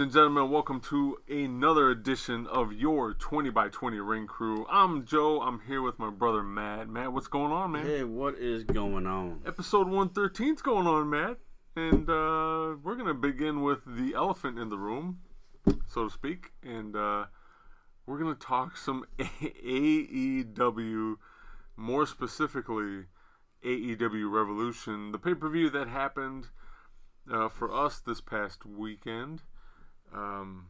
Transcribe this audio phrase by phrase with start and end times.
[0.00, 4.64] And gentlemen, welcome to another edition of your 20 by 20 Ring Crew.
[4.70, 5.42] I'm Joe.
[5.42, 6.88] I'm here with my brother Matt.
[6.88, 7.84] Matt, what's going on, man?
[7.84, 9.42] Hey, what is going on?
[9.44, 11.36] Episode 113's going on, Matt.
[11.76, 15.18] And uh, we're going to begin with the elephant in the room,
[15.86, 16.52] so to speak.
[16.62, 17.26] And uh,
[18.06, 21.16] we're going to talk some AEW,
[21.76, 23.04] more specifically,
[23.62, 26.46] AEW Revolution, the pay per view that happened
[27.30, 29.42] uh, for us this past weekend.
[30.14, 30.66] Um,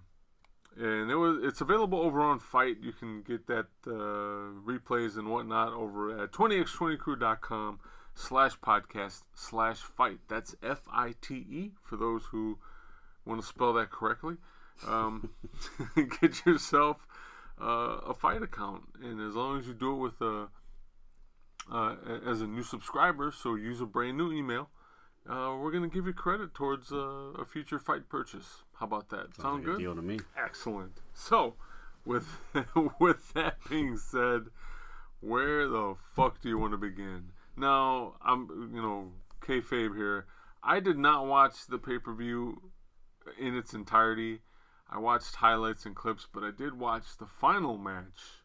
[0.76, 2.78] and it was it's available over on FITE.
[2.82, 7.80] You can get that uh, replays and whatnot over at 20x20crew.com
[8.14, 10.18] slash podcast slash fight.
[10.28, 12.58] That's F I T E for those who
[13.24, 14.36] want to spell that correctly.
[14.86, 15.30] Um,
[16.20, 17.06] get yourself
[17.60, 20.48] uh, a FITE account, and as long as you do it with a
[21.70, 24.70] uh, as a new subscriber, so use a brand new email
[25.28, 26.96] uh, we're going to give you credit towards uh,
[27.38, 28.62] a future FITE purchase.
[28.74, 29.34] How about that?
[29.34, 29.74] Sounds Sound like good?
[29.76, 30.18] a deal to me.
[30.36, 31.00] Excellent.
[31.12, 31.54] So,
[32.04, 32.26] with
[33.00, 34.46] with that being said,
[35.20, 37.32] where the fuck do you want to begin?
[37.56, 40.26] Now, I'm you know kayfabe here.
[40.62, 42.70] I did not watch the pay per view
[43.38, 44.40] in its entirety.
[44.88, 48.42] I watched highlights and clips, but I did watch the final match,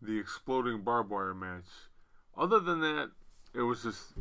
[0.00, 1.66] the exploding barbed wire match.
[2.36, 3.10] Other than that,
[3.54, 4.12] it was just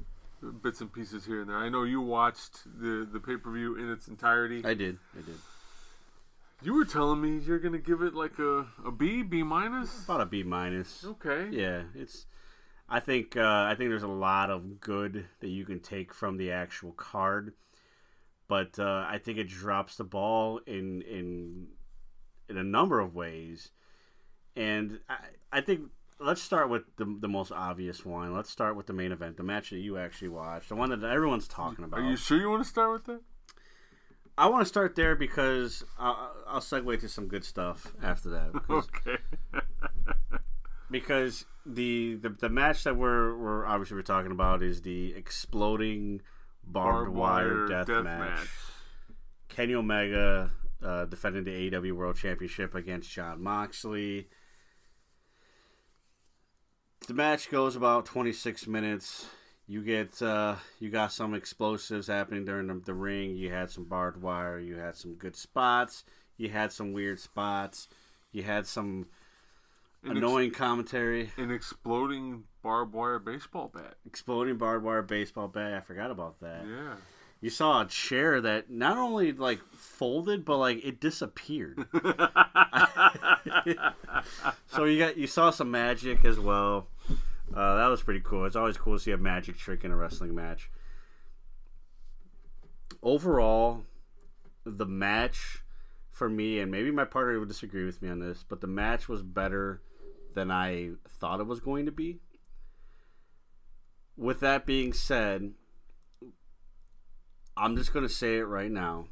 [0.51, 1.57] bits and pieces here and there.
[1.57, 4.61] I know you watched the the pay per view in its entirety.
[4.63, 4.97] I did.
[5.13, 5.37] I did.
[6.61, 10.05] You were telling me you're gonna give it like a, a B, B minus.
[10.05, 11.05] About a B minus.
[11.05, 11.49] Okay.
[11.51, 12.25] Yeah, it's.
[12.89, 13.35] I think.
[13.35, 16.91] Uh, I think there's a lot of good that you can take from the actual
[16.93, 17.53] card,
[18.47, 21.67] but uh, I think it drops the ball in in
[22.49, 23.71] in a number of ways,
[24.55, 25.17] and I
[25.51, 25.89] I think
[26.19, 28.33] let's start with the, the most obvious one.
[28.33, 31.03] Let's start with the main event, the match that you actually watched, the one that
[31.03, 31.99] everyone's talking about.
[31.99, 33.21] Are you sure you want to start with that?
[34.37, 38.53] I want to start there because I'll, I'll segue to some good stuff after that.
[38.53, 39.17] Because, Okay.
[40.91, 46.21] because the, the the match that we're we're obviously we're talking about is the exploding
[46.65, 48.39] barbed, wire, death, match.
[49.47, 50.51] Kenny Omega
[50.83, 54.27] uh, defending the AEW World Championship against Jon Moxley.
[57.07, 59.27] The match goes about 26 minutes.
[59.67, 63.35] You get uh, you got some explosives happening during the, the ring.
[63.35, 64.59] You had some barbed wire.
[64.59, 66.03] You had some good spots.
[66.37, 67.87] You had some weird spots.
[68.31, 69.07] You had some
[70.03, 71.31] An ex- annoying commentary.
[71.37, 73.95] An exploding barbed wire baseball bat.
[74.07, 75.73] Exploding barbed wire baseball bat.
[75.73, 76.63] I forgot about that.
[76.67, 76.95] Yeah.
[77.39, 81.85] You saw a chair that not only like folded, but like it disappeared.
[84.67, 86.87] so you got you saw some magic as well.
[87.53, 88.45] Uh, that was pretty cool.
[88.45, 90.69] It's always cool to see a magic trick in a wrestling match.
[93.01, 93.83] Overall,
[94.65, 95.63] the match
[96.09, 99.07] for me, and maybe my partner would disagree with me on this, but the match
[99.07, 99.81] was better
[100.33, 102.19] than I thought it was going to be.
[104.17, 105.53] With that being said,
[107.57, 109.07] I'm just gonna say it right now,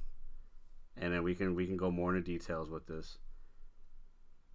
[0.98, 3.18] and then we can we can go more into details with this.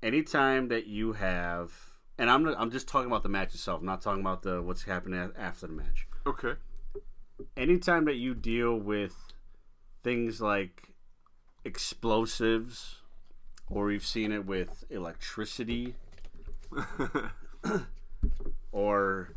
[0.02, 1.87] Anytime that you have,
[2.18, 4.82] and I'm I'm just talking about the match itself, I'm not talking about the what's
[4.82, 6.06] happening after the match.
[6.26, 6.54] Okay.
[7.56, 9.14] Anytime that you deal with
[10.02, 10.88] things like
[11.64, 12.96] explosives,
[13.68, 15.94] or we've seen it with electricity,
[18.72, 19.34] or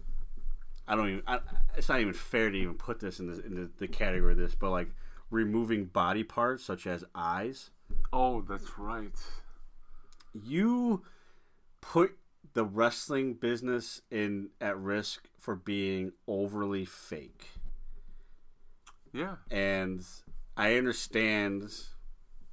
[0.87, 1.23] I don't even.
[1.27, 1.39] I,
[1.77, 4.39] it's not even fair to even put this in the, in the, the category of
[4.39, 4.89] this, but like
[5.29, 7.69] removing body parts such as eyes,
[8.11, 9.11] oh, that's right.
[10.33, 11.03] you
[11.79, 12.17] put
[12.53, 17.47] the wrestling business in at risk for being overly fake.
[19.13, 19.35] Yeah.
[19.49, 20.05] And
[20.57, 21.71] I understand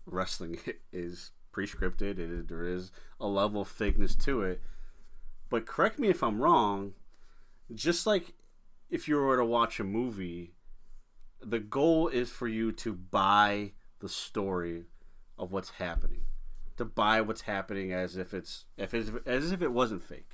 [0.07, 0.59] wrestling
[0.93, 2.19] is pre-scripted.
[2.19, 4.63] It is, there is a level of fakeness to it.
[5.51, 6.93] But correct me if I'm wrong.
[7.75, 8.35] Just like
[8.91, 10.55] if you were to watch a movie,
[11.41, 14.85] the goal is for you to buy the story
[15.39, 16.23] of what's happening,
[16.79, 20.31] to buy what's happening as if it's if it's, as if it wasn't fake.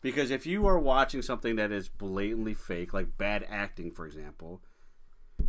[0.00, 4.62] Because if you are watching something that is blatantly fake, like bad acting, for example,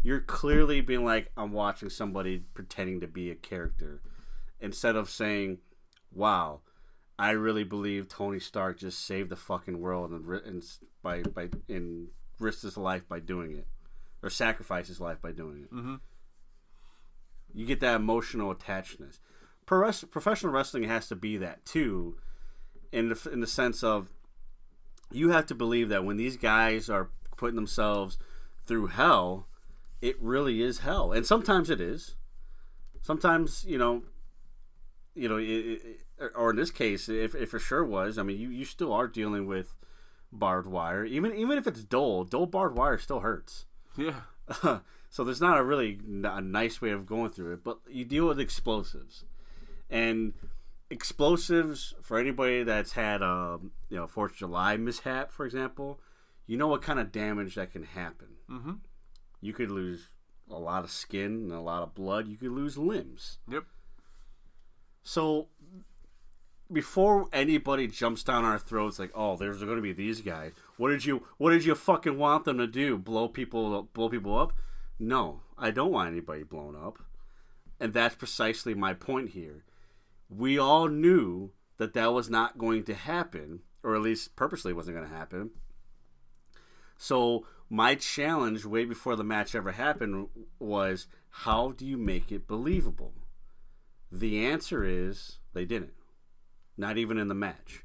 [0.02, 4.02] you're clearly being like, I'm watching somebody pretending to be a character,
[4.60, 5.60] instead of saying,
[6.14, 6.62] wow,
[7.19, 10.64] I really believe Tony Stark just saved the fucking world and, and
[11.04, 12.08] by by and
[12.40, 13.68] risked his life by doing it,
[14.24, 15.74] or sacrificed his life by doing it.
[15.74, 16.00] Mhm.
[17.54, 19.19] You get that emotional attachment.
[19.68, 22.18] Pro professional wrestling has to be that too,
[22.92, 24.10] in the in the sense of
[25.12, 28.18] you have to believe that when these guys are putting themselves
[28.66, 29.48] through hell,
[30.02, 32.16] it really is hell, and sometimes it is.
[33.02, 34.04] Sometimes you know,
[35.14, 36.00] you know, it, it,
[36.34, 39.08] or in this case, if, if it sure was, I mean, you, you still are
[39.08, 39.75] dealing with
[40.31, 43.66] barbed wire, even even if it's dull, dull barbed wire still hurts.
[43.98, 44.22] Yeah.
[45.10, 48.06] so there's not a really n- a nice way of going through it, but you
[48.06, 49.25] deal with explosives,
[49.89, 50.34] and
[50.89, 56.00] explosives for anybody that's had a you know Fourth of July mishap, for example,
[56.45, 58.28] you know what kind of damage that can happen.
[58.50, 58.74] Mm-hmm.
[59.42, 60.10] You could lose
[60.50, 62.28] a lot of skin and a lot of blood.
[62.28, 63.39] You could lose limbs.
[63.50, 63.66] Yep.
[65.04, 65.48] So
[66.72, 70.90] before anybody jumps down our throats like, "Oh, there's going to be these guys." What
[70.90, 72.98] did you what did you fucking want them to do?
[72.98, 74.54] Blow people blow people up?
[75.00, 77.00] No, I don't want anybody blown up.
[77.80, 79.63] And that's precisely my point here.
[80.30, 84.98] We all knew that that was not going to happen, or at least purposely wasn't
[84.98, 85.52] going to happen.
[86.98, 90.28] So my challenge way before the match ever happened
[90.60, 93.14] was how do you make it believable?
[94.12, 95.94] The answer is they didn't.
[96.78, 97.84] Not even in the match.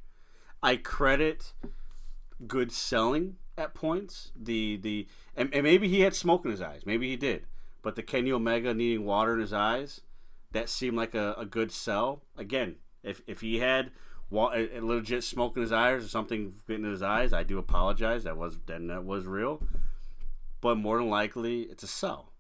[0.63, 1.53] I credit
[2.47, 4.31] good selling at points.
[4.37, 5.07] The the
[5.37, 6.87] and, and maybe he had smoke in his eyes.
[6.87, 7.47] Maybe he did.
[7.83, 10.03] But the Kenny Omega needing water in his eyes,
[10.53, 12.23] that seemed like a, a good sell.
[12.37, 13.91] Again, if if he had
[14.31, 17.59] wa- a, a legit smoke in his eyes or something in his eyes, I do
[17.59, 18.25] apologize.
[18.25, 19.63] That was then that was real.
[20.61, 22.33] But more than likely, it's a sell.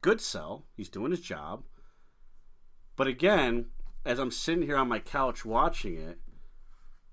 [0.00, 0.64] Good sell.
[0.76, 1.64] He's doing his job.
[2.96, 3.66] But again,
[4.04, 6.18] as I'm sitting here on my couch watching it,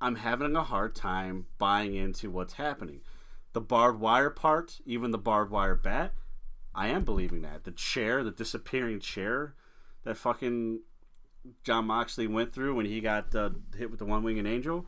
[0.02, 3.02] I'm having a hard time buying into what's happening.
[3.54, 6.14] The barbed wire part, even the barbed wire bat,
[6.74, 7.64] I am believing that.
[7.64, 9.56] The chair, the disappearing chair
[10.06, 10.80] that fucking
[11.64, 14.86] Jon Moxley went through when he got uh, hit with the one winged angel.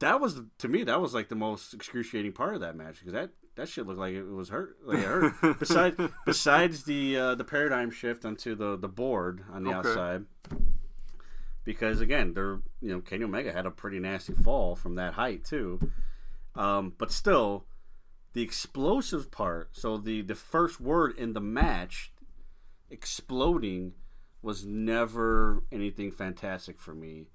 [0.00, 3.12] That was to me that was like the most excruciating part of that match because
[3.12, 4.76] that that shit looked like it was hurt.
[4.84, 5.58] Like it hurt.
[5.60, 5.96] besides
[6.26, 9.88] besides the uh, the paradigm shift onto the the board on the Okay.
[9.90, 10.24] outside,
[11.64, 15.44] because again, they're you know Kenny Omega had a pretty nasty fall from that height
[15.44, 15.78] too.
[16.56, 17.66] Um, but still,
[18.32, 19.70] the explosive part.
[19.76, 22.12] So the the first word in the match,
[22.90, 23.92] exploding,
[24.42, 27.26] was never anything fantastic for me,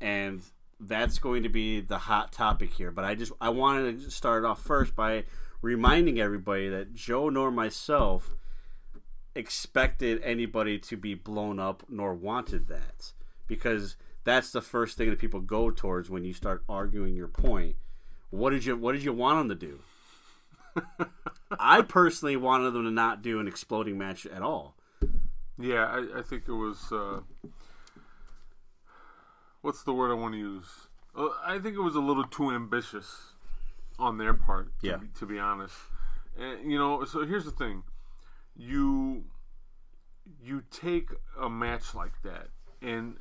[0.00, 0.42] and
[0.80, 2.90] that's going to be the hot topic here.
[2.90, 5.24] But I just I wanted to start off first by
[5.62, 8.36] reminding everybody that Joe nor myself
[9.34, 13.12] expected anybody to be blown up nor wanted that
[13.46, 17.74] because that's the first thing that people go towards when you start arguing your point
[18.30, 19.80] what did you what did you want them to do
[21.58, 24.74] i personally wanted them to not do an exploding match at all
[25.58, 26.90] Yeah, I, I think it was.
[26.90, 27.20] Uh,
[29.62, 30.66] what's the word I want to use?
[31.16, 33.34] Uh, I think it was a little too ambitious
[33.98, 34.78] on their part.
[34.80, 34.96] To Yeah.
[34.96, 35.76] Be, to be honest,
[36.36, 37.84] and you know, so here's the thing:
[38.56, 39.24] you
[40.42, 41.10] you take
[41.40, 42.48] a match like that
[42.82, 43.16] and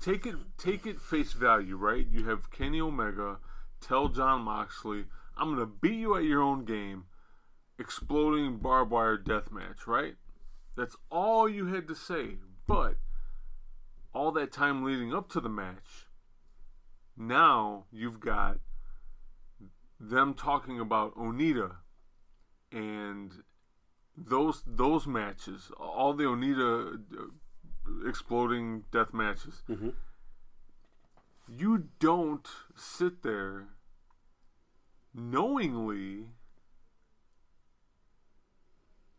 [0.00, 2.06] take it take it face value, right?
[2.10, 3.36] You have Kenny Omega
[3.80, 5.04] tell Jon Moxley,
[5.36, 7.06] "I'm gonna beat you at your own game."
[7.78, 10.16] Exploding barbed wire death match, right?
[10.76, 12.38] That's all you had to say.
[12.66, 12.98] But
[14.12, 16.06] all that time leading up to the match,
[17.16, 18.60] now you've got
[19.98, 21.76] them talking about Onita
[22.70, 23.42] and
[24.16, 29.62] those those matches, all the Onita uh, exploding death matches.
[29.68, 29.94] Mhm.
[31.48, 33.73] You don't sit there
[35.14, 36.26] knowingly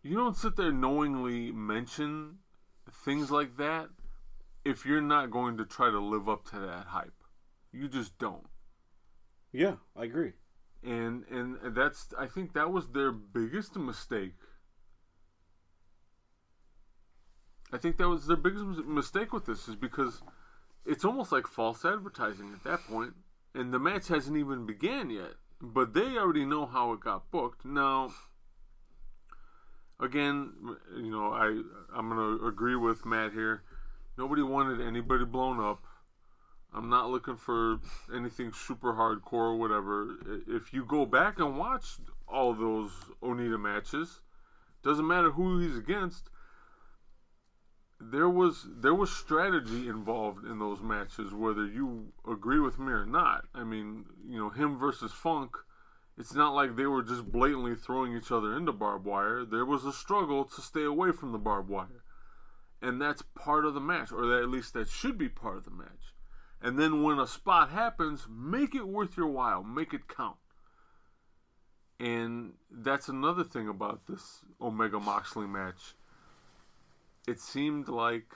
[0.03, 2.39] you don't sit there knowingly mention
[2.91, 3.87] things like that
[4.63, 7.13] if you're not going to try to live up to that hype.
[7.71, 8.47] You just don't.
[9.51, 10.33] yeah i agree
[10.83, 14.33] And and that's I think that was their biggest mistake.
[17.73, 20.21] I think that was their biggest mistake with this is because
[20.85, 23.13] it's almost like false advertising at that point,
[23.55, 25.33] and the match hasn't even began yet.
[25.61, 27.65] But they already know how it got booked.
[27.65, 28.11] Now,
[29.99, 30.53] again,
[30.95, 31.61] you know, I
[31.95, 33.63] I'm gonna agree with Matt here.
[34.17, 35.83] Nobody wanted anybody blown up.
[36.73, 37.79] I'm not looking for
[38.13, 40.17] anything super hardcore or whatever.
[40.47, 41.97] If you go back and watch
[42.27, 42.91] all those
[43.23, 44.19] Onita matches,
[44.83, 46.29] doesn't matter who he's against.
[47.99, 53.05] There was there was strategy involved in those matches, whether you agree with me or
[53.05, 53.45] not.
[53.53, 55.55] I mean, you know, him versus Funk.
[56.17, 59.43] It's not like they were just blatantly throwing each other into barbed wire.
[59.43, 62.03] There was a struggle to stay away from the barbed wire,
[62.81, 65.65] and that's part of the match, or that, at least that should be part of
[65.65, 66.13] the match.
[66.61, 70.37] And then when a spot happens, make it worth your while, make it count.
[71.99, 75.95] And that's another thing about this Omega Moxley match.
[77.27, 78.31] It seemed like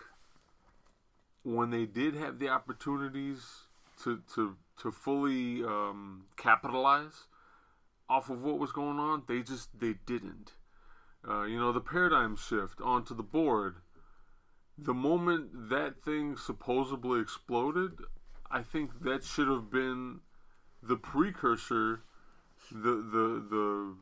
[1.44, 3.64] when they did have the opportunities
[4.04, 7.26] to to to fully um, capitalize
[8.10, 10.54] off of what was going on, they just they didn't.
[11.28, 13.78] Uh, you know, the paradigm shift onto the board.
[14.78, 18.00] The moment that thing supposedly exploded,
[18.50, 20.22] I think that should have been
[20.82, 22.02] the precursor
[22.72, 23.96] the the the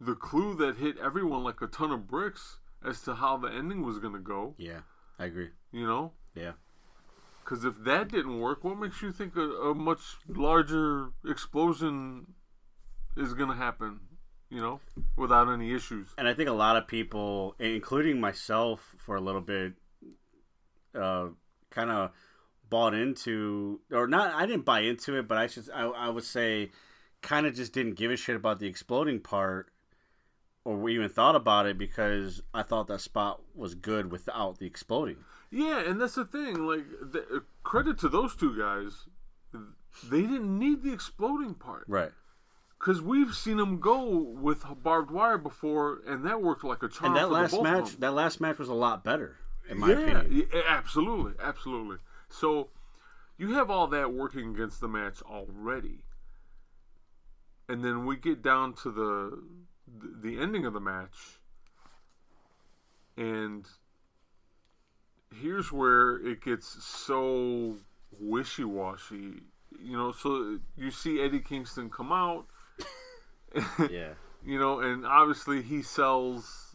[0.00, 3.82] the clue that hit everyone like a ton of bricks as to how the ending
[3.84, 4.54] was going to go.
[4.58, 4.80] Yeah,
[5.18, 5.50] I agree.
[5.72, 6.52] You know, Yeah.
[7.42, 12.34] because if that didn't work, what makes you think a, a much larger explosion
[13.16, 14.00] is going to happen?
[14.50, 14.80] You know,
[15.16, 16.08] without any issues.
[16.16, 19.72] And I think a lot of people, including myself for a little bit,
[20.94, 21.28] uh,
[21.70, 22.10] kind of
[22.68, 26.22] bought into, or not, I didn't buy into it, but I should, I, I would
[26.24, 26.70] say,
[27.20, 29.70] kind of just didn't give a shit about the exploding part
[30.64, 34.66] or we even thought about it because I thought that spot was good without the
[34.66, 35.18] exploding.
[35.50, 36.66] Yeah, and that's the thing.
[36.66, 39.06] Like, the, uh, credit to those two guys,
[40.10, 41.84] they didn't need the exploding part.
[41.86, 42.10] Right.
[42.78, 47.14] Because we've seen them go with barbed wire before, and that worked like a charm.
[47.14, 49.36] And that last match, that last match was a lot better,
[49.70, 50.48] in my yeah, opinion.
[50.52, 51.98] yeah, absolutely, absolutely.
[52.28, 52.68] So
[53.38, 56.00] you have all that working against the match already,
[57.68, 59.42] and then we get down to the
[59.86, 61.38] the, the ending of the match,
[63.16, 63.66] and
[65.40, 67.76] here's where it gets so
[68.18, 69.42] wishy washy.
[69.82, 72.46] You know, so you see Eddie Kingston come out.
[73.88, 74.14] Yeah.
[74.44, 76.74] you know, and obviously he sells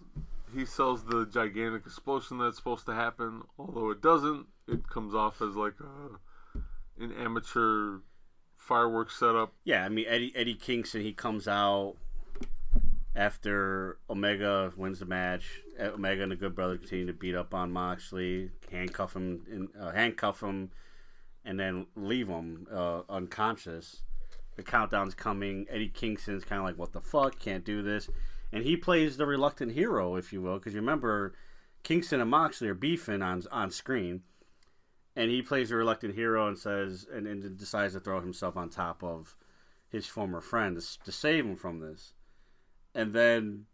[0.55, 4.47] he sells the gigantic explosion that's supposed to happen, although it doesn't.
[4.65, 7.99] It comes off as like a an amateur
[8.55, 9.53] fireworks setup.
[9.65, 11.95] Yeah, I mean Eddie Eddie Kingston he comes out
[13.19, 15.61] after Omega wins the match.
[15.77, 19.67] Uh, Omega and the Good Brother continue to beat up on Moxley, handcuff him, in,
[19.79, 20.71] uh, handcuff him,
[21.43, 24.03] and then leave him uh, unconscious.
[24.55, 25.67] The countdown's coming.
[25.69, 27.37] Eddie Kingston's kind of like, "What the fuck?
[27.39, 28.09] Can't do this,"
[28.53, 31.33] and he plays the reluctant hero, if you will, because you remember
[31.83, 34.23] Kingston and Moxley are beefing on on screen
[35.15, 38.69] and he plays the reluctant hero and says and, and decides to throw himself on
[38.69, 39.35] top of
[39.89, 42.13] his former friend to, to save him from this
[42.99, 43.65] and then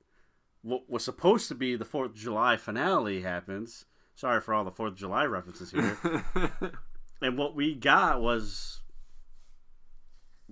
[0.61, 3.85] what was supposed to be the fourth of july finale happens.
[4.15, 5.97] Sorry for all the fourth of july references here.
[7.21, 8.81] And what we got was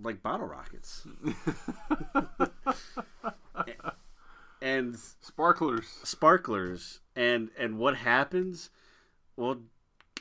[0.01, 1.05] like bottle rockets.
[4.61, 5.87] And Sparklers.
[6.03, 7.01] sparklers.
[7.17, 8.69] And and what happens?
[9.35, 9.57] Well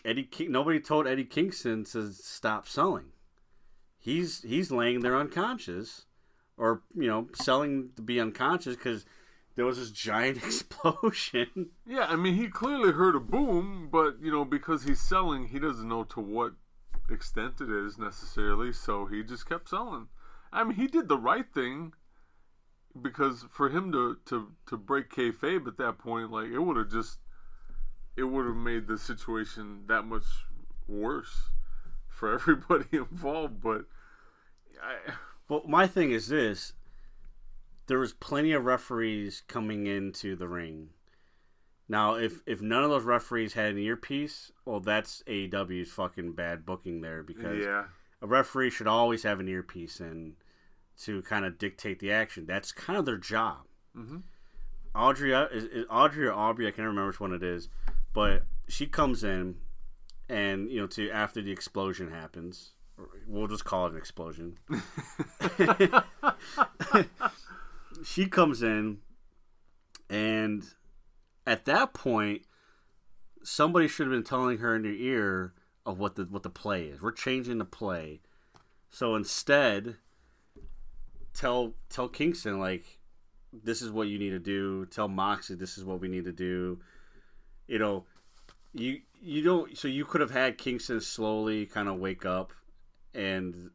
[0.04, 3.12] eddie King, nobody told eddie kingston to stop selling.
[4.00, 6.06] He's he's laying there unconscious
[6.62, 9.04] or you know selling to be unconscious because
[9.56, 14.30] there was this giant explosion Yeah, I mean he clearly heard a boom, but you
[14.30, 16.52] know because he's selling, he doesn't know to what
[17.10, 20.06] extent it is necessarily, so he just kept selling.
[20.52, 21.94] I mean he did the right thing
[23.00, 26.92] because for him to to to break kayfabe at that point, like it would have
[26.92, 27.18] just
[28.16, 30.46] it would have made the situation that much
[30.86, 31.50] worse
[32.08, 33.60] for everybody involved.
[33.60, 33.86] But
[34.80, 35.12] I,
[35.48, 36.72] Well, my thing is this:
[37.86, 40.90] there was plenty of referees coming into the ring.
[41.88, 46.64] Now, if if none of those referees had an earpiece, well, that's AEW's fucking bad
[46.64, 47.84] booking there because yeah,
[48.22, 50.34] a referee should always have an earpiece in
[51.02, 52.46] to kind of dictate the action.
[52.46, 53.66] That's kind of their job.
[53.96, 54.22] Mhm.
[54.94, 56.66] Audrey is, is Audrey or Aubrey?
[56.66, 57.68] I can't remember which one it is,
[58.12, 59.56] but she comes in,
[60.28, 62.72] and you know, to after the explosion happens,
[63.26, 64.58] we'll just call it an explosion.
[68.04, 68.98] she comes in,
[70.10, 70.64] and
[71.46, 72.42] at that point,
[73.42, 75.54] somebody should have been telling her in her ear
[75.84, 77.00] of what the what the play is.
[77.00, 78.20] We're changing the play,
[78.90, 79.96] so instead,
[81.34, 82.98] tell tell Kingston like
[83.52, 84.86] this is what you need to do.
[84.86, 86.80] Tell Moxie this is what we need to do.
[87.66, 88.04] You know,
[88.72, 89.76] you you don't.
[89.76, 92.52] So you could have had Kingston slowly kind of wake up,
[93.14, 93.70] and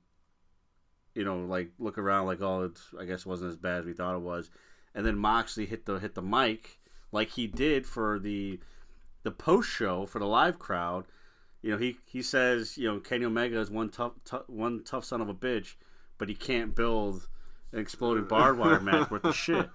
[1.15, 3.85] you know, like look around, like oh, it's, I guess it wasn't as bad as
[3.85, 4.49] we thought it was,
[4.93, 6.79] and then Moxley hit the hit the mic
[7.11, 8.59] like he did for the
[9.23, 11.05] the post show for the live crowd,
[11.61, 15.05] you know, he he says, you know, Kenny Omega is one tough, tough one tough
[15.05, 15.75] son of a bitch,
[16.17, 17.27] but he can't build
[17.71, 19.69] an exploding barbed wire match worth of shit.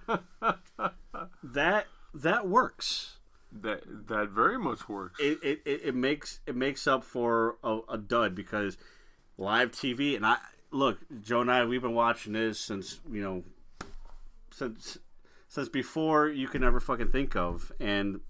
[1.43, 3.17] That that works.
[3.51, 5.19] That that very much works.
[5.19, 8.77] It it, it, it makes it makes up for a, a dud because
[9.37, 10.37] live TV and I
[10.71, 13.43] look, Joe and I we've been watching this since you know
[14.51, 14.97] since
[15.47, 18.21] since before you can ever fucking think of, and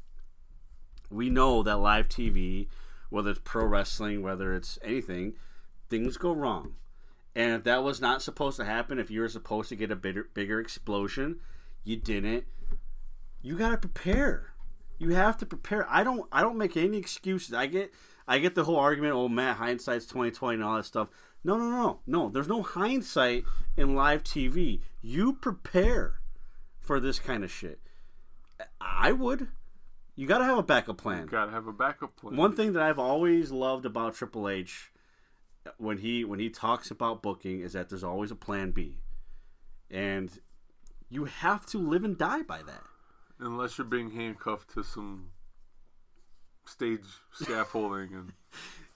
[1.10, 2.68] we know that live TV,
[3.10, 5.34] whether it's pro wrestling, whether it's anything,
[5.90, 6.74] things go wrong.
[7.36, 9.96] And if that was not supposed to happen, if you were supposed to get a
[9.96, 11.40] bigger, bigger explosion,
[11.84, 12.44] you didn't.
[13.42, 14.54] You got to prepare.
[15.00, 15.90] You have to prepare.
[15.90, 16.28] I don't.
[16.32, 17.54] I don't make any excuses.
[17.54, 17.94] I get.
[18.28, 19.14] I get the whole argument.
[19.14, 21.10] Oh, Matt, hindsight's twenty twenty and all that stuff.
[21.44, 22.30] No, no, no, no.
[22.30, 23.44] There's no hindsight
[23.76, 24.80] in live TV.
[25.02, 26.20] You prepare
[26.80, 27.80] for this kind of shit.
[28.80, 29.48] I would.
[30.16, 31.24] You got to have a backup plan.
[31.24, 32.36] You Gotta have a backup plan.
[32.38, 34.92] One thing that I've always loved about Triple H
[35.78, 39.00] when he when he talks about booking is that there's always a plan B.
[39.90, 40.30] And
[41.10, 42.84] you have to live and die by that.
[43.40, 45.32] unless you're being handcuffed to some
[46.66, 47.02] stage
[47.34, 48.34] scaffolding and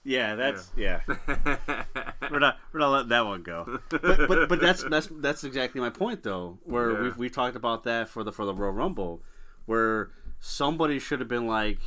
[0.04, 1.00] Yeah, that's yeah.
[2.30, 3.80] we're not we're not letting that one go.
[3.90, 6.58] But but, but that's that's that's exactly my point though.
[6.64, 7.00] Where Yeah.
[7.02, 9.22] we've we've talked about that for the for the Royal Rumble,
[9.66, 10.10] where
[10.40, 11.80] somebody should have been like,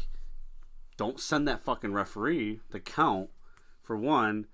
[0.98, 3.30] don't send that fucking referee to count
[3.82, 4.46] for one,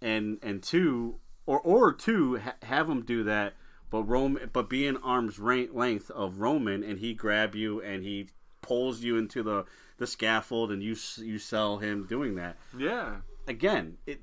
[0.00, 3.54] and and two or or two ha- have him do that,
[3.90, 8.28] but Rome but be in arm's length of Roman and he grab you and he
[8.62, 9.64] pulls you into the
[10.00, 13.16] the scaffold and you you sell him doing that yeah.
[13.46, 14.20] again, it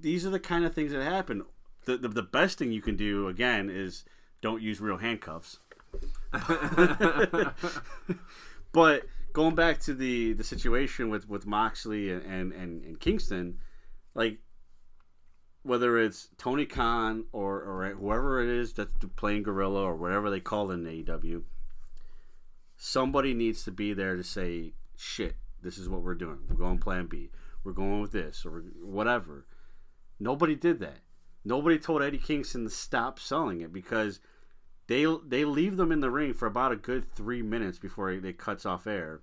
[0.00, 1.44] these are the kind of things that happen.
[1.84, 4.04] The, the the best thing you can do again is
[4.40, 5.58] don't use real handcuffs.
[8.72, 13.58] but going back to the the situation with with Moxley and and, and, and Kingston,
[14.14, 14.38] like
[15.62, 20.40] whether it's Tony Khan or or whoever it is that's playing Gorilla or whatever they
[20.40, 21.42] call it in AEW,
[22.76, 26.40] somebody needs to be there to say, "Shit, this is what we're doing.
[26.48, 27.30] We're going Plan B.
[27.64, 29.46] We're going with this or whatever."
[30.18, 31.00] Nobody did that.
[31.44, 34.20] Nobody told Eddie Kingston to stop selling it because
[34.86, 38.32] they they leave them in the ring for about a good three minutes before they
[38.32, 39.22] cuts off air.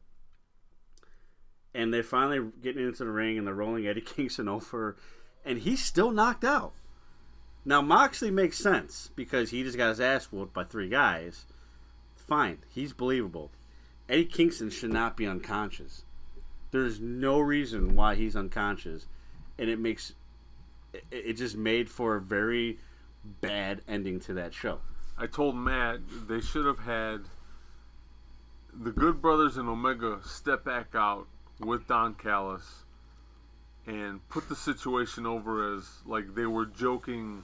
[1.75, 4.97] And they're finally getting into the ring and they're rolling Eddie Kingston over,
[5.45, 6.73] and he's still knocked out.
[7.63, 11.45] Now Moxley makes sense because he just got his ass whooped by three guys.
[12.15, 13.51] Fine, he's believable.
[14.09, 16.03] Eddie Kingston should not be unconscious.
[16.71, 19.07] There's no reason why he's unconscious,
[19.57, 20.13] and it makes
[20.93, 22.79] it, it just made for a very
[23.41, 24.79] bad ending to that show.
[25.17, 27.21] I told Matt they should have had
[28.73, 31.27] the Good Brothers and Omega step back out
[31.59, 32.83] with Don Callis
[33.87, 37.43] and put the situation over as like they were joking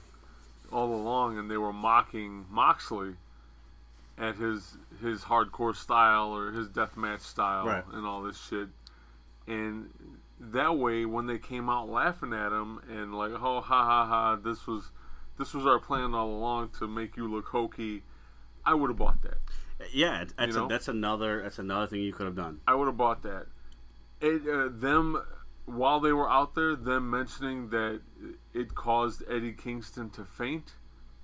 [0.70, 3.14] all along and they were mocking Moxley
[4.18, 7.84] at his his hardcore style or his deathmatch style Right.
[7.92, 8.68] and all this shit.
[9.46, 9.90] And
[10.40, 14.36] that way when they came out laughing at him and like, oh ha ha ha,
[14.36, 14.90] this was
[15.38, 18.02] this was our plan all along to make you look hokey,
[18.64, 19.38] I would have bought that.
[19.92, 22.60] Yeah, that's a, that's another that's another thing you could have done.
[22.66, 23.46] I would have bought that.
[24.20, 25.20] It, uh, them
[25.66, 28.00] while they were out there, them mentioning that
[28.52, 30.74] it caused Eddie Kingston to faint.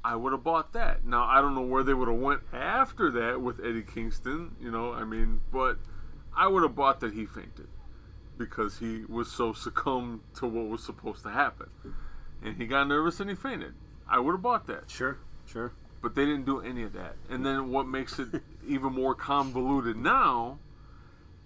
[0.04, 1.04] I would have bought that.
[1.04, 4.56] Now I don't know where they would have went after that with Eddie Kingston.
[4.60, 5.78] You know, I mean, but
[6.36, 7.68] I would have bought that he fainted
[8.38, 11.68] because he was so succumbed to what was supposed to happen,
[12.42, 13.74] and he got nervous and he fainted.
[14.08, 15.72] I would have bought that Sure, sure.
[16.02, 17.16] but they didn't do any of that.
[17.28, 18.28] And then what makes it
[18.66, 20.58] even more convoluted now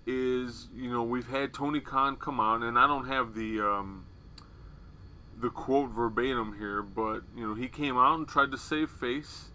[0.07, 4.05] is, you know, we've had Tony Khan come out, and I don't have the um,
[5.45, 9.51] the quote verbatim here, but you know, he came out and tried to save face,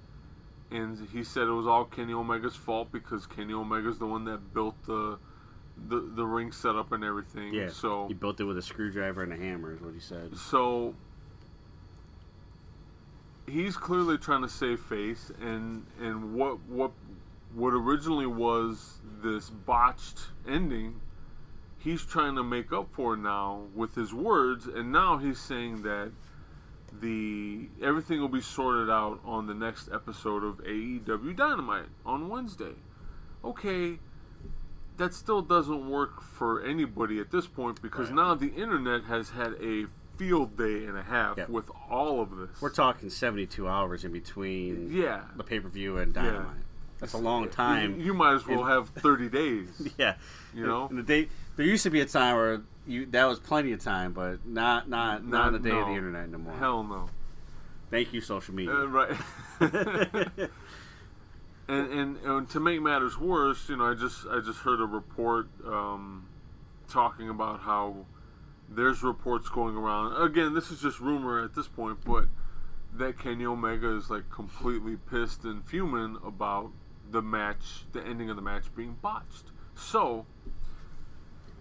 [0.69, 4.53] and he said it was all Kenny Omega's fault because Kenny Omega's the one that
[4.53, 5.17] built the
[5.87, 7.55] the, the ring setup and everything.
[7.55, 7.69] Yeah.
[7.69, 10.37] So he built it with a screwdriver and a hammer, is what he said.
[10.37, 10.93] so
[13.47, 16.91] he's clearly trying to save face and and what what
[17.55, 21.01] what originally was this botched ending
[21.79, 26.11] he's trying to make up for now with his words and now he's saying that
[27.01, 32.73] the everything will be sorted out on the next episode of AEW Dynamite on Wednesday.
[33.45, 33.99] Okay,
[34.97, 38.15] that still doesn't work for anybody at this point because Right.
[38.15, 39.85] now the internet has had a
[40.17, 41.49] field day and a half Yep.
[41.49, 42.61] with all of this.
[42.61, 45.21] We're talking 72 hours in between yeah.
[45.37, 46.65] the pay per view and Dynamite.
[46.99, 47.99] That's a long time.
[47.99, 49.69] You, you might as well have 30 days.
[49.97, 50.15] yeah,
[50.53, 50.87] You know?
[50.87, 53.81] And the day There used to be a time where you that was plenty of
[53.81, 56.53] time, but not not not, on the day of the internet no more.
[56.53, 57.09] Hell no.
[57.91, 58.73] Thank you, social media.
[58.73, 59.17] Uh, right.
[61.67, 64.85] and, and and to make matters worse, you know, I just I just heard a
[64.85, 66.27] report um,
[66.87, 68.05] talking about how
[68.69, 70.21] there's reports going around.
[70.21, 72.25] Again, this is just rumor at this point, but
[72.93, 76.71] that Kenny Omega is like completely pissed and fuming about
[77.11, 79.51] the match, the ending of the match being botched.
[79.75, 80.25] So,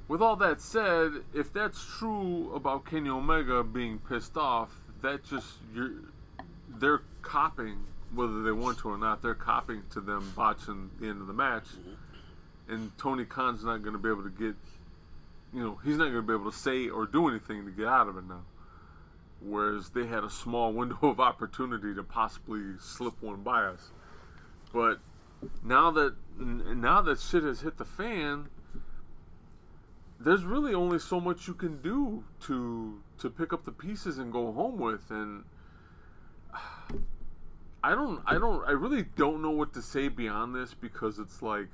[0.09, 4.71] with all that said, if that's true about Kenny Omega being pissed off,
[5.03, 5.93] that just you're
[6.79, 7.85] they're copying
[8.15, 9.23] whether they want to or not.
[9.23, 11.67] They're copying to them botching the end of the match,
[12.69, 14.55] and Tony Khan's not going to be able to get,
[15.53, 17.87] you know, he's not going to be able to say or do anything to get
[17.87, 18.43] out of it now.
[19.41, 23.91] Whereas they had a small window of opportunity to possibly slip one by us,
[24.73, 25.01] but
[25.63, 28.49] now that now that shit has hit the fan,
[30.21, 34.33] there's really only so much you can do to to pick up the pieces and
[34.33, 35.45] go home with and
[37.83, 41.43] I don't I don't I really don't know what to say beyond this because it's
[41.43, 41.69] like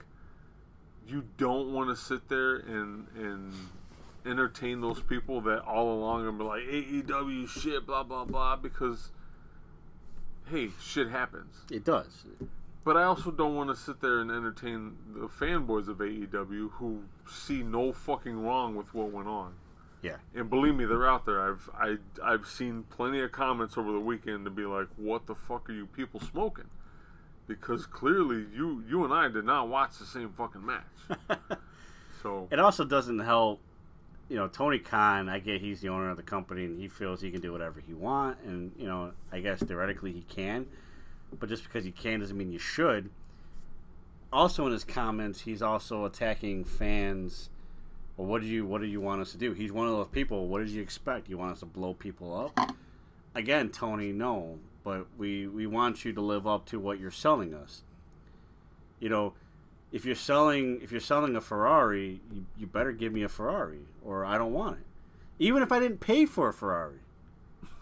[1.07, 3.53] you don't want to sit there and and
[4.27, 9.11] entertain those people that all along and be like AEW shit blah blah blah because
[10.51, 12.25] hey shit happens It does.
[12.85, 17.03] But I also don't want to sit there and entertain the fanboys of AEW who
[17.29, 19.55] see no fucking wrong with what went on.
[20.03, 20.17] Yeah.
[20.35, 21.41] And believe me, they're out there.
[21.41, 25.35] I've I I've seen plenty of comments over the weekend to be like, "What the
[25.35, 26.69] fuck are you people smoking?"
[27.47, 31.19] Because clearly, you you and I did not watch the same fucking match.
[32.23, 33.61] so It also doesn't help.
[34.29, 35.31] You know, Tony Khan.
[35.31, 37.81] I get he's the owner of the company, and he feels he can do whatever
[37.81, 40.67] he want, and you know, I guess theoretically he can.
[41.39, 43.11] But just because you can doesn't mean you should.
[44.33, 47.51] Also, in his comments, he's also attacking fans.
[48.17, 49.53] Well, what do you what do you want us to do?
[49.53, 50.49] He's one of those people.
[50.49, 51.29] What did you expect?
[51.29, 52.75] You want us to blow people up?
[53.35, 54.59] Again, Tony, no.
[54.83, 57.83] But we we want you to live up to what you're selling us.
[59.01, 59.35] You know,
[59.93, 63.87] if you're selling if you're selling a Ferrari, you, you better give me a Ferrari,
[64.05, 64.87] or I don't want it.
[65.39, 66.99] Even if I didn't pay for a Ferrari,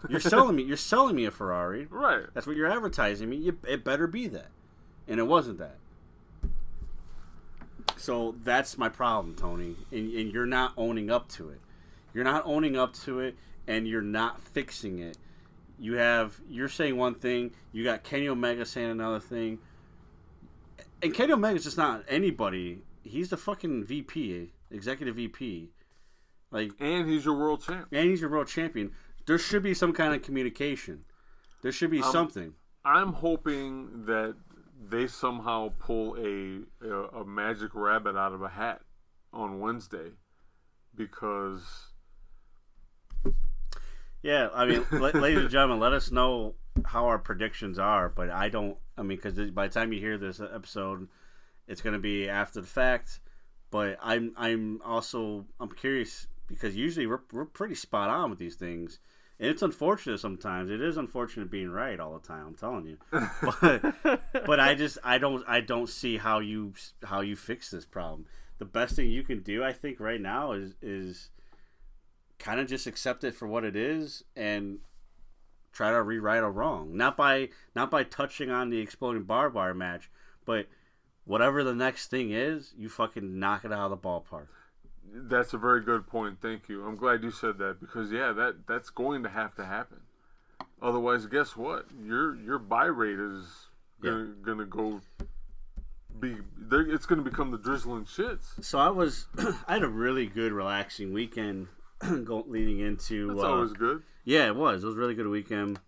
[0.09, 1.87] you're selling me you're selling me a Ferrari.
[1.89, 3.37] right, That's what you're advertising me.
[3.37, 4.49] You, it better be that,
[5.07, 5.77] and it wasn't that.
[7.97, 11.61] So that's my problem, Tony, and, and you're not owning up to it.
[12.13, 13.35] You're not owning up to it,
[13.67, 15.17] and you're not fixing it.
[15.79, 19.59] You have you're saying one thing, you got Kenny Omega saying another thing,
[21.03, 22.81] and Kenny Omega's just not anybody.
[23.03, 25.69] He's the fucking VP, executive VP.
[26.49, 27.87] Like and he's your world champ.
[27.91, 28.91] and he's your world champion.
[29.25, 31.05] There should be some kind of communication.
[31.61, 32.53] There should be something.
[32.83, 34.35] I'm hoping that
[34.89, 38.81] they somehow pull a, a a magic rabbit out of a hat
[39.31, 40.11] on Wednesday
[40.95, 41.91] because
[44.21, 46.55] Yeah, I mean, la- ladies and gentlemen, let us know
[46.85, 48.09] how our predictions are.
[48.09, 48.77] But I don't.
[48.97, 51.07] I mean, because by the time you hear this episode,
[51.67, 53.19] it's going to be after the fact.
[53.71, 58.55] But I'm I'm also I'm curious because usually we're we're pretty spot on with these
[58.55, 58.99] things.
[59.39, 60.69] And it's unfortunate sometimes.
[60.69, 62.47] It is unfortunate being right all the time.
[62.47, 62.97] I'm telling you,
[63.41, 67.85] but but I just I don't I don't see how you how you fix this
[67.85, 68.25] problem.
[68.59, 71.29] The best thing you can do, I think, right now is is
[72.39, 74.79] kind of just accept it for what it is and
[75.71, 76.95] try to rewrite a wrong.
[76.95, 80.09] Not by not by touching on the exploding barbed wire match,
[80.45, 80.67] but
[81.25, 84.47] whatever the next thing is, you fucking knock it out of the ballpark.
[85.15, 86.39] That's a very good point.
[86.41, 86.85] Thank you.
[86.85, 89.99] I'm glad you said that because yeah, that that's going to have to happen.
[90.81, 91.85] Otherwise, guess what?
[92.03, 93.67] Your your buy rate is
[94.01, 95.01] gonna, gonna go
[96.19, 96.37] be.
[96.71, 98.63] It's gonna become the drizzling shits.
[98.63, 99.27] So I was
[99.67, 101.67] I had a really good relaxing weekend
[102.03, 104.03] leading into That's uh, always good.
[104.25, 104.83] Yeah, it was.
[104.83, 105.79] It was a really good weekend.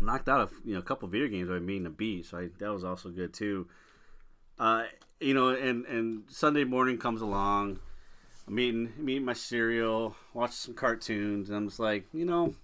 [0.00, 2.48] Knocked out a you know a couple video games by meeting a beat, so I,
[2.58, 3.66] that was also good too.
[4.58, 4.84] Uh,
[5.18, 7.80] you know, and and Sunday morning comes along.
[8.48, 12.54] I'm eating I'm eating my cereal, watch some cartoons, and I'm just like, you know,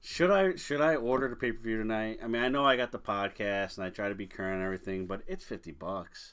[0.00, 2.20] should I should I order the pay per view tonight?
[2.22, 4.64] I mean, I know I got the podcast and I try to be current and
[4.64, 6.32] everything, but it's fifty bucks,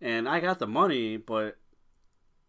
[0.00, 1.58] and I got the money, but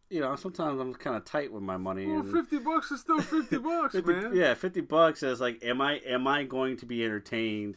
[0.09, 2.07] you know, sometimes I'm kind of tight with my money.
[2.07, 4.31] Well, and, fifty bucks is still fifty bucks, 50 man.
[4.33, 7.75] Yeah, fifty bucks is like, am I am I going to be entertained?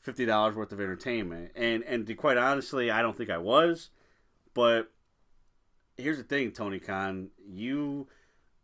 [0.00, 3.90] Fifty dollars worth of entertainment, and and to quite honestly, I don't think I was.
[4.54, 4.90] But
[5.98, 8.06] here's the thing, Tony Khan, you,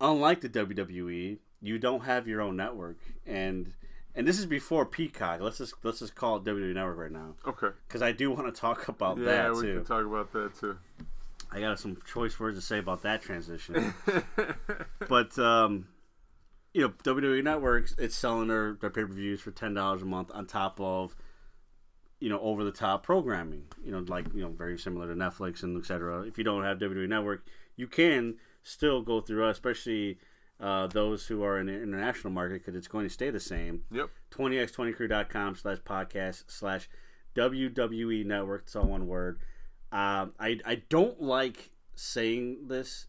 [0.00, 3.72] unlike the WWE, you don't have your own network, and
[4.14, 5.40] and this is before Peacock.
[5.40, 7.68] Let's just let's just call it WWE Network right now, Okay.
[7.88, 9.74] because I do want to talk about Yeah, that we too.
[9.76, 10.76] can talk about that too.
[11.50, 13.94] I got some choice words to say about that transition.
[15.08, 15.86] but um,
[16.74, 20.06] you know, WWE Networks it's selling their, their pay per views for ten dollars a
[20.06, 21.14] month on top of
[22.22, 23.64] you know over the top programming.
[23.84, 26.22] You know, like you know, very similar to Netflix and etc.
[26.22, 27.44] If you don't have WWE Network,
[27.76, 30.18] you can still go through us, especially
[30.60, 33.82] uh, those who are in the international market because it's going to stay the same.
[33.90, 34.08] Yep.
[34.30, 36.88] 20x20crew.com slash podcast slash
[37.34, 38.62] WWE Network.
[38.66, 39.40] It's all one word.
[39.90, 43.06] Um, I, I don't like saying this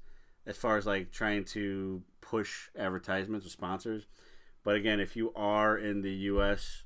[0.47, 4.07] as far as like trying to push advertisements or sponsors.
[4.63, 6.82] But again, if you are in the U.S.,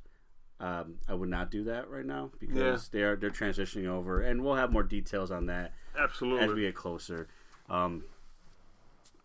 [0.60, 2.78] um, I would not do that right now because Yeah.
[2.92, 6.46] they are they're transitioning over, and we'll have more details on that Absolutely.
[6.46, 7.28] as we get closer.
[7.70, 8.04] Um,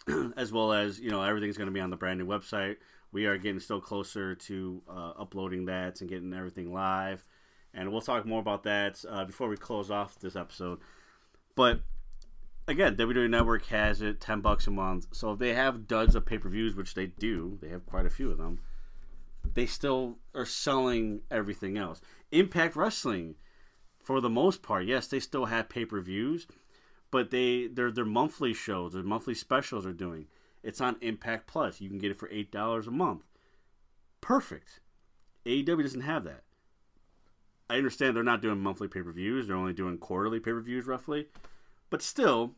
[0.37, 2.77] as well as you know everything's going to be on the brand new website.
[3.13, 7.25] We are getting still closer to uh, uploading that and getting everything live,
[7.75, 10.81] and we'll talk more about that uh, before we close off this episode.
[11.55, 11.81] But
[12.67, 15.07] again, WWE Network has it ten bucks a month.
[15.13, 18.07] So if they have duds of pay per views, which they do, they have quite
[18.07, 18.61] a few of them.
[19.55, 22.01] They still are selling everything else.
[22.31, 23.35] Impact Wrestling,
[24.03, 26.47] for the most part, yes, they still have pay per views,
[27.11, 30.27] but they their their monthly shows, their monthly specials are doing.
[30.63, 31.81] It's on Impact Plus.
[31.81, 33.25] You can get it for eight dollars a month.
[34.21, 34.81] Perfect.
[35.45, 36.45] AEW doesn't have that.
[37.69, 40.61] I understand they're not doing monthly pay per views; they're only doing quarterly pay per
[40.61, 41.29] views, roughly.
[41.91, 42.55] But still,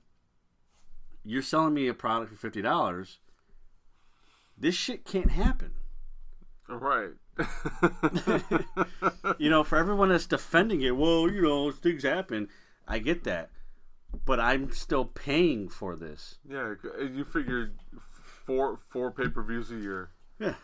[1.24, 3.18] you're selling me a product for fifty dollars.
[4.57, 5.72] This shit can't happen.
[6.68, 7.11] Right.
[9.38, 12.48] you know, for everyone that's defending it, well, you know, things happen.
[12.87, 13.50] I get that,
[14.24, 16.38] but I'm still paying for this.
[16.48, 17.79] yeah, you figured
[18.46, 20.55] four four pay per views a year, Yeah.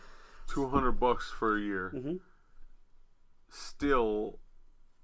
[0.47, 1.91] two hundred bucks for a year.
[1.95, 2.19] Mhm.
[3.49, 4.39] Still,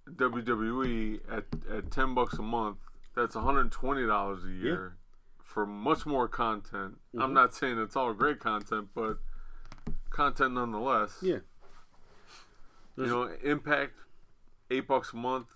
[0.10, 2.78] WWE at at ten bucks a month.
[3.16, 4.98] That's one hundred twenty dollars a year
[5.44, 6.96] for much more content.
[7.14, 7.22] Mm-hmm.
[7.22, 9.18] I'm not saying it's all great content, but
[10.10, 11.18] content nonetheless.
[11.22, 11.40] Yeah.
[12.96, 13.94] You know, Impact,
[14.72, 15.48] eight bucks a month.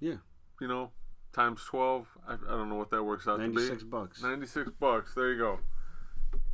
[0.00, 0.16] Yeah.
[0.60, 0.90] You know,
[1.32, 2.06] times twelve.
[2.26, 3.88] I, I don't know what that works out to Ninety six be.
[3.88, 4.22] bucks.
[4.22, 5.14] Ninety six bucks.
[5.14, 5.58] There you go.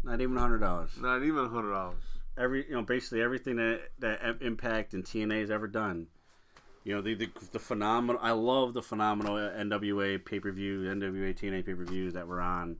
[0.02, 0.90] Not even hundred dollars.
[1.00, 2.02] Not even a hundred dollars.
[2.36, 6.08] Every you know, basically everything that that Impact and TNA has ever done.
[6.84, 8.20] You know, the the, the phenomenal.
[8.22, 12.40] I love the phenomenal NWA pay per view, NWA TNA pay per views that were
[12.40, 12.76] on.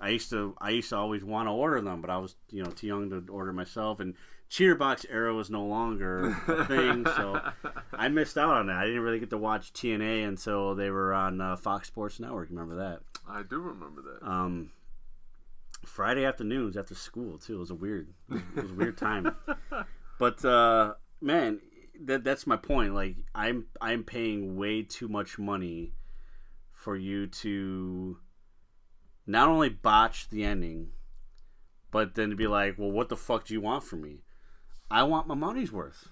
[0.00, 2.62] I used to I used to always want to order them, but I was you
[2.62, 4.00] know too young to order myself.
[4.00, 4.14] And
[4.50, 7.40] Cheerbox era was no longer a thing, so
[7.92, 8.76] I missed out on that.
[8.76, 12.48] I didn't really get to watch TNA until they were on uh, Fox Sports Network.
[12.50, 13.00] Remember that?
[13.28, 14.26] I do remember that.
[14.26, 14.70] Um,
[15.84, 17.56] Friday afternoons after school too.
[17.56, 19.34] It was a weird, it was a weird time.
[20.18, 21.60] But uh, man,
[22.04, 22.94] that that's my point.
[22.94, 25.92] Like I'm I'm paying way too much money
[26.72, 28.18] for you to
[29.26, 30.88] not only botch the ending,
[31.90, 34.18] but then to be like, well, what the fuck do you want from me?
[34.90, 36.08] I want my money's worth.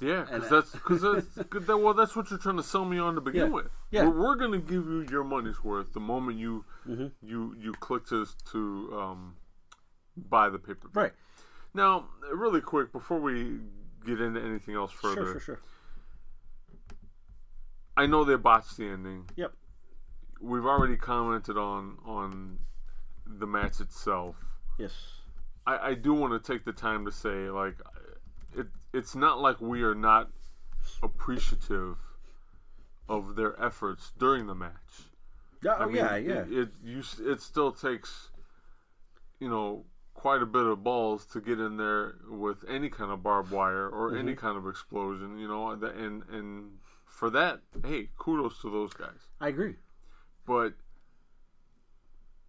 [0.00, 1.02] Yeah, because that's because
[1.34, 1.66] that's good.
[1.66, 3.52] That, well, that's what you're trying to sell me on to begin Yeah.
[3.52, 3.66] with.
[3.90, 4.04] Yeah.
[4.04, 7.08] we're, we're gonna give you your money's worth the moment you Mm-hmm.
[7.22, 9.36] you you click to to um,
[10.16, 10.88] buy the paper.
[10.94, 11.12] Right.
[11.74, 13.58] Now, really quick before we
[14.06, 15.60] get into anything else further, Sure, sure, sure.
[17.96, 19.28] I know they botched the ending.
[19.36, 19.52] Yep.
[20.40, 22.58] We've already commented on on
[23.26, 24.36] the match itself.
[24.78, 24.92] Yes.
[25.66, 27.76] I, I do want to take the time to say, like,
[28.56, 30.30] it, it's not like we are not
[31.02, 31.96] appreciative
[33.08, 35.08] of their efforts during the match.
[35.62, 35.72] Yeah.
[35.72, 36.14] I Oh mean, yeah.
[36.14, 36.60] it- Yeah.
[36.62, 38.30] It, you it still takes,
[39.38, 43.22] you know, quite a bit of balls to get in there with any kind of
[43.22, 44.40] barbed wire or any Mm-hmm.
[44.46, 45.38] kind of explosion.
[45.38, 46.72] You know, and and
[47.06, 49.28] for that, hey, kudos to those guys.
[49.40, 49.76] I agree.
[50.50, 50.72] But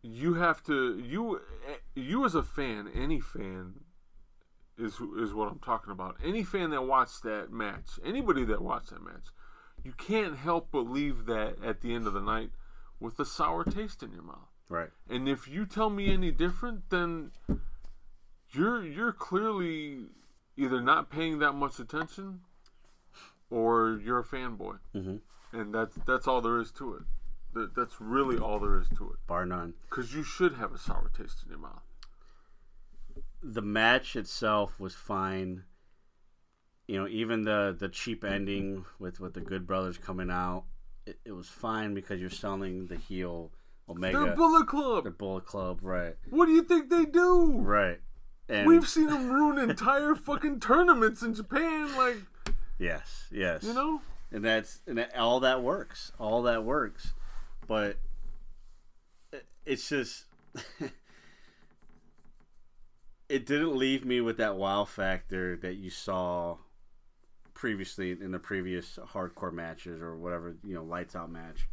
[0.02, 1.40] you have to you
[1.94, 3.82] you as a fan, any fan
[4.76, 6.16] is is what I'm talking about.
[6.26, 9.28] Any fan that watched that match, anybody that watched that match,
[9.84, 12.50] you can't help but leave that at the end of the night
[13.00, 14.50] with a sour taste in your mouth.
[14.68, 14.90] Right.
[15.08, 17.34] And if you tell me any different, then
[18.50, 20.08] you're you're clearly
[20.58, 22.40] either not paying that much attention
[23.52, 24.80] or you're a fanboy.
[24.96, 25.22] Mhm.
[25.52, 27.04] And that's that's all there is to it.
[27.54, 29.20] That, that's really all there is to it.
[29.28, 29.74] Bar none.
[29.90, 31.82] Because you should have a sour taste in your mouth.
[33.44, 35.64] the match itself was fine.
[36.88, 40.66] You know, even the the cheap ending with with the Good Brothers coming out,
[41.06, 43.52] it, it was fine because you're selling the heel
[43.90, 45.04] Omega, They're Bullet Club.
[45.06, 46.16] the Bullet Club, right?
[46.30, 47.54] What do you think they do?
[47.58, 48.00] Right.
[48.50, 51.96] And We've seen them ruin entire fucking tournaments in Japan.
[51.96, 52.18] Like,
[52.78, 54.02] yes, yes, you know?
[54.32, 56.12] and that's and all that works.
[56.20, 57.14] All that works.
[57.72, 57.96] But
[59.66, 60.26] it's just
[63.30, 66.58] it didn't leave me with that wow factor that you saw
[67.54, 71.70] previously in the previous hardcore matches or whatever you know lights out match.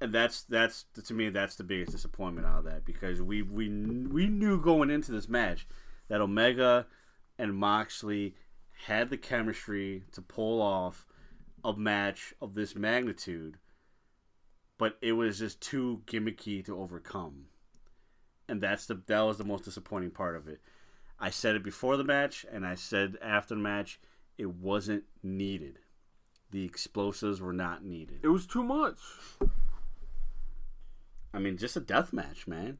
[0.00, 3.68] And that's that's to me that's the biggest disappointment out of that because we we
[3.68, 5.66] we knew going into this match
[6.06, 6.86] that Omega
[7.40, 8.36] and Moxley
[8.86, 11.06] had the chemistry to pull off
[11.64, 13.58] a match of this magnitude,
[14.78, 17.46] but it was just too gimmicky to overcome.
[18.48, 20.60] And that's the that was the most disappointing part of it.
[21.18, 24.00] I said it before the match and I said after the match,
[24.38, 25.78] it wasn't needed.
[26.50, 28.20] The explosives were not needed.
[28.22, 28.98] It was too much.
[31.32, 32.78] I mean, just a death match, man.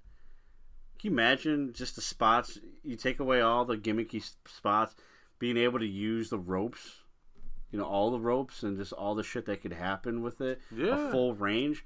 [0.98, 2.58] Can you imagine just the spots?
[2.84, 4.94] You take away all the gimmicky spots,
[5.38, 7.01] being able to use the ropes,
[7.72, 10.60] you know, all the ropes and just all the shit that could happen with it,
[10.70, 11.08] Yeah.
[11.08, 11.84] a full range.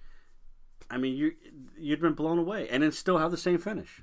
[0.91, 1.33] I mean, you
[1.79, 4.03] you'd been blown away, and then still have the same finish.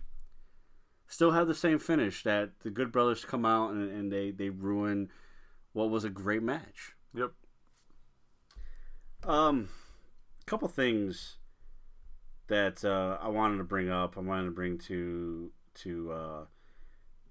[1.07, 4.49] Still have the same finish that the Good Brothers come out and, and they they
[4.49, 5.11] ruin
[5.73, 6.95] what was a great match.
[7.13, 7.31] Yep.
[9.23, 9.69] Um,
[10.45, 11.37] couple things
[12.47, 14.17] that uh, I wanted to bring up.
[14.17, 16.45] I wanted to bring to to uh,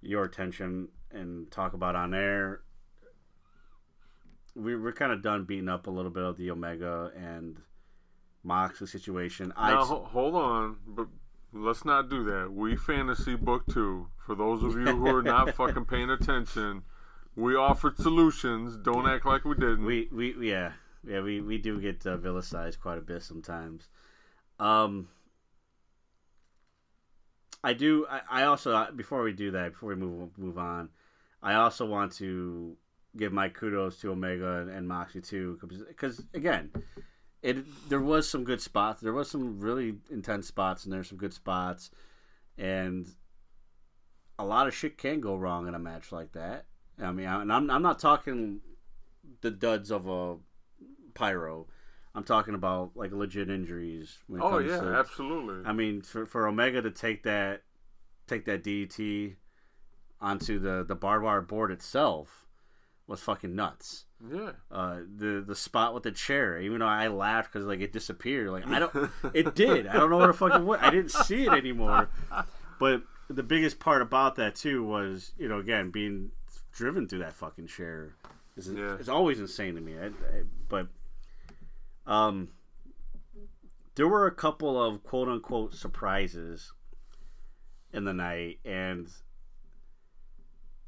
[0.00, 2.60] your attention and talk about on air.
[4.54, 7.60] We we're kind of done beating up a little bit of the Omega and
[8.42, 9.52] Moxley situation.
[9.56, 11.08] I Now ho- hold on, but
[11.52, 12.52] let's not do that.
[12.52, 14.08] We fantasy book two.
[14.26, 16.82] For those of you who are not fucking paying attention,
[17.34, 18.76] we offered solutions.
[18.76, 19.84] Don't act like we didn't.
[19.84, 20.72] we we yeah
[21.06, 23.88] yeah we we do get uh, villainized quite a bit sometimes.
[24.60, 25.08] Um,
[27.64, 28.06] I do.
[28.08, 30.90] I, I also uh, before we do that, before we move move on,
[31.42, 32.76] I also want to
[33.16, 36.70] give my kudos to Omega and, and Moxley too, because again,
[37.42, 39.02] it there was some good spots.
[39.02, 41.90] There was some really intense spots, and there's some good spots,
[42.56, 43.06] and
[44.38, 46.66] a lot of shit can go wrong in a match like that.
[47.00, 48.60] I mean, I, and I'm I'm not talking
[49.40, 50.36] the duds of a
[51.14, 51.66] pyro.
[52.14, 54.18] I'm talking about like legit injuries.
[54.40, 55.68] Oh yeah, to, absolutely.
[55.68, 57.62] I mean, for, for Omega to take that
[58.26, 59.36] take that DDT
[60.20, 62.46] onto the the barbed wire board itself
[63.06, 64.04] was fucking nuts.
[64.32, 64.52] yeah.
[64.70, 68.50] Uh, the the spot with the chair, even though I laughed because like it disappeared.
[68.50, 69.86] Like I don't, it did.
[69.86, 70.82] I don't know where the fuck it went.
[70.82, 72.08] I didn't see it anymore.
[72.78, 76.30] But the biggest part about that too was you know again being
[76.72, 78.14] driven through that fucking chair
[78.56, 78.96] is Yeah.
[78.98, 79.94] it's always insane to me.
[79.98, 80.88] I, I, but
[82.06, 82.48] um,
[83.94, 86.72] there were a couple of quote unquote surprises
[87.92, 89.08] in the night, and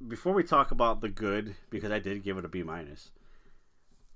[0.07, 3.11] before we talk about the good, because I did give it a B minus.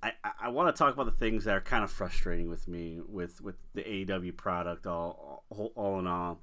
[0.01, 2.99] I, I- want to talk about the things that are kind of frustrating with me
[3.07, 6.39] with, with the AEW product all, all all in all.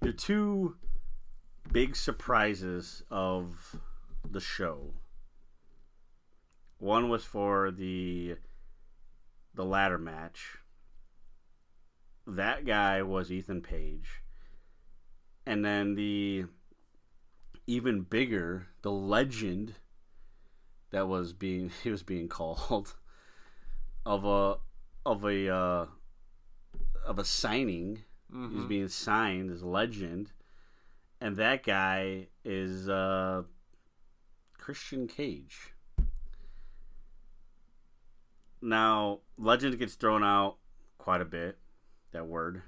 [0.00, 0.76] The two
[1.72, 3.76] big surprises of
[4.28, 4.94] the show.
[6.78, 8.36] One was for the
[9.54, 10.58] the ladder match.
[12.26, 14.22] That guy was Ethan Page.
[15.44, 16.44] And then the
[17.70, 19.74] even bigger, the legend
[20.90, 22.94] that was being he was being called
[24.04, 24.56] of a
[25.06, 25.86] of a uh,
[27.06, 28.04] of a signing.
[28.32, 30.30] He's being signed as legend,
[31.20, 33.42] and that guy is uh,
[34.56, 35.74] Christian Cage.
[38.62, 40.58] Now, legend gets thrown out
[40.98, 41.58] quite a bit.
[42.12, 42.62] That word.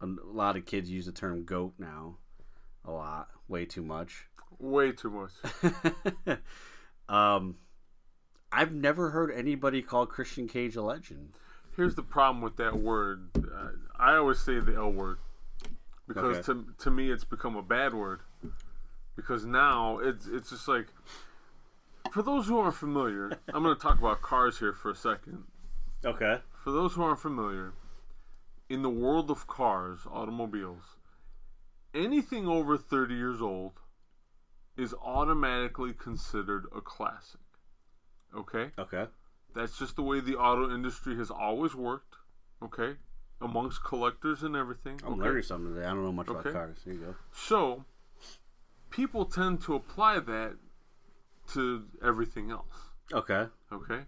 [0.00, 2.16] A lot of kids use the term goat now.
[2.86, 4.26] A lot, way too much.
[4.58, 6.38] Way too much.
[7.08, 7.56] um,
[8.52, 11.30] I've never heard anybody call Christian Cage a legend.
[11.76, 13.28] Here's the problem with that word.
[13.36, 13.68] Uh,
[13.98, 15.18] I always say the L word
[16.08, 16.60] because Okay.
[16.60, 18.20] to to me it's become a bad word.
[19.14, 20.86] Because now it's it's just like
[22.12, 25.44] for those who aren't familiar, I'm going to talk about cars here for a second.
[26.04, 26.38] Okay.
[26.62, 27.72] For those who aren't familiar,
[28.68, 30.95] in the world of cars, automobiles,
[31.94, 33.72] anything over 30 years old
[34.76, 37.40] is automatically considered a classic.
[38.36, 38.70] Okay?
[38.78, 39.06] Okay.
[39.54, 42.16] That's just the way the auto industry has always worked.
[42.62, 42.96] Okay?
[43.40, 45.00] Amongst collectors and everything.
[45.04, 45.22] I'm okay?
[45.22, 45.86] learning something today.
[45.86, 46.78] I don't know much about cars.
[46.84, 47.14] There you go.
[47.32, 47.84] So,
[48.90, 50.56] people tend to apply that
[51.52, 52.90] to everything else.
[53.12, 53.46] Okay.
[53.72, 54.02] Okay.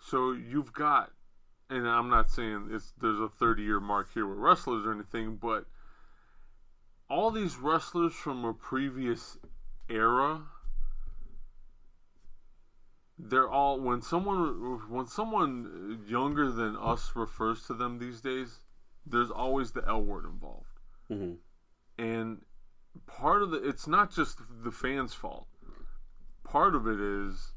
[0.00, 1.12] So you've got,
[1.70, 5.36] and I'm not saying it's there's a 30 year mark here with wrestlers or anything,
[5.36, 5.66] but
[7.14, 9.38] all these wrestlers from a previous
[9.88, 10.42] era
[13.16, 18.58] they're all when someone when someone younger than us refers to them these days,
[19.06, 21.38] there's always the L word involved, Mhm.
[21.96, 22.44] and
[23.06, 25.46] part of the it's not just the fans' fault.
[26.42, 27.52] Part of it is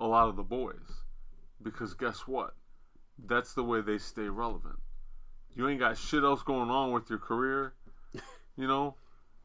[0.00, 1.04] a lot of the boys,
[1.62, 2.56] because guess what?
[3.16, 4.80] That's the way they stay relevant.
[5.54, 7.74] You ain't got shit else going on with your career,
[8.60, 8.94] you know.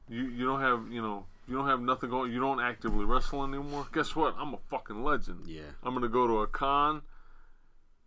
[0.07, 2.31] You you don't have you know you don't have nothing going.
[2.31, 3.87] You don't actively wrestle anymore.
[3.91, 4.35] Guess what?
[4.37, 5.47] I'm a fucking legend.
[5.47, 5.61] Yeah.
[5.83, 7.01] I'm gonna go to a con,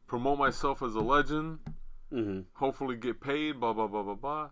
[0.07, 1.59] promote myself as a legend,
[2.13, 2.41] Mm-hmm.
[2.55, 4.51] hopefully get paid, blah blah blah blah blah,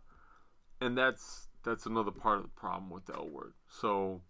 [0.80, 3.54] and that's that's another part of the problem with the L word.
[3.68, 4.20] So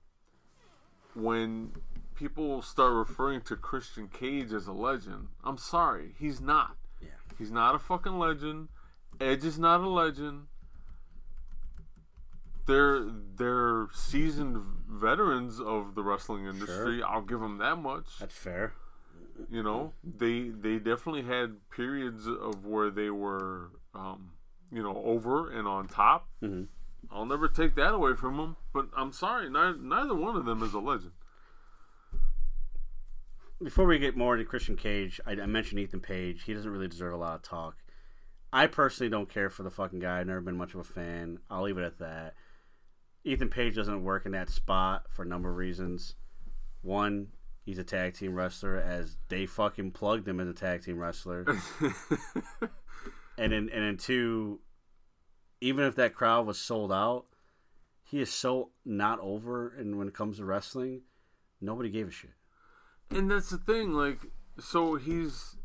[1.15, 1.73] when
[2.15, 6.77] people start referring to Christian Cage as a legend, I'm sorry, he's not.
[7.01, 7.09] Yeah.
[7.39, 8.69] He's not a fucking legend.
[9.21, 10.47] Edge is not a legend.
[12.67, 13.07] They're
[13.37, 14.59] they're seasoned
[14.89, 17.03] veterans of the wrestling industry.
[17.03, 18.19] I'll give them that much.
[18.19, 18.75] That's fair.
[19.51, 24.33] You know, they they definitely had periods of where they were, um,
[24.73, 26.29] you know, over and on top.
[26.43, 26.69] Mhm.
[27.11, 28.57] I'll never take that away from them.
[28.73, 31.13] But I'm sorry, neither, neither one of them is a legend.
[33.63, 36.43] Before we get more into Christian Cage, I, I mentioned Ethan Page.
[36.45, 37.77] He doesn't really deserve a lot of talk.
[38.53, 40.21] I personally don't care for the fucking guy.
[40.21, 41.39] I've never been much of a fan.
[41.51, 42.35] I'll leave it at that.
[43.27, 46.15] Ethan Page doesn't work in that spot for a number of reasons.
[46.83, 47.29] One,
[47.65, 51.45] he's a tag team wrestler, as they fucking plugged him as a tag team wrestler.
[53.37, 54.61] and then and then two,
[55.61, 57.25] even if that crowd was sold out,
[58.05, 59.75] he is so not over.
[59.77, 61.03] And when it comes to wrestling,
[61.61, 62.31] nobody gave a shit.
[63.11, 64.21] and that's the thing, like,
[64.61, 65.57] so he's,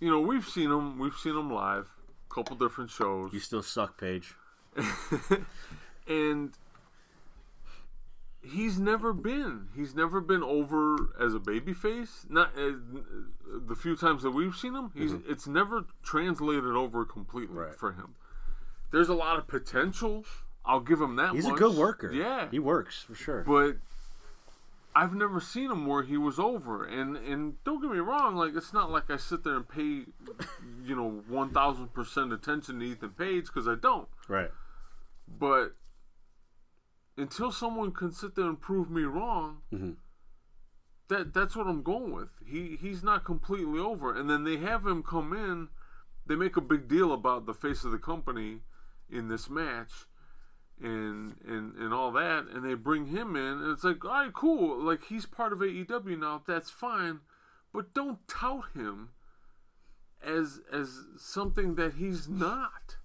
[0.00, 1.88] you know, we've seen him, we've seen him live,
[2.30, 3.34] a couple different shows.
[3.34, 4.34] You still suck, Page.
[6.08, 6.56] and
[8.42, 12.72] he's never been he's never been over as a babyface not uh,
[13.68, 17.74] the few times that we've seen him he's it's never translated over completely Right.
[17.74, 18.14] for him
[18.90, 20.24] there's a lot of potential
[20.64, 22.10] i'll give him that He's a good worker.
[22.12, 23.42] yeah he works for sure.
[23.46, 23.76] but
[24.94, 28.54] I've never seen him where he was over, and and don't get me wrong, like
[28.54, 30.04] it's not like I sit there and pay,
[30.84, 34.06] you know, one thousand percent attention to Ethan Page because I don't.
[34.28, 34.50] right.
[35.40, 35.76] But
[37.16, 39.96] until someone can sit there and prove me wrong, Mhm.
[41.08, 42.30] that that's what I'm going with.
[42.44, 45.68] He he's not completely over, and then they have him come in.
[46.26, 48.62] They make a big deal about the face of the company
[49.08, 50.06] in this match,
[50.80, 54.32] and and and all that, and they bring him in, and it's like, all right,
[54.32, 56.42] cool, like he's part of AEW now.
[56.46, 57.20] That's fine,
[57.72, 59.10] but don't tout him
[60.22, 62.96] as as something that he's not.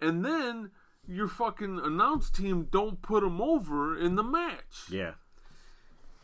[0.00, 0.70] And then
[1.08, 4.86] your fucking announce team don't put him over in the match.
[4.90, 5.12] Yeah.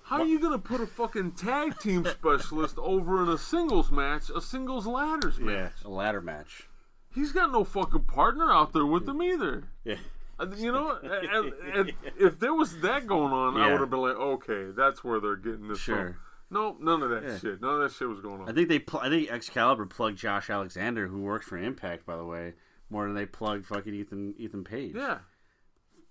[0.05, 4.29] How are you gonna put a fucking tag team specialist over in a singles match,
[4.35, 5.55] a singles ladders match?
[5.55, 5.63] Yeah.
[5.65, 5.73] match?
[5.85, 6.69] A ladder match.
[7.15, 9.65] He's got no fucking partner out there with him either.
[9.85, 9.97] Yeah.
[10.39, 14.01] Uh, You know, and, and if there was that going on, I would have been
[14.01, 15.97] like, okay, that's where they're getting this Sure.
[15.97, 16.17] from.
[16.53, 17.39] No, none of that Yeah.
[17.39, 17.61] shit.
[17.61, 18.49] None of that shit was going on.
[18.49, 18.81] I think they.
[18.81, 22.55] Pl- I think Excalibur plugged Josh Alexander, who works for Impact, by the way,
[22.91, 24.95] more than they plugged fucking Ethan Ethan Page.
[24.95, 25.19] yeah.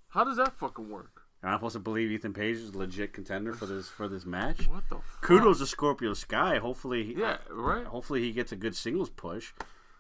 [0.09, 1.21] How does that fucking work?
[1.43, 4.25] Am I supposed to believe Ethan Page is a legit contender for this for this
[4.25, 4.67] match?
[4.67, 5.21] What the fuck?
[5.21, 6.57] Kudos to Scorpio Sky.
[6.57, 7.85] Hopefully, he, Yeah, right.
[7.85, 9.53] hopefully he gets a good singles push.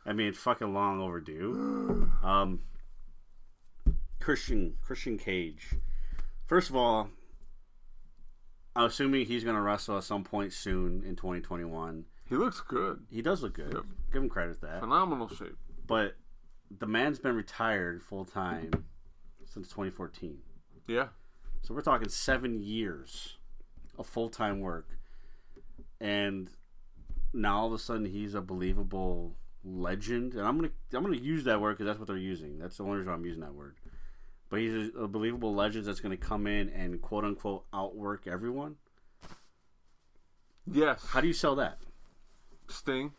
[0.05, 2.09] I mean, it's fucking long overdue.
[2.23, 2.61] Um,
[4.19, 5.69] Christian Christian Cage.
[6.45, 7.09] First of all,
[8.75, 12.05] I'm assuming he's going to wrestle at some point soon in 2021.
[12.27, 13.03] He looks good.
[13.09, 13.73] He does look good.
[13.73, 13.83] Yep.
[14.11, 14.79] Give him credit for that.
[14.81, 15.55] Phenomenal shape.
[15.87, 16.15] But
[16.77, 18.71] the man's been retired full time
[19.45, 20.37] since 2014.
[20.87, 21.07] Yeah.
[21.61, 23.37] So we're talking seven years
[23.97, 24.87] of full time work,
[25.99, 26.49] and
[27.33, 30.33] now all of a sudden he's a believable legend.
[30.33, 32.57] And I'm gonna I'm gonna use that word because that's what they're using.
[32.59, 33.75] That's the only reason I'm using that word.
[34.49, 38.75] But he's a, a believable legend that's gonna come in and quote unquote outwork everyone.
[40.71, 41.03] Yes.
[41.07, 41.79] How do you sell that?
[42.67, 43.11] Sting.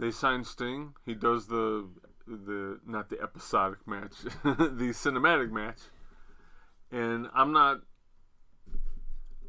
[0.00, 0.94] They signed Sting.
[1.06, 1.88] He does the
[2.26, 5.78] the not the episodic match, the cinematic match.
[6.90, 7.80] And I'm not.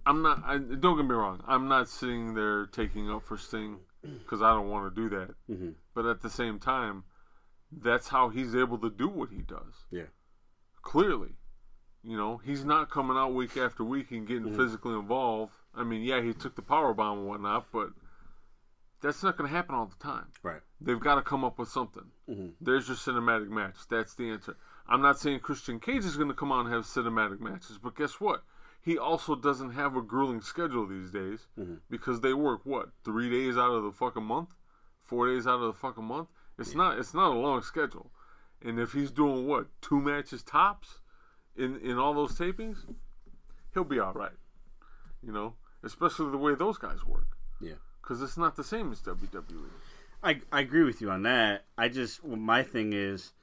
[0.05, 0.41] I'm not.
[0.45, 1.43] I, don't get me wrong.
[1.47, 5.35] I'm not sitting there taking up for Sting because I don't want to do that.
[5.49, 5.75] Mhm.
[5.93, 7.03] But at the same time,
[7.71, 9.85] that's how he's able to do what he does.
[9.91, 10.07] Yeah.
[10.81, 11.35] Clearly,
[12.03, 14.57] you know, he's not coming out week after week and getting Mm-hmm.
[14.57, 15.53] physically involved.
[15.75, 17.89] I mean, yeah, he took the power bomb and whatnot, but
[19.01, 20.27] that's not going to happen all the time.
[20.43, 20.61] Right.
[20.79, 22.11] They've got to come up with something.
[22.29, 22.53] Mhm.
[22.61, 23.75] There's your cinematic match.
[23.89, 24.57] That's the answer.
[24.87, 27.95] I'm not saying Christian Cage is going to come on and have cinematic matches, but
[27.95, 28.43] guess what?
[28.83, 31.45] he also doesn't have a grueling schedule these days
[31.87, 34.55] because they work what three days out of the fucking month,
[35.03, 36.29] four days out of the fucking month.
[36.57, 38.11] It's not it's not a long schedule,
[38.59, 40.99] and if he's doing what two matches tops
[41.55, 42.91] in in all those tapings,
[43.75, 44.37] he'll be all right.
[45.21, 47.75] You know, especially the way those guys work Yeah.
[48.01, 49.01] Because it's not the same as.
[49.01, 49.69] WWE.
[50.23, 51.65] I, I agree with you on that.
[51.77, 53.33] I just well, my thing is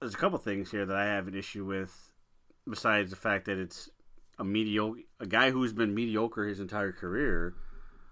[0.00, 2.12] there's a couple things here that I have an issue with,
[2.68, 3.88] besides the fact that it's
[4.38, 7.54] a mediocre a guy who's been mediocre his entire career,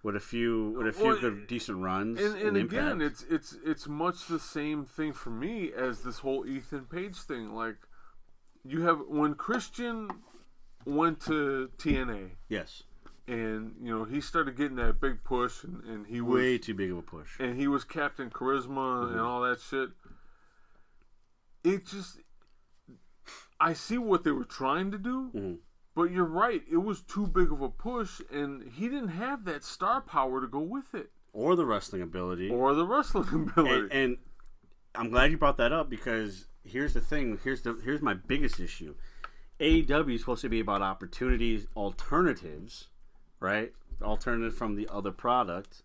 [0.03, 2.21] with a few with a few Well, good decent runs.
[2.21, 2.73] And, and Impact.
[2.73, 7.17] again, it's it's it's much the same thing for me as this whole Ethan Page
[7.17, 7.55] thing.
[7.55, 7.77] Like,
[8.65, 10.09] you have when Christian
[10.85, 12.85] went to TNA, yes,
[13.29, 16.74] and you know he started getting that big push, and, and he was way too
[16.74, 17.39] big of a push.
[17.39, 19.91] and he was Captain Charisma and all that shit.
[21.64, 22.18] It just,
[23.61, 25.59] I see what they were trying to do, Mhm.
[25.95, 26.62] but you're right.
[26.70, 30.47] It was too big of a push, and he didn't have that star power to
[30.47, 32.49] go with it, Or the wrestling ability.
[32.51, 33.89] or the wrestling ability.
[33.91, 34.16] and, and
[34.95, 37.39] I'm glad you brought that up because here's the thing.
[37.45, 38.95] Here's the here's my biggest issue.
[39.61, 42.89] AEW is supposed to be about opportunities, alternatives,
[43.41, 43.72] right?
[44.03, 45.82] Alternative from the other product.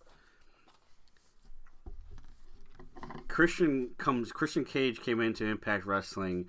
[3.28, 4.32] Christian comes.
[4.32, 6.48] Christian Cage came into Impact Wrestling,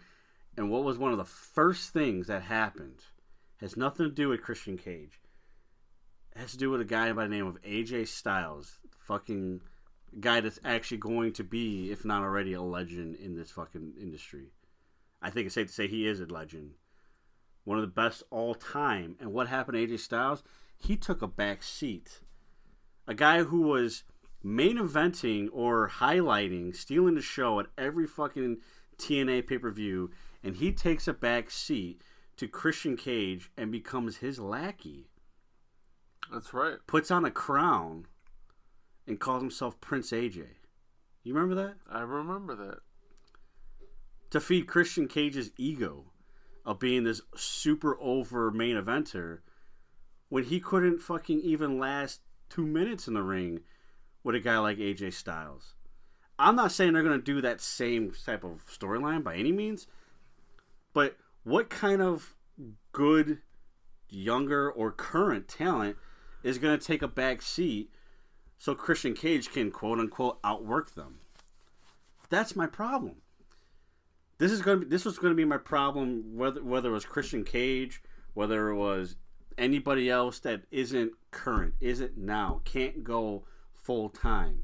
[0.57, 3.05] and what was one of the first things that happened
[3.61, 5.20] has nothing to do with Christian Cage.
[6.34, 9.61] It has to do with a guy by the name of AJ Styles, fucking
[10.20, 14.48] guy that's actually going to be, if not already, a legend in this fucking industry.
[15.22, 16.72] I think it's safe to say he is a legend.
[17.64, 19.16] One of the best all time.
[19.20, 20.42] And what happened to AJ Styles?
[20.79, 22.20] He took a back seat.
[23.07, 24.05] A guy who was
[24.43, 28.59] main eventing or highlighting, stealing the show at every fucking
[28.99, 30.11] TNA pay per view,
[30.43, 32.03] and he takes a back seat
[32.37, 35.09] to Christian Cage and becomes his lackey.
[36.33, 36.77] That's right.
[36.87, 38.07] Puts on a crown
[39.07, 40.47] and calls himself Prince AJ.
[41.22, 41.75] You remember that?
[41.91, 42.79] I remember that.
[44.31, 46.07] To feed Christian Cage's ego
[46.64, 49.41] of being this super over main eventer
[50.29, 53.61] when he couldn't fucking even last two minutes in the ring
[54.22, 55.75] with a guy like AJ Styles.
[56.39, 59.87] I'm not saying they're going to do that same type of storyline by any means,
[60.93, 62.35] but what kind of
[62.93, 63.39] good,
[64.09, 65.97] younger, or current talent
[66.43, 67.91] is going to take a back seat
[68.59, 71.20] so Christian Cage can quote unquote outwork them?
[72.31, 73.16] That's my problem.
[74.39, 76.93] This is going to be, this was going to be my problem whether whether it
[76.93, 78.03] was Christian Cage,
[78.33, 79.16] whether it was
[79.59, 84.62] anybody else that isn't current, isn't now, can't go full time.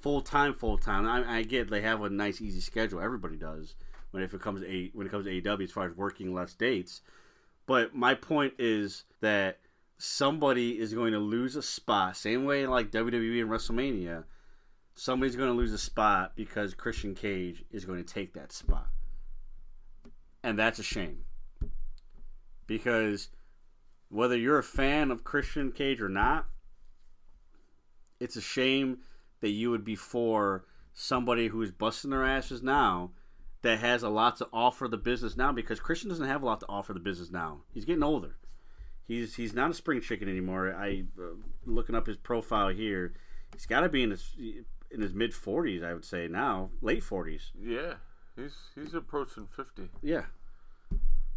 [0.00, 1.06] Full time, full time.
[1.06, 3.00] I, I get they have a nice easy schedule.
[3.00, 3.74] Everybody does
[4.12, 6.32] when if it comes to a, when it comes to AEW as far as working
[6.32, 7.02] less dates.
[7.66, 9.58] But my point is that
[9.98, 14.24] somebody is going to lose a spot, same way like WWE and WrestleMania.
[14.94, 18.88] Somebody's going to lose a spot because Christian Cage is going to take that spot.
[20.42, 21.24] And that's a shame.
[22.66, 23.28] Because
[24.12, 26.46] whether you're a fan of Christian Cage or not,
[28.20, 28.98] it's a shame
[29.40, 33.10] that you would be for somebody who's busting their asses now
[33.62, 36.60] that has a lot to offer the business now because Christian doesn't have a lot
[36.60, 37.62] to offer the business now.
[37.72, 38.36] He's getting older.
[39.08, 40.74] He's he's not a spring chicken anymore.
[40.74, 43.14] I uh, looking up his profile here.
[43.54, 44.36] He's got to be in his
[44.90, 47.50] in his mid 40s, I would say now, late 40s.
[47.58, 47.94] Yeah,
[48.36, 49.88] he's he's approaching fifty.
[50.02, 50.26] Yeah.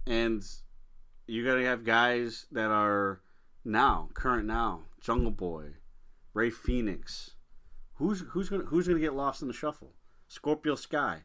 [0.07, 0.45] And
[1.28, 3.21] you got to have guys that are
[3.63, 4.84] now, current now.
[5.01, 5.73] Jungle Boy,
[6.34, 7.32] Rey Fenix.
[7.95, 9.93] Who's who's to who's to get lost in the shuffle?
[10.28, 11.23] Scorpio Sky,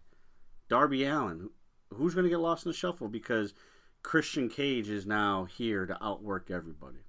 [0.69, 1.51] Darby Allin.
[1.95, 3.55] Who's to get lost in the shuffle because
[4.03, 7.05] Christian Cage is now here to outwork everybody.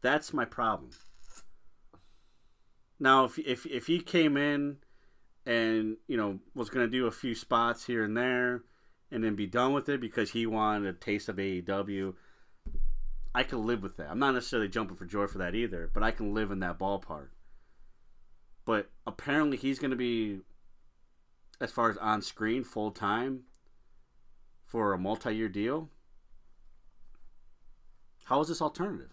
[0.00, 0.90] That's my problem.
[2.98, 4.78] Now, if if if he came in
[5.44, 8.62] and you know was going to do a few spots here and there,
[9.12, 12.14] and then be done with it because he wanted a taste of AEW,
[13.34, 14.10] I can live with that.
[14.10, 16.78] I'm not necessarily jumping for joy for that either, but I can live in that
[16.78, 17.28] ballpark.
[18.64, 20.40] But apparently, he's going to be,
[21.60, 23.40] as far as on screen, full time
[24.66, 25.90] for a multi year deal.
[28.24, 29.12] How is this alternative?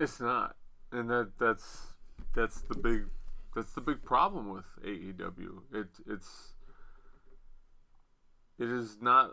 [0.00, 0.56] It's not,
[0.90, 1.88] and that that's
[2.34, 3.04] that's the big
[3.54, 5.60] that's the big problem with AEW.
[5.72, 6.54] It it's
[8.58, 9.32] it is not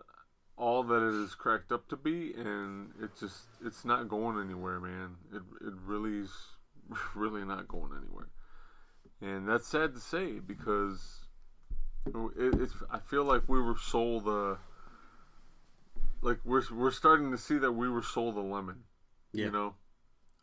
[0.58, 4.80] all that it is cracked up to be, and it just it's not going anywhere,
[4.80, 5.16] man.
[5.34, 6.32] It it really is
[7.16, 8.30] really not going anywhere,
[9.22, 11.26] and that's sad to say because
[12.06, 14.58] it, it's I feel like we were sold a
[16.22, 18.84] like we're we're starting to see that we were sold a lemon.
[19.34, 19.46] Yeah.
[19.46, 19.74] You know,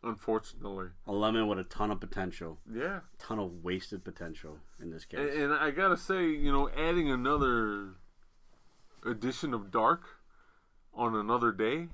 [0.03, 0.89] unfortunately.
[1.07, 2.99] A lemon with a ton of potential, Yeah.
[3.17, 5.19] ton of wasted potential in this case.
[5.19, 7.95] And, and I gotta say, you know, adding another
[9.05, 10.03] edition of Dark
[10.93, 11.87] on another day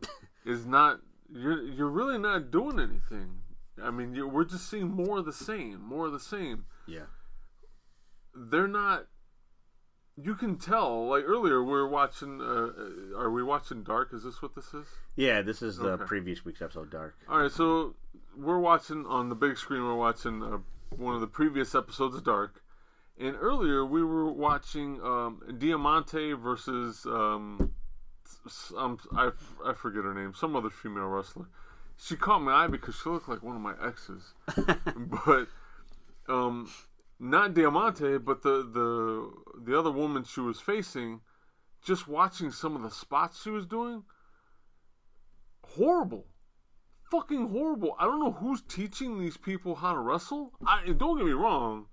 [0.44, 1.00] is not.
[1.34, 3.38] You're you're really not doing anything.
[3.82, 6.66] I mean, we're just seeing more of the same, more of the same.
[6.86, 7.06] yeah.
[8.34, 9.06] They're not.
[10.16, 11.06] You can tell.
[11.08, 12.40] Like earlier, we are watching.
[12.40, 14.10] Uh, are we watching Dark?
[14.12, 14.86] Is this what this is?
[15.16, 16.04] Yeah, this is the Okay.
[16.04, 17.16] previous week's episode, Dark.
[17.28, 17.94] All right, so
[18.36, 19.82] we're watching on the big screen.
[19.84, 20.58] We're watching uh,
[20.96, 22.61] one of the previous episodes of Dark,
[23.22, 27.72] and earlier we were watching um, Diamante versus um,
[28.76, 29.30] um, I,
[29.64, 31.46] I forget her name, some other female wrestler.
[31.96, 34.34] She caught my eye because she looked like one of my exes,
[35.26, 35.46] but
[36.28, 36.68] um,
[37.20, 39.30] not Diamante, but the the
[39.64, 41.20] the other woman she was facing.
[41.84, 44.04] Just watching some of the spots she was doing,
[45.64, 46.26] horrible
[47.12, 47.94] fucking horrible.
[47.98, 50.52] I don't know who's teaching these people how to wrestle.
[50.66, 51.86] I don't get me wrong.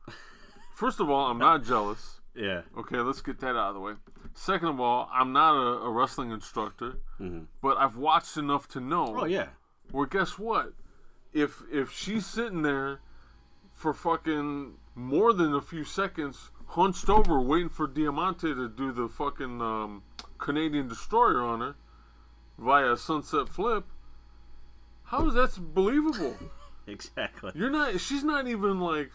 [0.79, 2.15] First of all, I'm not jealous.
[2.35, 2.61] Yeah.
[2.77, 3.93] Okay, let's get that out of the way.
[4.33, 6.99] Second of all, I'm not a, a wrestling instructor,
[7.61, 9.07] but I've watched enough to know.
[9.07, 9.19] Mm-hmm.
[9.19, 9.47] Oh yeah.
[9.91, 10.71] Well, guess what?
[11.33, 12.99] If if she's sitting there
[13.73, 19.09] for fucking more than a few seconds, hunched over, waiting for Diamante to do the
[19.09, 20.03] fucking um,
[20.37, 21.75] Canadian destroyer on her
[22.57, 23.83] via sunset flip,
[25.05, 26.37] how is that believable?
[26.89, 27.51] Exactly.
[27.53, 27.99] You're not.
[27.99, 29.11] She's not even like.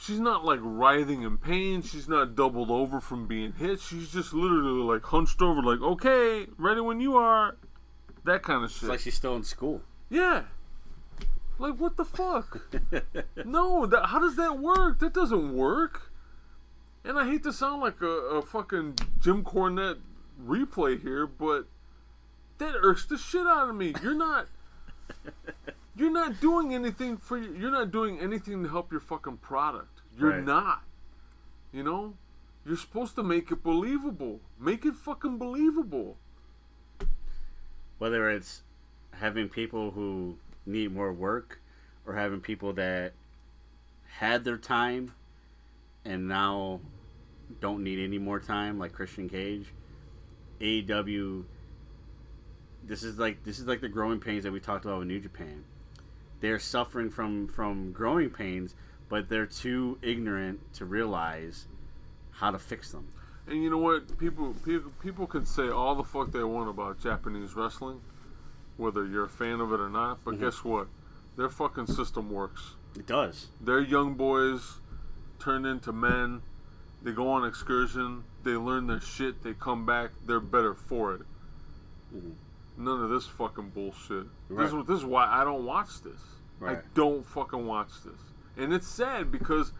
[0.00, 1.82] She's not like writhing in pain.
[1.82, 3.80] She's not doubled over from being hit.
[3.80, 7.56] She's just literally like hunched over, like, okay, ready when you are.
[8.24, 8.84] That kind of shit.
[8.84, 9.82] It's like she's still in school.
[10.08, 10.44] Yeah.
[11.58, 12.60] Like what the fuck?
[13.44, 15.00] no, that, how does that work?
[15.00, 16.12] That doesn't work.
[17.04, 19.98] And I hate to sound like a, a fucking Jim Cornette
[20.44, 21.66] replay here, but
[22.58, 23.94] that irks the shit out of me.
[24.02, 24.46] You're not
[25.98, 30.00] You're not doing anything for your, you're not doing anything to help your fucking product.
[30.16, 30.44] You're Right.
[30.44, 30.84] not.
[31.72, 32.14] You know?
[32.64, 34.40] You're supposed to make it believable.
[34.60, 36.16] Make it fucking believable.
[37.98, 38.62] Whether it's
[39.12, 41.60] having people who need more work
[42.06, 43.12] or having people that
[44.06, 45.12] had their time
[46.04, 46.80] and now
[47.60, 49.66] don't need any more time like Christian Cage.
[50.60, 51.44] AEW
[52.84, 55.20] this is like this is like the growing pains that we talked about with New
[55.20, 55.64] Japan.
[56.40, 58.74] They're suffering from from growing pains,
[59.08, 61.66] but they're too ignorant to realize
[62.32, 63.08] how to fix them.
[63.46, 64.18] And you know what?
[64.18, 68.00] People, people, people can say all the fuck they want about Japanese wrestling,
[68.76, 70.22] whether you're a fan of it or not.
[70.24, 70.86] But guess what?
[71.36, 72.74] Their fucking system works.
[72.96, 73.46] It does.
[73.60, 74.80] Their young boys
[75.38, 76.42] turn into men.
[77.02, 78.24] They go on excursion.
[78.44, 79.42] They learn their shit.
[79.42, 80.10] They come back.
[80.26, 81.22] They're better for it.
[82.14, 82.32] Mhm.
[82.78, 84.26] None of this fucking bullshit.
[84.48, 84.64] Right.
[84.64, 86.20] This, is- this is why I don't watch this.
[86.64, 88.20] I don't fucking watch this.
[88.56, 89.72] And it's sad because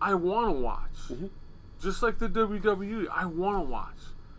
[0.00, 1.08] I want to watch.
[1.08, 1.30] Mhm.
[1.80, 3.96] Just like the WWE, I want to watch.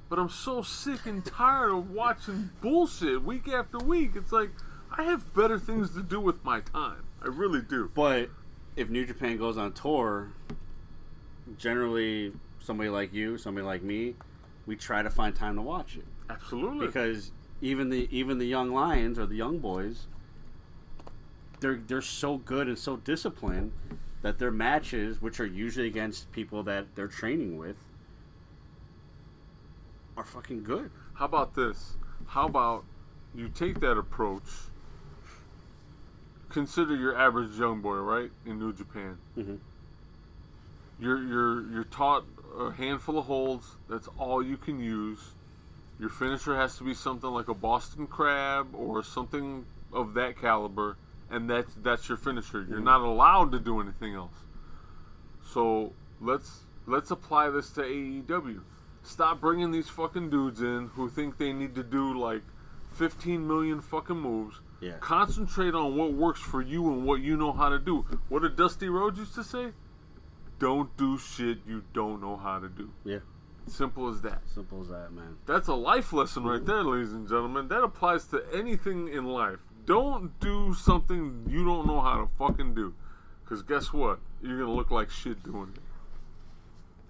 [0.10, 4.12] But I'm so sick and tired of watching bullshit week after week.
[4.16, 4.52] It's like,
[4.92, 7.04] I have better things to do with my time.
[7.22, 7.90] I really do.
[7.94, 8.30] But
[8.76, 10.30] if New Japan goes on tour,
[11.58, 14.16] generally somebody like you, somebody like me,
[14.66, 16.88] we try to find time to watch it Absolutely.
[16.88, 20.08] because even the even the young lions or the young boys,
[21.60, 23.72] they're they're so good and so disciplined
[24.22, 27.76] that their matches, which are usually against people that they're training with,
[30.18, 30.90] are fucking good.
[31.14, 31.96] How about this?
[32.28, 32.86] How about
[33.34, 34.44] you take that approach?
[36.50, 39.18] Consider your average young boy, right, in New Japan.
[39.38, 39.60] Mhm.
[41.00, 42.26] You're you're you're taught
[42.58, 43.76] a handful of holds.
[43.90, 45.35] That's all you can use.
[46.00, 50.98] Your finisher has to be something like a Boston Crab or something of that caliber,
[51.30, 52.60] and that's that's your finisher.
[52.68, 52.86] You're mm-hmm.
[52.86, 54.44] not allowed to do anything else.
[55.42, 58.62] So let's let's apply this to AEW.
[59.04, 62.42] Stop bringing these fucking dudes in who think they need to do like
[62.94, 64.60] 15 million fucking moves.
[64.82, 64.94] Yeah.
[65.00, 68.06] Concentrate on what works for you and what you know how to do.
[68.30, 69.72] What did Dusty Rhodes used to say?
[70.60, 72.92] Don't do shit you don't know how to do.
[73.04, 73.20] Yeah,
[73.68, 74.42] Simple as that.
[74.54, 75.38] simple as that, man.
[75.46, 77.68] That's a life lesson right there, ladies and gentlemen.
[77.68, 79.60] That applies to anything in life.
[79.86, 82.94] Don't do something you don't know how to fucking do.
[83.44, 84.20] Because guess what?
[84.42, 85.82] You're going to look like shit doing it.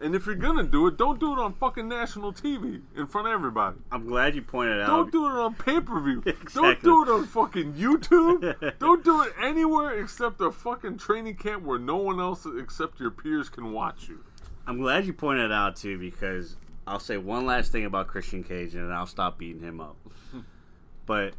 [0.01, 3.07] And if you're going to do it, don't do it on fucking national TV in
[3.07, 3.77] front of everybody.
[3.91, 4.87] I'm glad you pointed out.
[4.87, 6.21] Don't do it on pay per view.
[6.25, 6.53] exactly.
[6.53, 8.77] Don't do it on fucking YouTube.
[8.79, 13.09] Don't do it anywhere except a fucking training camp where no one else except your
[13.11, 14.19] peers can watch you.
[14.67, 16.55] I'm glad you pointed it out too because
[16.87, 19.95] I'll say one last thing about Christian Cage, and I'll stop beating him up.
[21.05, 21.33] but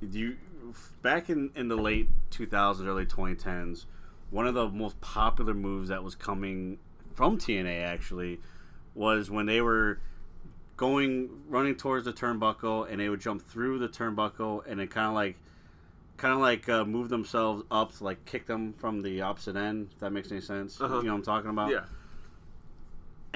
[0.00, 0.36] you,
[1.02, 3.84] back in in the late 2000s, early 2010s,
[4.30, 6.78] one of the most popular moves that was coming
[7.14, 8.40] from TNA actually
[8.94, 10.00] was when they were
[10.76, 15.06] going running towards the turnbuckle and they would jump through the turnbuckle and then kind
[15.08, 15.36] of like
[16.18, 19.88] kind of like uh, move themselves up to like kick them from the opposite end
[19.92, 20.96] if that makes any sense Uh-huh.
[20.98, 21.84] you know what i'm talking about Yeah.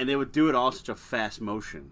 [0.01, 1.91] And they would do it all such a fast motion.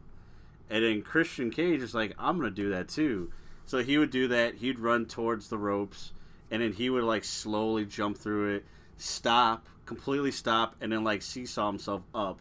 [0.71, 3.31] And then christian cage is like i'm gonna do that too.
[3.67, 4.55] So he would do that.
[4.55, 6.13] He'd run towards the ropes
[6.51, 8.65] and then he would like slowly jump through it
[8.97, 12.41] stop completely stop and then like seesaw himself up.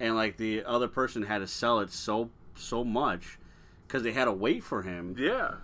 [0.00, 3.38] And like the other person had to sell it so so much
[3.86, 5.14] because they had to wait for him.
[5.16, 5.54] Yeah.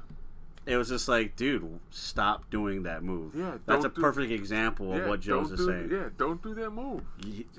[0.67, 4.93] It was just like dude stop doing that move Yeah, that's a don't perfect example
[4.93, 7.03] of what joe's is do, saying Yeah, don't do that move.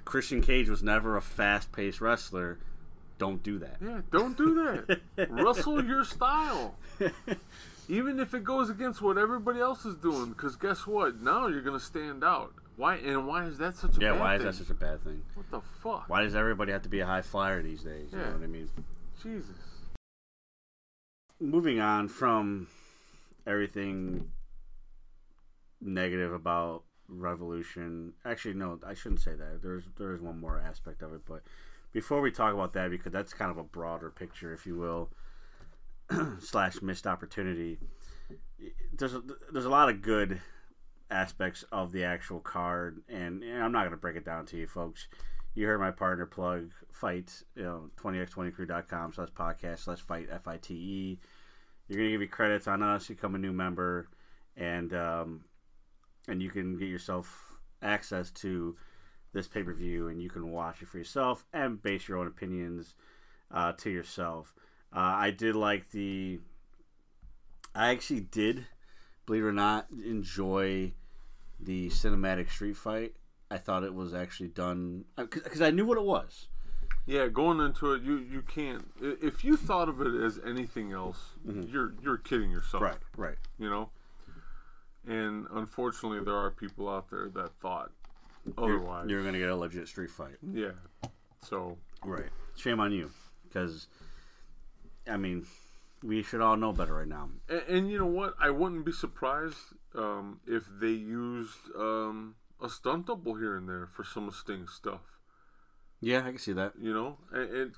[0.05, 2.60] Christian cage was never a fast-paced wrestler
[3.18, 4.53] don't do that Yeah, don't do
[4.86, 4.99] that.
[5.32, 6.76] Wrestle your style.
[7.89, 11.22] Even if it goes against what everybody else is doing, because guess what?
[11.22, 12.53] Now you're gonna stand out.
[12.76, 14.51] Why and why is that such a yeah bad why is thing?
[14.51, 16.08] that such a bad thing What the fuck?
[16.10, 18.26] why does everybody have to be a high flyer these days you Yeah.
[18.26, 18.70] know what i mean
[19.24, 19.55] Jesus.
[21.39, 22.68] moving on from
[23.47, 24.31] everything
[25.81, 28.13] negative about revolution.
[28.25, 29.61] Actually no i shouldn't say that.
[29.63, 31.41] There's there's one more aspect of it but
[31.93, 35.09] before we talk about that because that's kind of a broader picture if you will
[36.39, 37.79] slash missed opportunity
[38.97, 40.41] there's a, there's a lot of good
[41.09, 44.57] aspects of the actual card and, and i'm not going to break it down to
[44.57, 45.07] you folks.
[45.55, 51.19] You heard my partner plug FITE you know 20x20crew.com slash podcast slash FITE f-i-t-e
[51.88, 54.07] you're to give you credits on us you become a new member
[54.55, 55.41] and um,
[56.27, 58.75] and you can get yourself access to
[59.33, 62.95] this pay-per-view and you can watch it for yourself and base your own opinions
[63.51, 64.53] uh, to yourself.
[64.93, 66.39] Uh, i did like the
[67.75, 68.65] i actually did
[69.25, 70.91] believe it or not enjoy
[71.59, 73.13] the cinematic street fight.
[73.49, 76.47] I thought it was actually done because i knew what it was
[77.08, 78.86] Yeah, going into it, you you can't.
[79.01, 82.84] If you thought of it as anything else, you're you're kidding yourself.
[82.84, 83.22] Mm-hmm.
[83.22, 83.89] right You know.
[85.08, 87.91] And unfortunately, there are people out there that thought
[88.45, 89.10] you're, otherwise.
[89.10, 90.72] you're gonna get a legit street fight yeah.
[91.41, 92.30] So Right.
[92.55, 93.12] Shame on you,
[93.47, 93.88] because
[95.10, 95.45] I mean,
[96.03, 97.30] we should all know better right now.
[97.49, 98.36] And, and you know what?
[98.39, 99.58] I wouldn't be surprised
[99.95, 104.74] um, if they used um, a stunt double here and there for some of Sting's
[104.74, 105.16] stuff.
[106.01, 106.73] Yeah, I can see that.
[106.79, 107.71] You know, and, and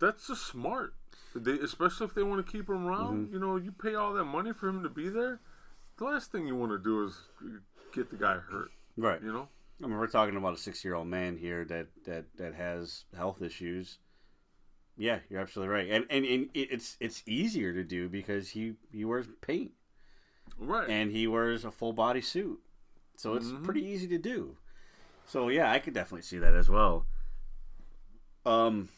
[0.00, 0.94] that's just smart.
[1.34, 3.26] They, especially if they want to keep him around.
[3.26, 3.34] Mm-hmm.
[3.34, 5.40] You know, you pay all that money for him to be there.
[5.98, 7.14] The last thing you want to do is
[7.94, 8.70] get the guy hurt.
[8.96, 9.22] Right.
[9.22, 9.48] You know.
[9.82, 13.98] I mean, we're talking about a six-year-old man here that that that has health issues.
[14.96, 19.04] Yeah, you're absolutely right, and and, and it's it's easier to do because he he
[19.06, 19.70] wears paint
[20.58, 20.90] Right.
[20.90, 22.60] and he wears a full body suit,
[23.16, 24.56] so it's pretty easy to do.
[25.24, 27.06] So yeah, I could definitely see that as well.
[28.46, 28.88] Um,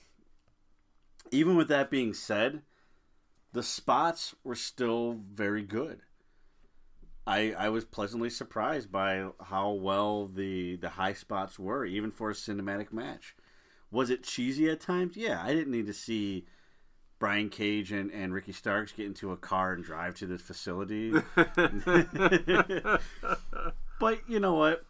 [1.31, 2.63] even with that being said,
[3.53, 6.01] the spots were still very good.
[7.27, 12.31] I I was pleasantly surprised by how well the the high spots were, even for
[12.31, 13.37] a cinematic match.
[13.91, 15.17] Was it cheesy at times?
[15.17, 16.47] Yeah, I didn't need to see
[17.19, 21.11] Brian Cage and, and Ricky Starks get into a car and drive to this facility.
[24.01, 24.85] but you know what?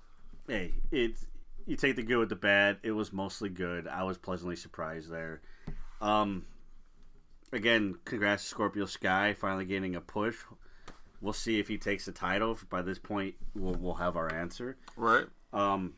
[0.46, 1.26] Hey, it's
[1.66, 2.78] you take the good with the bad.
[2.82, 3.86] It was mostly good.
[3.86, 5.40] I was pleasantly surprised there.
[6.00, 6.46] Um,
[7.52, 10.36] again, congrats to Scorpio Sky finally getting a push.
[11.20, 12.58] We'll see if he takes the title.
[12.68, 14.76] By this point, we'll we'll have our answer.
[14.96, 15.26] right.
[15.52, 15.94] Um,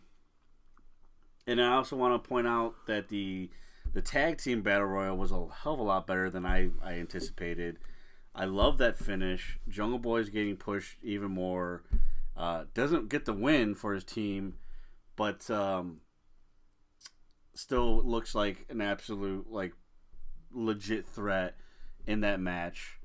[1.47, 3.51] and I also want to point out that the
[3.93, 6.95] the tag team battle royal was a hell of a lot better than I, I
[6.95, 7.79] anticipated.
[8.35, 9.59] I love that finish.
[9.69, 11.85] Jungle Boy's getting pushed even more.
[12.37, 14.55] Uh, doesn't get the win for his team,
[15.17, 16.01] but um,
[17.55, 19.73] still looks like an absolute like
[20.53, 21.57] legit threat
[22.07, 22.99] in that match.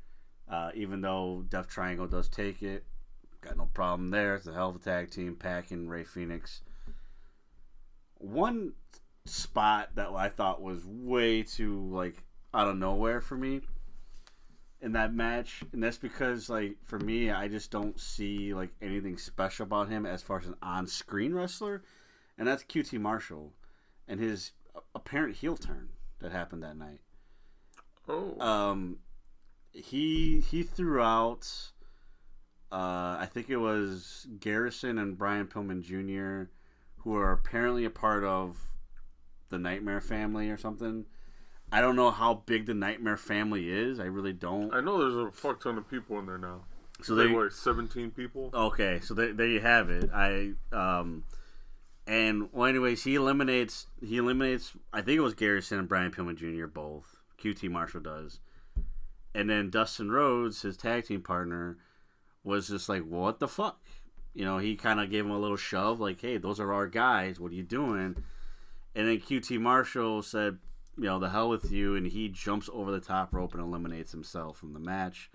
[0.50, 2.84] Uh, even though Death Triangle does take it,
[3.42, 4.36] got no problem there.
[4.36, 6.62] It's a hell of a tag team, PAC and Rey Fenix.
[8.16, 8.74] One
[9.26, 13.62] spot that I thought was way too like out of nowhere for me
[14.82, 19.18] in that match, and that's because like for me, I just don't see like anything
[19.18, 21.84] special about him as far as an on-screen wrestler,
[22.40, 23.54] and that's QT Marshall
[24.08, 24.52] and his
[24.96, 27.02] apparent heel turn that happened that night
[28.08, 28.40] Oh.
[28.42, 28.98] um,
[29.72, 31.48] he he threw out.
[32.72, 36.50] Uh, I think it was Garrison and Brian Pillman Jr.,
[36.98, 38.58] who are apparently a part of
[39.50, 41.06] the Nightmare family or something.
[41.72, 44.00] I don't know how big the Nightmare family is.
[44.00, 44.74] I really don't.
[44.74, 46.62] I know there's a fuck ton of people in there now.
[47.02, 48.50] So They they were 17 people.
[48.54, 49.00] okay.
[49.02, 50.10] So there, there you have it.
[50.14, 51.24] I um,
[52.10, 54.74] and well, anyways, he eliminates he eliminates.
[54.92, 56.66] I think it was Garrison and Brian Pillman Jr.
[56.66, 57.18] both.
[57.40, 58.40] QT Marshall does,
[59.36, 61.78] and then Dustin Rhodes, his tag team partner,
[62.44, 63.80] was just like, "What the fuck?"
[64.34, 66.88] You know, he kind of gave him a little shove, like, "Hey, those are our
[66.88, 67.40] guys.
[67.40, 68.16] What are you doing?"
[68.96, 70.58] And then QT Marshall said,
[70.98, 74.12] "You know, the hell with you," and he jumps over the top rope and eliminates
[74.12, 75.30] himself from the match.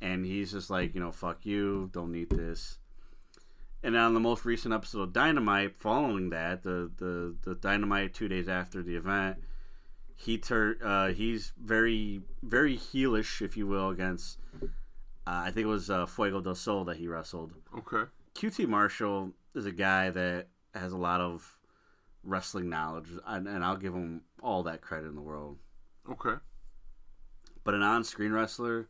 [0.00, 2.78] And he's just like, you know, fuck you, don't need this.
[3.84, 8.28] And on the most recent episode of Dynamite, following that, the the, the Dynamite two
[8.28, 9.36] days after the event,
[10.16, 14.38] he tur- uh, he's very very heelish, if you will, against
[15.26, 17.52] uh, I think it was uh, Fuego del Sol that he wrestled.
[17.76, 18.10] Okay.
[18.34, 21.58] QT Marshall is a guy that has a lot of
[22.22, 25.58] wrestling knowledge, and, and I'll give him all that credit in the world.
[26.10, 26.36] Okay.
[27.62, 28.88] But an on-screen wrestler,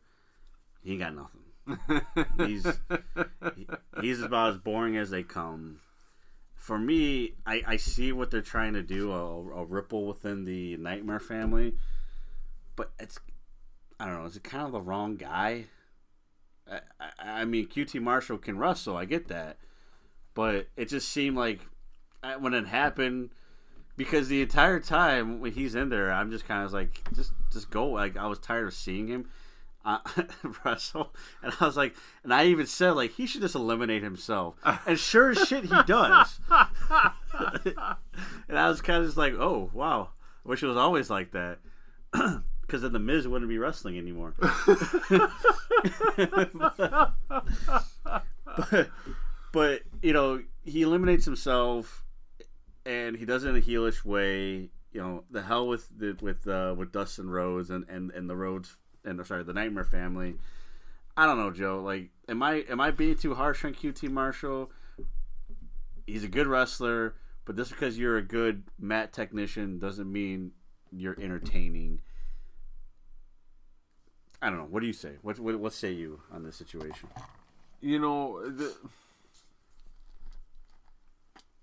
[0.81, 1.41] he ain't got nothing.
[2.37, 2.65] He's
[3.55, 3.67] he-
[4.01, 5.79] he's about as boring as they come.
[6.55, 10.77] For me, I, I see what they're trying to do a, a ripple within the
[10.77, 11.75] Nightmare family,
[12.75, 13.19] but it's
[13.99, 14.25] I don't know.
[14.25, 15.65] Is it kind of the wrong guy?
[16.69, 18.97] I, I, I mean, QT Marshall can wrestle.
[18.97, 19.57] I get that,
[20.33, 21.61] but it just seemed like
[22.39, 23.29] when it happened,
[23.97, 27.69] because the entire time when he's in there, I'm just kind of like, just just
[27.69, 27.87] go.
[27.87, 29.29] Like I was tired of seeing him
[29.85, 29.99] uh,
[30.65, 31.13] wrestle,
[31.43, 34.55] and I was like, and I even said like he should just eliminate himself,
[34.85, 36.39] and sure as shit he does.
[38.49, 40.09] and I was kind of just like, oh wow,
[40.45, 41.59] I wish it was always like that.
[42.65, 44.33] Because then the Miz wouldn't be wrestling anymore.
[48.57, 48.89] but,
[49.51, 52.03] but you know, he eliminates himself,
[52.83, 54.71] and he does it in a heelish way.
[54.91, 58.35] You know, the hell with the, with uh, with Dustin Rhodes and, and, and the
[58.35, 60.35] Rhodes and sorry the Nightmare family.
[61.17, 61.81] I don't know, Joe.
[61.81, 64.71] Like, am I am I being too harsh on QT Marshall?
[66.05, 70.51] He's a good wrestler, but just because you're a good mat technician doesn't mean
[70.91, 72.01] you're entertaining.
[74.41, 74.67] I don't know.
[74.69, 75.13] What do you say?
[75.21, 77.09] What what, what say you on this situation?
[77.81, 78.73] You know, the,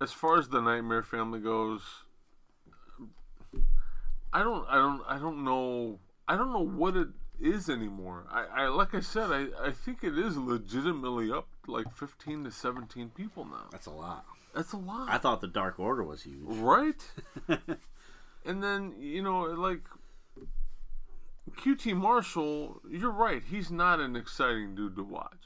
[0.01, 1.81] as far as the Nightmare Family goes,
[4.31, 7.07] I don't, I don't, I don't know, I don't know what it
[7.43, 8.25] is anymore.
[8.31, 12.51] I, I like I said, I, I think it is legitimately up like fifteen to
[12.51, 13.67] seventeen people now.
[13.71, 14.25] That's a lot.
[14.55, 16.43] That's a lot, I thought the Dark Order was huge.
[16.45, 17.01] right?
[18.45, 19.81] and then you know, like
[21.51, 23.41] QT Marshall, you're right.
[23.49, 25.45] He's not an exciting dude to watch.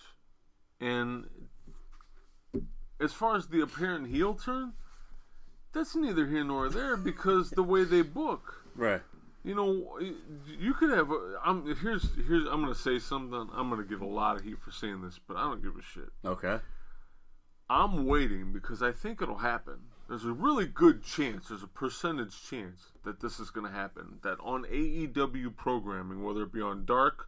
[0.79, 1.27] And
[2.99, 4.73] as far as the apparent heel turn,
[5.73, 8.65] that's neither here nor there because the way they book.
[8.75, 9.01] Right.
[9.47, 9.97] You know,
[10.59, 11.09] you could have.
[11.09, 12.45] A, I'm here's here's.
[12.45, 13.47] I'm gonna say something.
[13.53, 15.81] I'm gonna get a lot of heat for saying this, but I don't give a
[15.81, 16.09] shit.
[16.25, 16.59] Okay.
[17.69, 19.79] I'm waiting because I think it'll happen.
[20.09, 24.19] There's a really good chance, there's a percentage chance that this is going to happen.
[24.23, 27.27] That on AEW programming, whether it be on Dark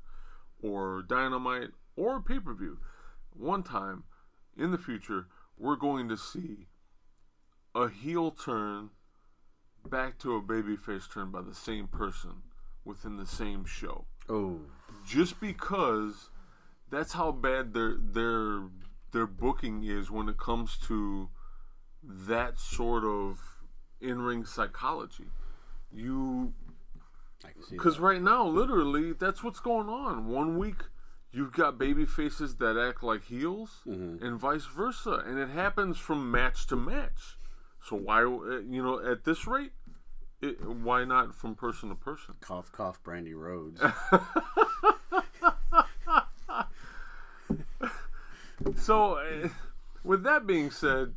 [0.62, 2.80] or Dynamite or pay per view,
[3.34, 4.04] one time
[4.58, 6.68] in the future, we're going to see
[7.76, 8.90] a heel turn
[9.88, 12.42] back to a babyface turn by the same person
[12.86, 14.60] within the same show Oh.
[15.06, 16.30] just because
[16.90, 18.64] that's how bad their their
[19.12, 21.30] their booking is when it comes to
[22.04, 23.40] that sort of
[24.02, 25.32] in-ring psychology.
[25.92, 26.54] You
[27.44, 30.28] I can see because right now, literally, that's what's going on.
[30.28, 30.84] One week,
[31.32, 34.24] you've got baby faces that act like heels, mm-hmm.
[34.24, 37.38] and vice versa, and it happens from match to match.
[37.88, 39.72] So why, uh, you know, at this rate,
[40.42, 42.36] it, why not from person to person?
[42.42, 43.82] cough cough Brandi Rhodes.
[48.78, 49.48] So, uh,
[50.04, 51.14] with that being said,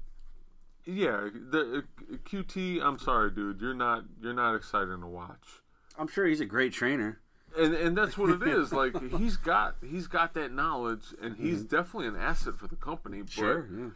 [0.84, 2.80] yeah, the uh, QT.
[2.82, 3.60] I'm sorry, dude.
[3.60, 5.60] You're not you're not exciting to watch,
[5.98, 7.20] I'm sure he's a great trainer.
[7.58, 8.72] and and that's what it is.
[8.82, 13.22] Like he's got he's got that knowledge, and he's definitely an asset for the company.
[13.22, 13.88] But Yeah.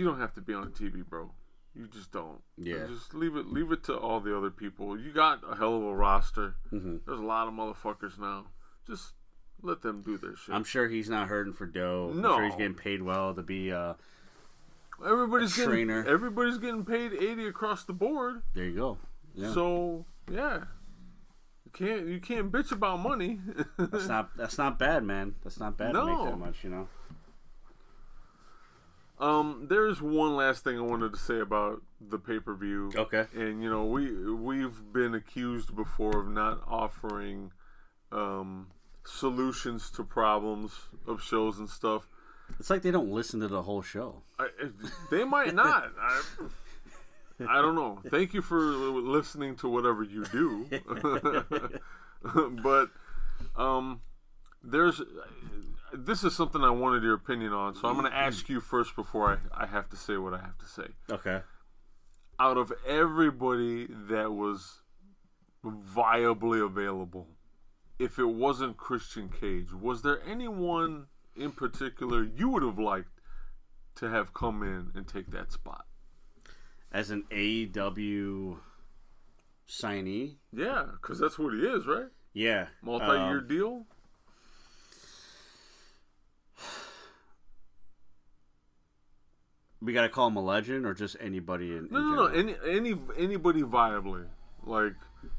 [0.00, 1.30] You don't have to be on TV, bro.
[1.74, 2.40] You just don't.
[2.58, 2.86] Yeah.
[2.88, 4.98] Just leave it leave it to all the other people.
[4.98, 6.54] You got a hell of a roster.
[6.72, 6.96] Mm-hmm.
[7.06, 8.46] There's a lot of motherfuckers now.
[8.86, 9.12] Just
[9.62, 10.54] let them do their shit.
[10.54, 12.10] I'm sure he's not hurting for dough.
[12.12, 12.36] I'm No.
[12.36, 13.70] sure he's getting paid well to be.
[13.70, 13.94] Uh,
[15.06, 16.04] everybody's a getting trainer.
[16.08, 18.42] everybody's getting paid eighty across the board.
[18.54, 18.98] there you go.
[19.34, 19.52] Yeah.
[19.52, 20.64] So yeah,
[21.64, 23.38] you can't you can't bitch about money.
[23.78, 25.34] that's not that's not bad, man.
[25.44, 26.24] That's not bad to make No.
[26.24, 26.88] that much, you know.
[29.20, 32.90] Um, there's one last thing I wanted to say about the pay per view.
[32.94, 33.26] Okay.
[33.34, 37.52] And you know, we we've been accused before of not offering
[38.10, 38.68] um,
[39.04, 40.72] solutions to problems
[41.06, 42.08] of shows and stuff.
[42.58, 44.22] It's like they don't listen to the whole show.
[44.38, 44.48] I,
[45.10, 45.92] they might not.
[46.00, 46.22] I,
[47.48, 48.00] I don't know.
[48.08, 50.66] Thank you for listening to whatever you do.
[52.62, 52.90] but
[53.56, 54.00] um,
[54.62, 55.00] there's
[56.06, 58.94] this is something I wanted your opinion on, so I'm going to ask you first
[58.96, 60.88] before I, I have to say what I have to say.
[61.10, 61.40] Okay.
[62.38, 64.80] Out of everybody that was
[65.64, 67.28] viably available,
[67.98, 73.20] if it wasn't Christian Cage, was there anyone in particular you would have liked
[73.96, 75.84] to have come in and take that spot?
[76.92, 78.58] As an AEW
[79.68, 82.08] signee, Yeah, because that's what he is, right?
[82.32, 83.86] yeah, Multi-year um, deal.
[89.82, 91.88] We got to call him a legend, or just anybody in.
[91.90, 92.28] No, in no, no.
[92.34, 92.56] general?
[92.66, 94.26] Any, any, anybody viably.
[94.64, 94.92] Like,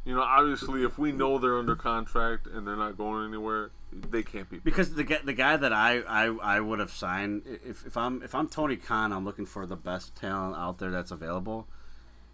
[0.05, 4.23] you know, obviously, if we know they're under contract and they're not going anywhere, they
[4.23, 4.57] can't be.
[4.57, 6.25] because the guy, the guy that I, I,
[6.55, 9.75] I would have signed if, if I'm if I'm Tony Khan, I'm looking for the
[9.75, 11.67] best talent out there that's available.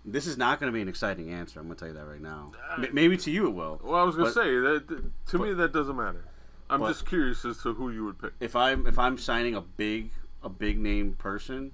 [0.05, 1.59] This is not going to be an exciting answer.
[1.59, 2.53] I'm going to tell you that right now.
[2.69, 2.75] Ah.
[2.81, 3.81] M- maybe to you it will.
[3.83, 6.23] Well, I was gonna say that to me that doesn't matter.
[6.69, 8.31] I'm But- just curious as to who you would pick.
[8.39, 10.11] If I'm if I'm signing a big
[10.43, 11.71] a big name person,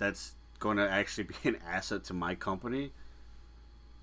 [0.00, 2.90] that's going to actually be an asset to my company,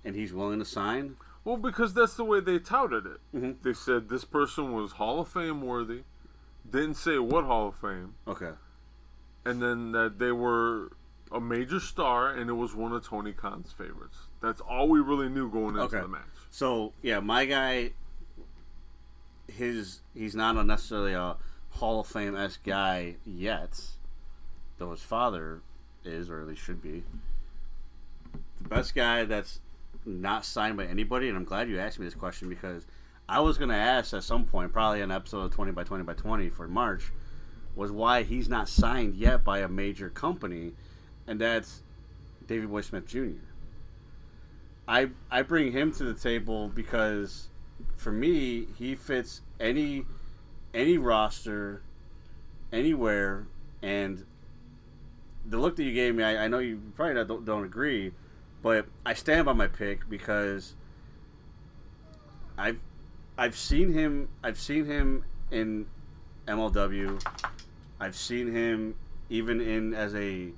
[0.06, 1.18] and he's willing to sign.
[1.44, 3.20] Well, because that's the way they touted it.
[3.36, 3.56] Mhm.
[3.64, 6.04] They said this person was Hall of Fame worthy.
[6.70, 8.52] Didn't say what Hall of Fame, Okay.
[9.46, 10.92] and then that they were
[11.32, 14.18] a major star, and it was one of Tony Khan's favorites.
[14.42, 16.02] That's all we really knew going into Okay.
[16.02, 16.22] the match.
[16.52, 17.94] So yeah, my guy,
[19.48, 21.38] his he's not a necessarily a
[21.72, 23.80] Hall of Fame esque guy yet,
[24.78, 25.62] though his father
[26.08, 27.04] is, or at least should be.
[28.62, 29.60] The best guy that's
[30.06, 32.86] not signed by anybody, and I'm glad you asked me this question because
[33.30, 36.04] I was going to ask at some point, probably an episode of 20 by 20
[36.04, 37.12] by 20 for March,
[37.76, 40.74] was why he's not signed yet by a major company,
[41.28, 41.84] and that's
[42.48, 43.44] Davey Boy Smith Jr.
[44.88, 47.50] I I bring him to the table because
[47.98, 50.06] for me he fits any
[50.74, 51.82] any roster
[52.72, 53.48] anywhere
[53.82, 54.26] and
[55.50, 58.12] the look that you gave me I, I know you probably don't, don't agree
[58.62, 60.76] but I stand by my pick because
[62.58, 62.80] I've
[63.38, 65.86] I've seen him I've seen him in
[66.48, 67.24] MLW
[68.00, 68.96] I've seen him
[69.30, 70.50] even in as a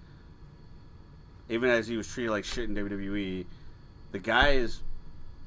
[1.49, 3.45] even as he was treated like shit in WWE
[4.11, 4.81] the guy is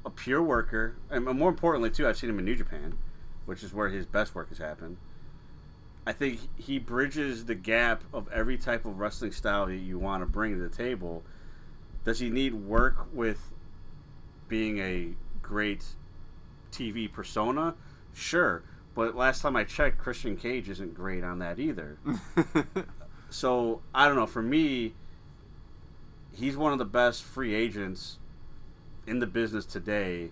[0.05, 2.97] a pure worker, and more importantly, too, I've seen him in New Japan,
[3.45, 4.97] which is where his best work has happened.
[6.05, 10.21] I think he bridges the gap of every type of wrestling style that you want
[10.21, 11.23] to bring to the table.
[12.03, 13.51] Does he need work with
[14.49, 15.85] being a great
[16.71, 17.75] TV persona?
[18.13, 18.63] Sure,
[18.95, 21.97] but last time I checked, Christian Cage isn't great on that either.
[23.29, 24.27] so I don't know.
[24.27, 24.93] For me,
[26.33, 28.19] he's one of the best free agents
[29.07, 30.31] in the business today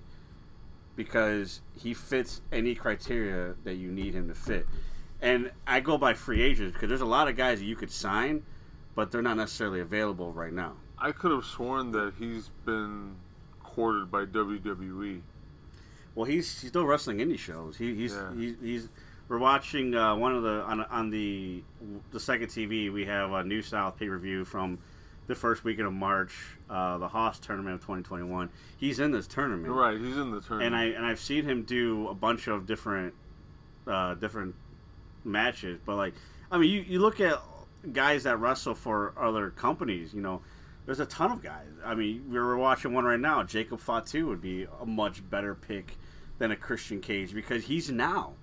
[0.96, 4.68] because he fits any criteria that you need him to fit.
[5.22, 7.92] And I go by free agents because there's a lot of guys that you could
[7.92, 8.44] sign,
[8.96, 10.74] but they're not necessarily available right now.
[10.98, 13.16] I could have sworn that he's been
[13.64, 15.22] courted by WWE.
[16.16, 17.78] Well, he's he's still wrestling indie shows.
[17.78, 18.34] He, he's, Yeah.
[18.36, 18.90] he's he's
[19.30, 21.64] we're watching uh, one of the on on the
[22.12, 22.92] the second TV.
[22.92, 24.80] We have a New South pay per view from
[25.28, 26.34] the first weekend of March,
[26.70, 28.50] uh, the Haas tournament of 2021.
[28.78, 30.66] He's in this tournament, Right, he's in the tournament.
[30.66, 33.14] and I and I've seen him do a bunch of different
[33.88, 34.56] uh, different
[35.24, 35.80] matches.
[35.86, 36.14] But like,
[36.52, 37.42] I mean, you, you look at
[37.94, 40.14] guys that wrestle for other companies.
[40.14, 40.42] You know,
[40.86, 41.68] there's a ton of guys.
[41.86, 43.44] I mean, we were watching one right now.
[43.44, 45.98] Jacob Fatu would be a much better pick
[46.38, 48.34] than a Christian Cage because he's now.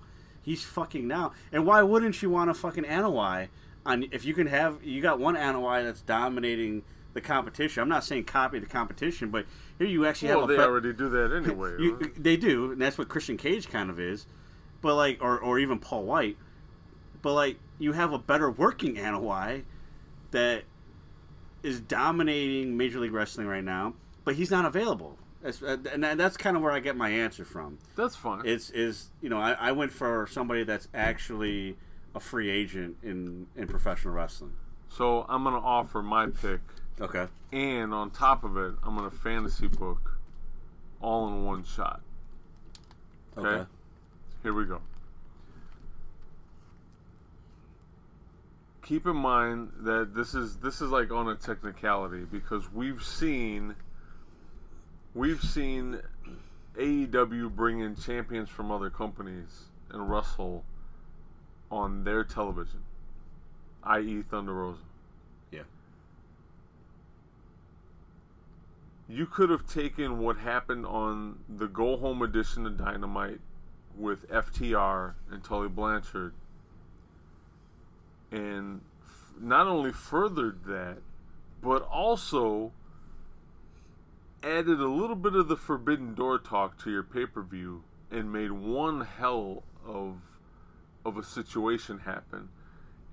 [0.41, 1.33] He's fucking now.
[1.51, 3.49] And why wouldn't you want to fucking Anoa'i
[3.85, 7.81] on if you can have you got one Anoa'i that's dominating the competition.
[7.81, 9.45] I'm not saying copy the competition, but
[9.77, 11.75] here you actually well, have a they bet- already do that anyway.
[11.79, 12.23] you, right?
[12.23, 14.25] they do, and that's what Christian Cage kind of is.
[14.81, 16.37] But like, or or even Paul White.
[17.21, 19.63] But like, you have a better working Anoa'i
[20.31, 20.63] that
[21.63, 23.93] is dominating Major League Wrestling right now,
[24.23, 25.17] but he's not available.
[25.41, 27.77] That's, uh, and that's kind of where I get my answer from.
[27.95, 28.41] That's fine.
[28.45, 31.77] It's is you know I, I went for somebody that's actually
[32.15, 34.53] a free agent in in professional wrestling.
[34.89, 36.59] so I'm gonna offer my pick,
[36.99, 37.27] Okay.
[37.53, 40.19] and on top of it, I'm gonna fantasy book,
[41.01, 42.01] all in one shot.
[43.37, 43.47] Okay.
[43.47, 43.69] Okay.
[44.43, 44.81] Here we go.
[48.89, 53.75] Keep in mind that this is this is like on a technicality because we've seen
[55.13, 55.99] we've seen
[56.75, 60.63] AEW bring in champions from other companies and wrestle
[61.69, 62.81] on their television,
[63.83, 64.23] i.e.
[64.23, 64.79] Thunder Rosa.
[65.51, 65.61] Yeah.
[69.07, 73.39] You could have taken what happened on the Go Home edition of Dynamite
[73.95, 76.33] with FTR and Tully Blanchard
[78.31, 78.81] and
[79.39, 80.97] not only furthered that,
[81.61, 82.71] but also
[84.43, 88.31] added a little bit of the Forbidden Door talk to your pay per view and
[88.31, 90.17] made one hell of
[91.05, 92.49] of a situation happen.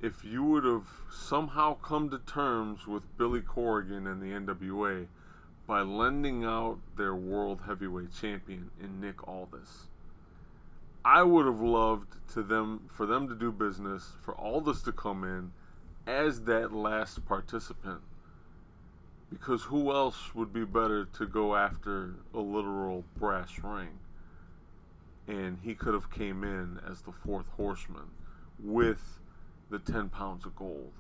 [0.01, 5.07] If you would have somehow come to terms with Billy Corgan and the NWA
[5.67, 9.87] by lending out their world heavyweight champion in Nick Aldis.
[11.07, 15.22] I would have loved to them for them to do business, for Aldis to come
[15.22, 15.52] in
[16.04, 18.00] as that last participant.
[19.30, 24.00] Because who else would be better to go after a literal brass ring?
[25.28, 28.11] And he could have came in as the fourth horseman
[28.59, 29.20] with
[29.70, 30.90] the 10 pounds of gold.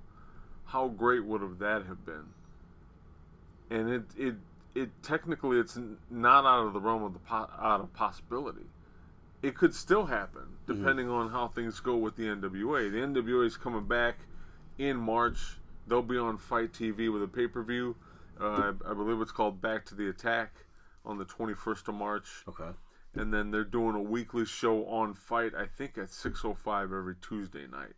[0.66, 2.26] How great would have that have been?
[3.70, 4.34] And it it
[4.76, 5.76] it technically it's
[6.08, 8.66] not out of the realm of the po- out of possibility
[9.42, 12.90] it could still happen depending on how things go with the NWA.
[12.90, 14.16] The NWA is coming back
[14.78, 15.58] in March.
[15.86, 17.96] They'll be on FITE TV with a pay per view.
[18.40, 20.52] Uh, I, I believe it's called Back to the Attack
[21.04, 22.28] on the 21st of March.
[22.48, 22.70] Okay.
[23.14, 27.66] And then they're doing a weekly show on FITE, I think at 6.05 every Tuesday
[27.66, 27.94] night,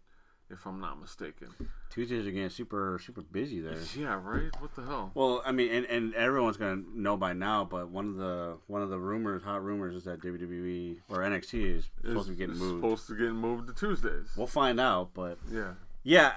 [0.50, 1.48] if I'm not mistaken.
[1.90, 3.78] Tuesdays are getting super super busy there.
[3.96, 4.50] Yeah, right?
[4.60, 5.10] What the hell?
[5.14, 8.82] Well, I mean, and, and everyone's gonna know by now, but one of the one
[8.82, 12.56] of the rumors, hot rumors, is that WWE or NXT is supposed to be getting
[12.56, 12.82] moved.
[12.82, 14.28] supposed to get moved to Tuesdays.
[14.36, 15.74] We'll find out, but yeah.
[16.02, 16.32] yeah,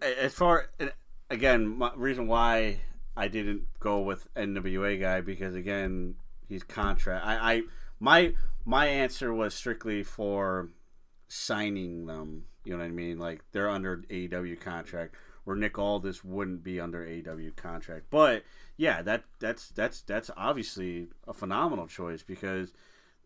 [0.00, 0.70] as far
[1.30, 2.80] again, my reason why
[3.16, 6.16] I didn't go with NWA guy because again,
[6.48, 7.24] he's contract.
[7.26, 7.62] I, I
[7.98, 10.70] my my answer was strictly for
[11.28, 12.44] signing them.
[12.66, 13.18] You know what I mean?
[13.18, 15.14] Like they're under AEW contract,
[15.44, 18.06] where Nick Aldis wouldn't be under AEW contract.
[18.10, 18.42] But
[18.76, 22.72] yeah, that that's that's that's obviously a phenomenal choice because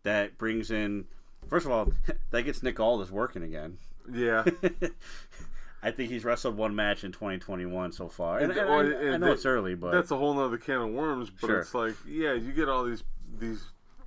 [0.03, 1.05] that brings in.
[1.49, 1.91] First of all,
[2.31, 3.77] that gets Nick Aldis working again.
[4.11, 4.45] Yeah.
[5.83, 8.37] I think he's wrestled one match in 2021 so far.
[8.37, 10.57] And, And- and well, I, I know that- it's early, but that's a whole nother
[10.59, 11.31] can of worms.
[11.31, 11.59] But Sure.
[11.59, 13.03] it's like, yeah, you get all these
[13.39, 13.63] these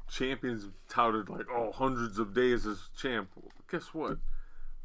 [0.09, 3.29] champions touted like, oh, hundreds of days as champ.
[3.71, 4.19] Guess what?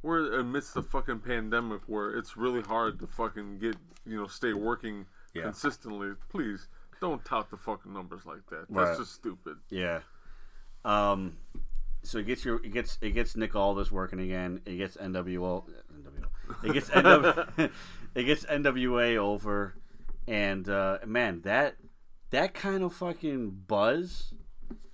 [0.01, 3.75] We're amidst the fucking pandemic where it's really hard to fucking get
[4.05, 5.43] you know stay working Yeah.
[5.43, 6.11] consistently.
[6.29, 6.67] Please
[7.01, 8.65] don't tout the fucking numbers like that.
[8.69, 8.97] That's Right.
[8.97, 9.57] just stupid.
[9.69, 9.99] yeah.
[10.85, 11.37] Um,
[12.03, 14.61] so it gets your it gets it gets Nick Aldis working again.
[14.65, 16.63] It gets NWO, NWO.
[16.63, 17.69] It gets NW,
[18.15, 19.75] it gets NWA over,
[20.27, 21.75] and uh, man, that
[22.31, 24.33] that kind of fucking buzz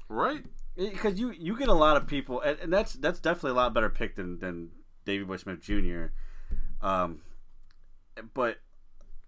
[0.10, 0.46] Right?
[0.76, 3.74] because you you get a lot of people, and, and that's that's definitely a lot
[3.74, 4.72] better pick than than
[5.06, 6.08] Davey Boy Smith Jr.
[6.82, 7.22] Um,
[8.34, 8.58] but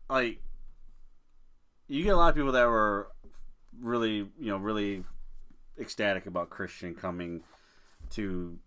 [0.09, 0.39] like
[1.87, 3.09] you get a lot of people that were
[3.79, 5.03] really you know really
[5.79, 7.43] ecstatic about Christian coming
[8.11, 8.57] to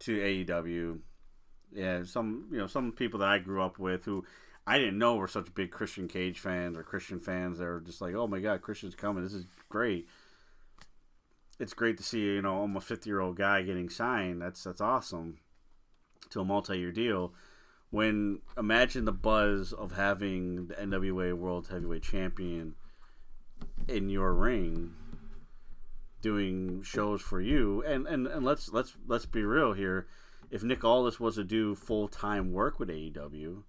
[0.00, 0.98] to AEW.
[1.72, 4.24] Yeah, some you know some people that I grew up with who
[4.66, 7.58] I didn't know were such big Christian Cage fans or Christian fans.
[7.58, 9.22] They were just like, "Oh my God, Christian's coming!
[9.22, 10.08] This is great."
[11.60, 14.42] It's great to see you know almost fifty year old guy getting signed.
[14.42, 15.38] That's that's awesome
[16.30, 17.32] to a multi year deal.
[17.90, 22.74] When imagine the buzz of having the NWA World Heavyweight Champion
[23.86, 24.94] in your ring
[26.20, 30.06] doing shows for you and, and, and let's let's let's be real here
[30.50, 33.62] if Nick Aldis was to do full time work with AEW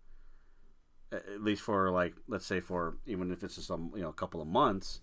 [1.11, 4.13] at least for like let's say for even if it's just some you know a
[4.13, 5.01] couple of months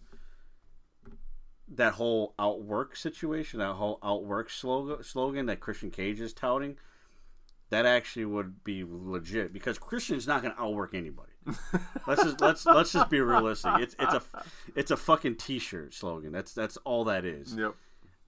[1.69, 6.77] that whole outwork situation that whole outwork slogan slogan that Christian Cage is touting
[7.73, 11.33] that actually would be legit because Christian's not going to outwork anybody.
[12.07, 13.73] let's just let's let's just be realistic.
[13.79, 14.23] It's it's a
[14.77, 16.33] it's a fucking t-shirt slogan.
[16.33, 17.57] That's that's all that is.
[17.57, 17.75] Yep.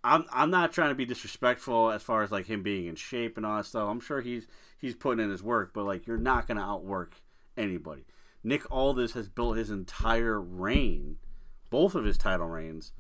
[0.03, 3.37] I'm I'm not trying to be disrespectful as far as like him being in shape
[3.37, 3.87] and all that stuff.
[3.87, 4.47] I'm sure he's
[4.79, 7.13] he's putting in his work, but like you're not going to outwork
[7.55, 8.07] anybody.
[8.43, 11.19] Nick Aldis has built his entire reign,
[11.69, 12.93] both of his title reigns,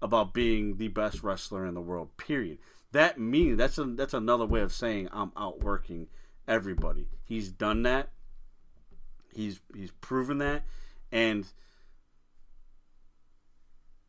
[0.00, 2.16] about being the best wrestler in the world.
[2.16, 2.58] Period.
[2.92, 6.08] That means that's a, that's another way of saying I'm outworking
[6.48, 7.08] everybody.
[7.24, 8.10] He's done that.
[9.32, 10.64] He's he's proven that,
[11.12, 11.46] and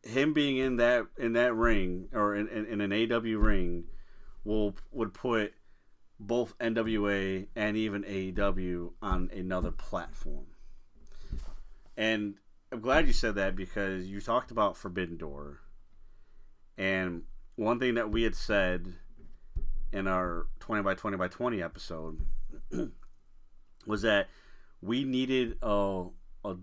[0.02, 3.84] him being in that in that ring or in, in, in an AW ring
[4.44, 5.54] will would put
[6.18, 10.46] both NWA and even AEW on another platform.
[11.96, 12.36] And
[12.70, 15.60] I'm glad you said that because you talked about Forbidden Door.
[16.78, 17.22] And
[17.56, 18.94] one thing that we had said
[19.92, 22.20] in our 20 by 20 by 20 episode
[23.86, 24.28] was that
[24.80, 26.04] we needed a
[26.44, 26.56] a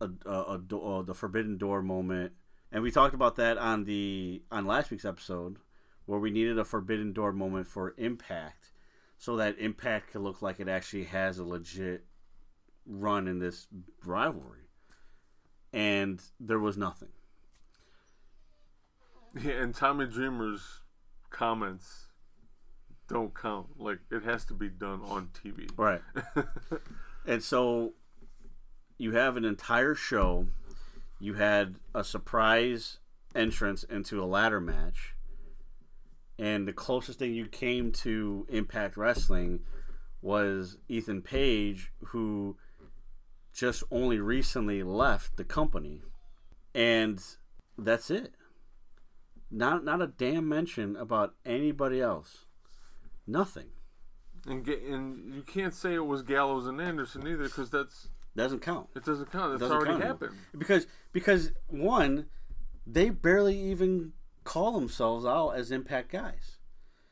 [0.00, 2.32] a, a, a, do- uh, the Forbidden Door moment,
[2.70, 5.56] and we talked about that on the on last week's episode,
[6.04, 8.72] where we needed a Forbidden Door moment for Impact,
[9.16, 12.04] so that Impact could look like it actually has a legit
[12.84, 13.68] run in this
[14.04, 14.68] rivalry,
[15.72, 17.08] and there was nothing.
[19.40, 20.80] Yeah, and Tommy Dreamer's
[21.30, 22.06] comments
[23.08, 23.68] don't count.
[23.78, 25.68] Like it has to be done on TV.
[25.76, 26.02] Right.
[27.26, 27.94] and so
[28.98, 30.46] you have an entire show.
[31.18, 32.98] You had a surprise
[33.34, 35.14] entrance into a ladder match.
[36.38, 39.60] And the closest thing you came to Impact Wrestling
[40.20, 42.56] was Ethan Page, who
[43.54, 46.02] just only recently left the company.
[46.74, 47.22] And
[47.78, 48.34] that's it.
[49.50, 52.46] Not not a damn mention about anybody else.
[53.26, 53.68] Nothing.
[54.46, 58.88] And and you can't say it was Gallows and Anderson either because that's Doesn't count.
[58.94, 59.54] it doesn't count.
[59.54, 60.04] It's Doesn't already count.
[60.04, 60.36] happened.
[60.56, 62.26] because because one,
[62.86, 64.12] they barely even
[64.44, 66.58] call themselves out as Impact guys,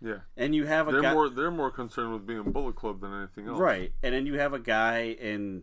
[0.01, 3.01] Yeah, and you have a they're guy more they're more concerned with being Bullet Club
[3.01, 3.59] than anything else.
[3.59, 5.63] right, and then you have a guy in.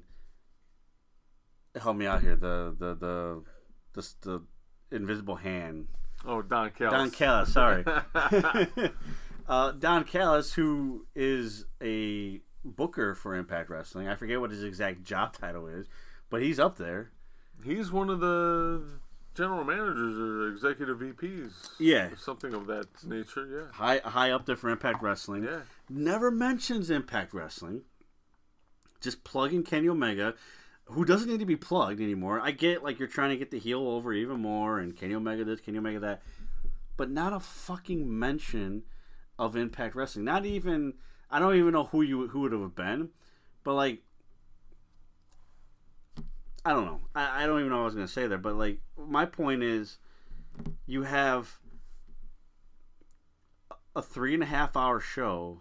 [1.79, 2.35] Help me out here.
[2.35, 3.43] The the the
[3.93, 4.41] the, the
[4.95, 5.87] invisible hand.
[6.25, 6.93] Oh, Don Callis.
[6.93, 7.53] Don Callis.
[7.53, 7.83] Sorry.
[9.47, 14.07] uh, Don Callis, who is a booker for Impact Wrestling.
[14.07, 15.87] I forget what his exact job title is,
[16.29, 17.11] but he's up there.
[17.63, 18.83] He's one of the
[19.35, 21.51] general managers or executive VPs.
[21.79, 22.09] Yeah.
[22.17, 23.47] something of that nature.
[23.47, 25.43] Yeah, High high up there for Impact Wrestling.
[25.43, 25.61] yeah.
[25.89, 27.81] never mentions Impact Wrestling.
[28.99, 30.35] Just plugging Kenny Omega,
[30.85, 32.39] who doesn't need to be plugged anymore.
[32.41, 35.43] I get like you're trying to get the heel over even more, and Kenny Omega
[35.43, 36.21] this, Kenny Omega that,
[36.97, 38.83] but not a fucking mention
[39.39, 40.25] of Impact Wrestling.
[40.25, 40.93] Not even
[41.29, 43.09] I don't even know who you who would have been,
[43.63, 44.01] but like
[46.63, 47.01] I don't know.
[47.15, 49.63] I, I don't even know what I was gonna say there, but like my point
[49.63, 49.97] is,
[50.85, 51.59] you have
[53.95, 55.59] a three and a half hour show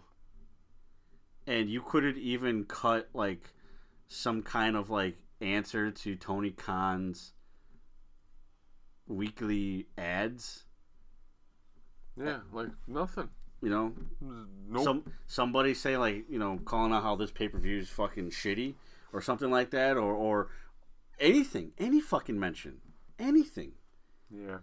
[1.47, 3.53] and you couldn't even cut like
[4.13, 7.31] some kind of like answer to Tony Khan's
[9.07, 10.65] weekly ads,
[12.17, 13.29] Yeah, like nothing.
[13.61, 13.93] you know,
[14.67, 14.83] Nope.
[14.83, 18.31] some somebody say like you know calling out how this pay per view is fucking
[18.31, 18.75] shitty
[19.13, 20.49] or something like that, or or
[21.19, 22.81] anything, any fucking mention,
[23.17, 23.71] anything.
[24.29, 24.57] yeah.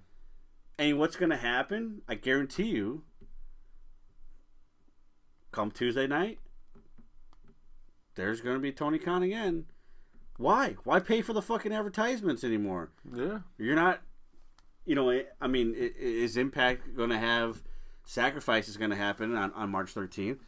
[0.78, 2.02] And what's gonna happen?
[2.08, 3.02] I guarantee you.
[5.50, 6.38] Come Tuesday night,
[8.18, 9.64] there's gonna be Tony Khan again.
[10.38, 10.76] Why?
[10.84, 12.90] Why pay for the fucking advertisements anymore?
[13.14, 13.40] Yeah.
[13.58, 14.00] You're not.
[14.84, 17.62] You know, I mean, is Impact going to have
[18.06, 20.38] sacrifices going to happen on, on March 13th?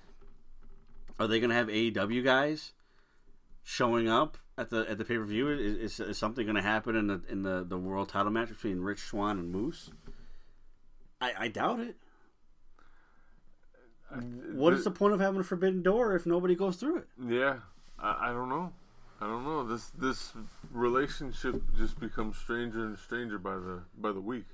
[1.19, 2.73] Are they going to have AEW guys
[3.63, 5.49] showing up at the at the pay per view?
[5.51, 8.49] Is, is, is something going to happen in the in the, the world title match
[8.49, 9.91] between Rich Swann and Moose?
[11.21, 11.97] I, I doubt it.
[14.53, 17.09] What is the point of having a forbidden door if nobody goes through it?
[17.29, 17.59] Yeah,
[17.99, 18.73] I, I don't know.
[19.21, 19.67] I don't know.
[19.67, 20.33] This this
[20.73, 24.47] relationship just becomes stranger and stranger by the by the week.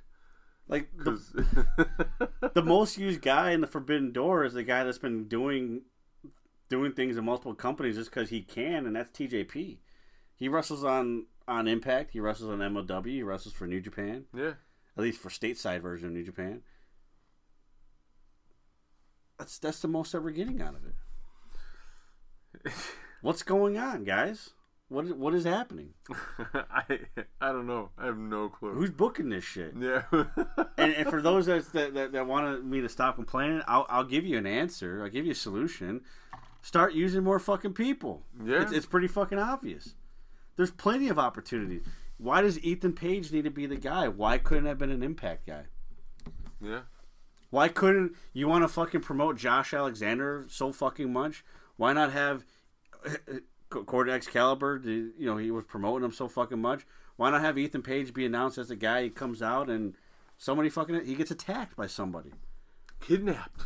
[0.69, 1.33] Like the, Because
[2.55, 5.83] the most used guy in the Forbidden Door is the guy that's been doing
[6.69, 9.79] doing things in multiple companies just because he can, and that's TJP.
[10.35, 12.11] He wrestles on on Impact.
[12.13, 13.07] He wrestles on MLW.
[13.07, 14.55] He wrestles for New Japan, yeah,
[14.97, 16.63] at least for stateside version of New Japan.
[19.39, 22.73] That's that's the most that we're getting out of it.
[23.23, 24.51] What's going on, guys?
[24.89, 25.91] What is, what is happening?
[26.55, 27.01] I
[27.41, 27.91] I don't know.
[27.99, 28.73] I have no clue.
[28.73, 29.75] Who's booking this shit?
[29.79, 30.03] yeah,
[30.79, 34.05] and, and for those that that, that, that want me to stop complaining, I'll, I'll
[34.05, 35.03] give you an answer.
[35.03, 36.03] I'll give you a solution.
[36.63, 38.23] Start using more fucking people.
[38.45, 38.63] Yeah.
[38.63, 39.95] It's, it's pretty fucking obvious.
[40.57, 41.83] There's plenty of opportunities.
[42.19, 44.09] Why does Ethan Page need to be the guy?
[44.09, 45.65] Why couldn't it have been an Impact guy?
[46.61, 46.81] yeah.
[47.57, 51.43] Why couldn't you want to fucking promote Josh Alexander so fucking much?
[51.79, 52.45] Why not have
[53.71, 54.79] Cord Excalibur?
[54.85, 56.87] You know, he was promoting him so fucking much.
[57.17, 59.05] Why not have Ethan Page be announced as the guy?
[59.05, 59.95] He comes out and
[60.37, 62.33] somebody fucking he gets attacked by somebody.
[63.01, 63.63] Kidnapped.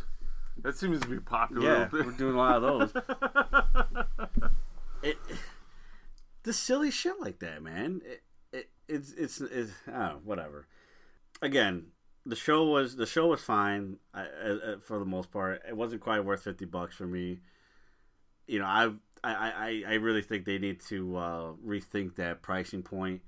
[0.61, 1.61] That seems to be popular.
[1.61, 2.93] Yeah, we're doing a lot of those.
[5.03, 5.17] it,
[6.43, 7.99] the silly shit like that, man.
[8.05, 8.23] It,
[8.53, 10.65] it, it's it's it's oh, whatever.
[11.41, 11.87] Again,
[12.25, 15.61] the show was the show was fine I, I, for the most part.
[15.67, 17.39] It wasn't quite worth fifty bucks for me.
[18.47, 18.91] You know, I
[19.23, 23.21] I, I, really think they need to uh, rethink that pricing point.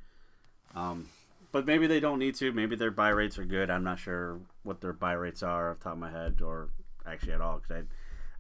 [0.74, 1.08] Um,
[1.52, 2.52] but maybe they don't need to.
[2.52, 3.70] Maybe their buy rates are good.
[3.70, 6.70] I'm not sure what their buy rates are off top of my head, or
[7.06, 7.84] actually at all, because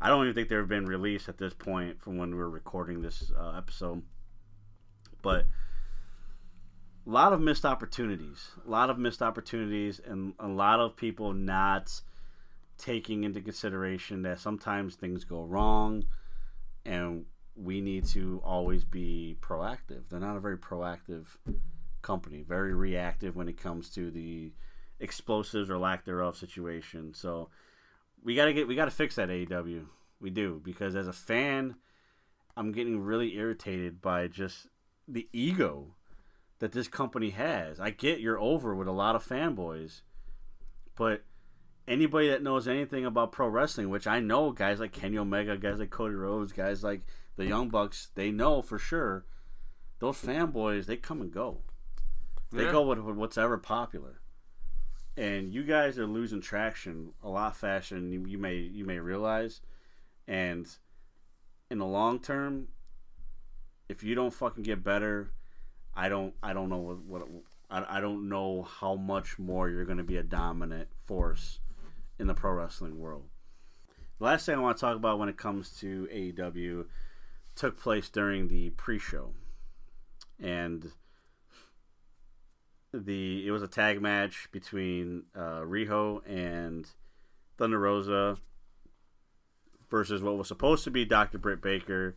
[0.01, 2.49] I, I don't even think they've been released at this point from when we were
[2.49, 4.01] recording this uh, episode.
[5.21, 5.45] But
[7.05, 11.33] a lot of missed opportunities, a lot of missed opportunities, and a lot of people
[11.33, 12.01] not
[12.77, 16.05] taking into consideration that sometimes things go wrong,
[16.85, 17.25] and
[17.55, 20.03] we need to always be proactive.
[20.09, 21.25] They're not a very proactive
[22.01, 24.51] company, very reactive when it comes to the
[24.99, 27.13] explosives or lack thereof situation.
[27.13, 27.49] So
[28.23, 29.85] we gotta get we gotta fix that AEW.
[30.19, 31.75] We do because as a fan,
[32.55, 34.67] I'm getting really irritated by just
[35.07, 35.95] the ego
[36.59, 37.79] that this company has.
[37.79, 40.01] I get you're over with a lot of fanboys,
[40.95, 41.23] but
[41.87, 45.79] anybody that knows anything about pro wrestling, which I know guys like Kenny Omega, guys
[45.79, 47.01] like Cody Rhodes, guys like
[47.35, 49.25] the Young Bucks, they know for sure.
[49.99, 51.61] Those fanboys, they come and go.
[52.51, 52.71] They Yeah.
[52.71, 54.19] go with, with what's ever popular.
[55.15, 58.99] And you guys are losing traction a lot faster than you, you may you may
[58.99, 59.61] realize.
[60.27, 60.67] And
[61.69, 62.69] in the long term,
[63.89, 65.31] if you don't fucking get better,
[65.95, 67.27] I don't I don't know what, what
[67.69, 71.59] I, I don't know how much more you're going to be a dominant force
[72.19, 73.23] in the pro wrestling world.
[74.19, 76.85] The last thing I want to talk about when it comes to AEW
[77.55, 79.33] took place during the pre-show,
[80.39, 80.91] and
[82.93, 86.87] the it was a tag match between uh, Riho and
[87.57, 88.37] Thunder Rosa
[89.89, 91.37] versus what was supposed to be Dr.
[91.37, 92.15] Britt Baker,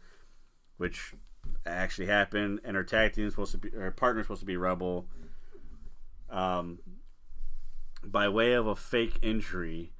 [0.76, 1.14] which
[1.66, 4.46] actually happened, and her tag team is supposed to be her partner is supposed to
[4.46, 5.06] be Rebel.
[6.30, 6.78] Um,
[8.04, 9.92] by way of a fake injury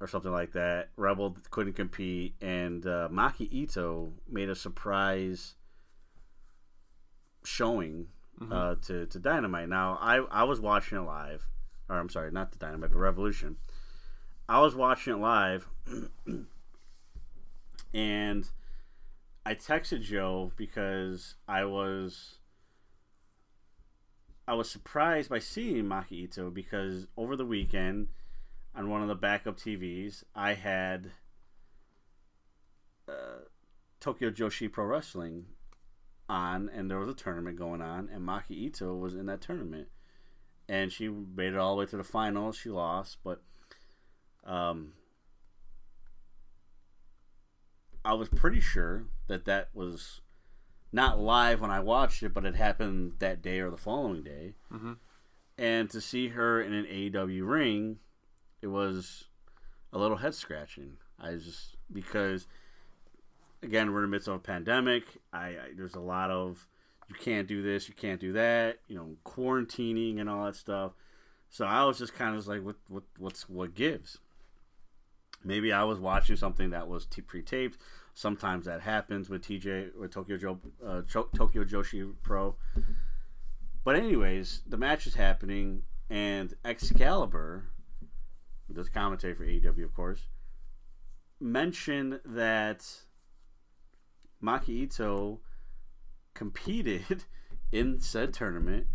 [0.00, 5.54] or something like that, Rebel couldn't compete, and uh, Maki Ito made a surprise
[7.44, 8.08] showing
[8.50, 9.68] uh, to to Dynamite.
[9.68, 11.48] Now, I I was watching it live,
[11.88, 13.56] or I'm sorry, not the Dynamite, but Revolution.
[14.48, 15.66] I was watching it live,
[17.94, 18.48] and
[19.46, 22.38] I texted Joe because I was
[24.48, 28.08] I was surprised by seeing Maki Ito because over the weekend
[28.74, 31.12] on one of the backup TVs I had
[33.08, 33.44] uh,
[34.00, 35.44] Tokyo Joshi Pro Wrestling
[36.28, 39.86] on, and there was a tournament going on, and Maki Ito was in that tournament,
[40.68, 42.56] and she made it all the way to the finals.
[42.56, 43.42] She lost, but
[44.44, 44.94] um,
[48.04, 50.20] I was pretty sure that that was
[50.92, 54.54] not live when I watched it, but it happened that day or the following day.
[54.72, 54.92] Mm-hmm.
[55.58, 57.98] And to see her in an AEW ring,
[58.62, 59.24] it was
[59.92, 60.98] a little head scratching.
[61.18, 62.46] I just because
[63.62, 65.04] again we're in the midst of a pandemic.
[65.32, 66.66] I, I there's a lot of
[67.08, 70.92] you can't do this, you can't do that, you know, quarantining and all that stuff.
[71.48, 74.18] So I was just kind of just like, what what what's what gives?
[75.44, 77.78] Maybe I was watching something that was t- pre-taped.
[78.16, 82.56] Sometimes that happens with TJ with Tokyo Joe uh, Tokyo Joshi Pro.
[83.84, 87.66] But anyways, the match is happening, and Excalibur,
[88.72, 90.28] does commentary for AEW, of course,
[91.38, 92.86] mentioned that
[94.42, 95.40] Maki Ito
[96.32, 97.24] competed
[97.70, 98.86] in said tournament,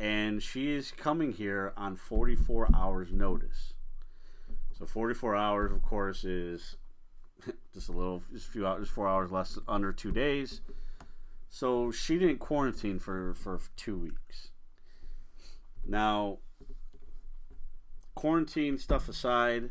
[0.00, 3.74] and she is coming here on 44 hours notice.
[4.76, 6.76] So 44 hours, of course, is
[7.74, 10.60] just a little, just a few hours, just four hours less, under two days.
[11.48, 14.48] So she didn't quarantine for for two weeks.
[15.86, 16.38] Now,
[18.14, 19.70] quarantine stuff aside,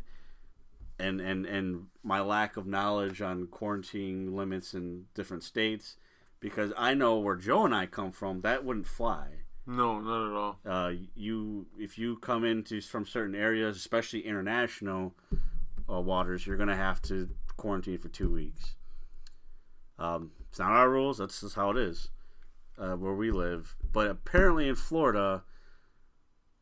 [0.98, 5.96] and and and my lack of knowledge on quarantine limits in different states,
[6.40, 9.28] because I know where Joe and I come from, that wouldn't fly.
[9.66, 10.58] No, not at all.
[10.66, 15.14] Uh, you if you come into from certain areas, especially international
[15.88, 17.28] uh, waters, you're gonna have to
[17.58, 18.76] quarantine for two weeks.
[19.98, 21.18] Um, it's not our rules.
[21.18, 22.08] That's just how it is
[22.78, 23.76] uh, where we live.
[23.92, 25.42] But apparently in Florida,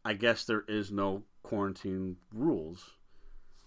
[0.04, 2.94] I guess there is no quarantine rules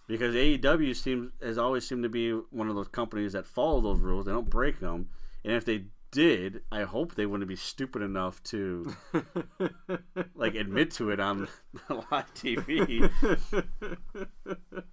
[0.08, 4.00] because AEW seems has always seemed to be one of those companies that follow those
[4.00, 4.26] rules.
[4.26, 5.10] They don't break them,
[5.46, 8.96] and if they did, I hope they wouldn't be stupid enough to
[10.36, 11.48] like admit to it on
[11.90, 13.12] live TV.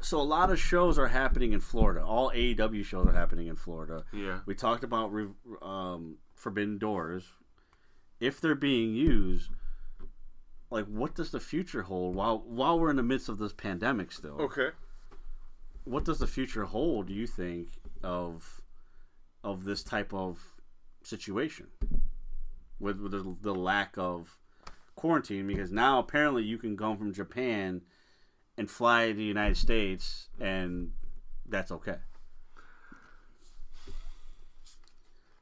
[0.00, 2.02] so a lot of shows are happening in Florida.
[2.04, 4.04] All AEW shows are happening in Florida.
[4.12, 4.40] yeah.
[4.46, 5.28] We talked about re-
[5.62, 7.24] um, Forbidden Doors.
[8.18, 9.50] If they're being used,
[10.70, 14.12] like what does the future hold while while we're in the midst of this pandemic
[14.12, 14.40] still?
[14.40, 14.68] Okay.
[15.84, 17.06] What does the future hold?
[17.08, 17.68] Do you think
[18.02, 18.60] of
[19.42, 20.38] of this type of
[21.02, 21.68] situation
[22.78, 24.38] with, with the, the lack of
[24.96, 25.46] quarantine?
[25.46, 27.80] Because now apparently you can come from Japan
[28.60, 30.90] and fly to the United States, and
[31.48, 31.96] that's okay.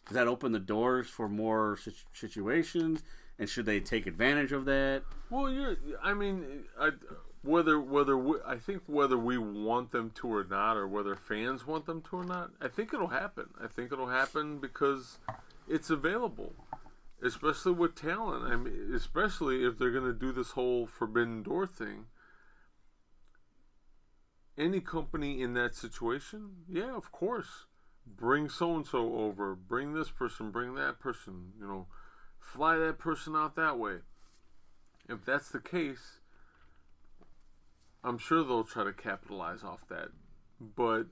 [0.07, 3.03] Does that open the doors for more sit- situations?
[3.41, 5.03] And should they take advantage of that?
[5.31, 5.77] Well, you're.
[6.01, 6.91] I mean, I,
[7.43, 11.67] whether whether we, I think whether we want them to or not, or whether fans
[11.67, 13.47] want them to or not, I think it'll happen.
[13.61, 15.19] I think it'll happen because
[15.69, 16.53] it's available,
[17.21, 18.45] especially with talent.
[18.45, 22.07] I mean, especially if they're going to do this whole forbidden door thing.
[24.59, 27.67] Any company in that situation, yeah, of course,
[28.05, 31.87] bring so and so over, bring this person, bring that person, you know,
[32.41, 33.99] fly that person out that way.
[35.09, 36.19] If that's the case,
[38.03, 40.09] I'm sure they'll try to capitalize off that.
[40.61, 41.07] But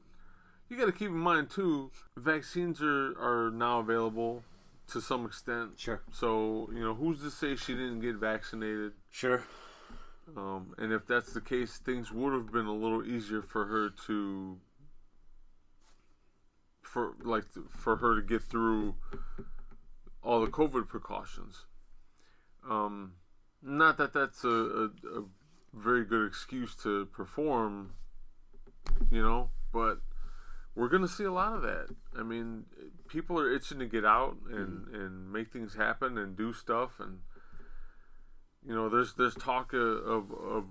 [0.68, 4.42] you got to keep in mind too, vaccines are are now available
[4.88, 5.72] to some extent.
[5.76, 6.02] Sure.
[6.12, 8.92] So you know, who's to say she didn't get vaccinated?
[9.10, 9.42] Sure.
[10.34, 13.90] Um, and if that's the case, things would have been a little easier for her
[14.06, 14.58] to,
[16.82, 18.96] for like for her to get through
[20.22, 21.66] all the COVID precautions.
[22.68, 23.12] Um,
[23.62, 25.24] not that that's a, a, a
[25.72, 27.92] very good excuse to perform,
[29.10, 30.00] you know, but
[30.74, 31.94] we're gonna see a lot of that.
[32.18, 32.64] I mean,
[33.08, 37.20] people are itching to get out and and make things happen and do stuff and
[38.66, 40.64] you know, there's there's talk of, of,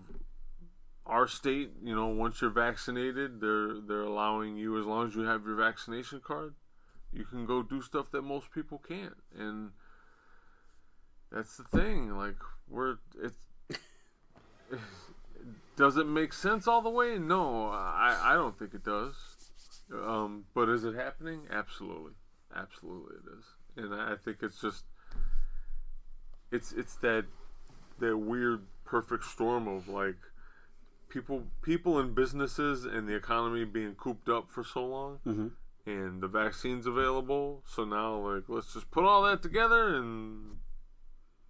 [1.05, 1.71] our state.
[1.83, 5.55] You know, once you're vaccinated, they're they're allowing you as long as you have your
[5.55, 6.55] vaccination card,
[7.13, 9.69] you can go do stuff that most people can't, and
[11.31, 12.17] that's the thing.
[12.17, 12.37] Like
[12.69, 13.37] we're it's.
[15.77, 17.19] Does it make sense all the way?
[17.19, 19.13] No, I, I don't think it does.
[19.93, 21.41] Um, but is it happening?
[21.51, 22.13] Absolutely,
[22.55, 23.45] absolutely it is,
[23.91, 24.85] and I think it's just
[26.51, 27.25] it's it's that
[27.99, 30.17] that weird perfect storm of like
[31.09, 35.47] people people and businesses and the economy being cooped up for so long Mm-hmm.
[35.89, 40.57] and the vaccines available so now like let's just put all that together and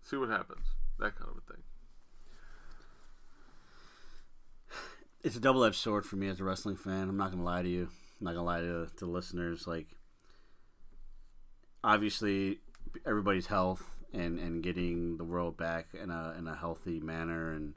[0.03, 0.65] see what happens
[0.99, 1.63] that kind of a thing
[5.23, 7.09] It's a double edged sword for me as a wrestling fan.
[7.09, 7.89] I'm not gonna lie to you.
[8.19, 9.65] I'm not gonna lie to to listeners.
[9.65, 9.87] Like,
[11.83, 12.59] obviously,
[13.07, 17.75] everybody's health and and getting the world back in a in a healthy manner, and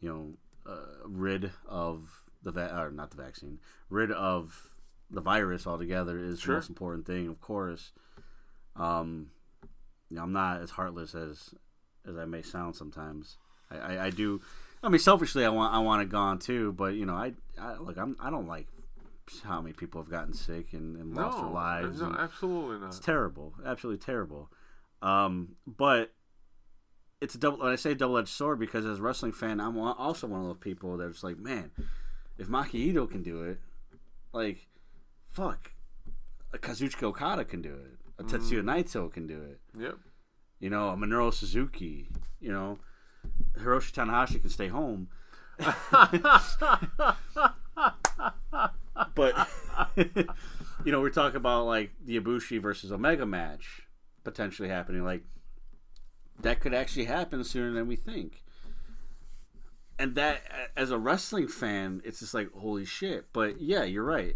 [0.00, 3.58] you know, uh, rid of the va- or not the vaccine,
[3.90, 4.70] rid of
[5.10, 6.54] the virus altogether is Sure.
[6.54, 7.92] the most important thing, of course.
[8.76, 9.30] Um,
[10.10, 11.54] you know, I'm not as heartless as
[12.08, 13.36] as I may sound sometimes.
[13.70, 14.40] I, I, I do.
[14.82, 16.72] I mean, selfishly, I want I want it gone too.
[16.72, 17.96] But you know, I, I look.
[17.96, 18.66] I'm I don't like
[19.42, 22.00] how many people have gotten sick and, and lost their lives.
[22.00, 24.48] no absolutely not it's terrible, absolutely terrible.
[25.02, 26.12] Um, but
[27.20, 27.62] it's a double.
[27.62, 30.58] I say double edged sword, because as a wrestling fan, I'm also one of those
[30.58, 31.70] people that's like, man,
[32.38, 33.60] if Maki Ito can do it,
[34.32, 34.66] like,
[35.28, 35.72] fuck,
[36.52, 39.98] a Kazuchika Okada can do it, a Tetsuya Naito can do it yep
[40.60, 42.08] you know, a Minoru Suzuki,
[42.40, 42.78] you know,
[43.58, 45.08] Hiroshi Tanahashi can stay home.
[49.14, 49.48] but
[50.84, 53.82] you know, we're talking about like the Ibushi versus Omega match
[54.26, 55.04] potentially happening.
[55.04, 55.22] Like
[56.40, 58.42] that could actually happen sooner than we think.
[59.98, 60.42] And that,
[60.76, 63.26] as a wrestling fan, it's just like holy shit.
[63.32, 64.34] But yeah, you're right.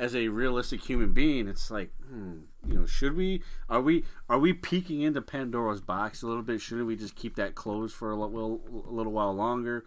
[0.00, 3.42] As a realistic human being, it's like, hmm, you know, should we?
[3.70, 4.04] Are we?
[4.28, 6.60] Are we peeking into Pandora's box a little bit?
[6.60, 9.86] Shouldn't we just keep that closed for a little, a little while longer?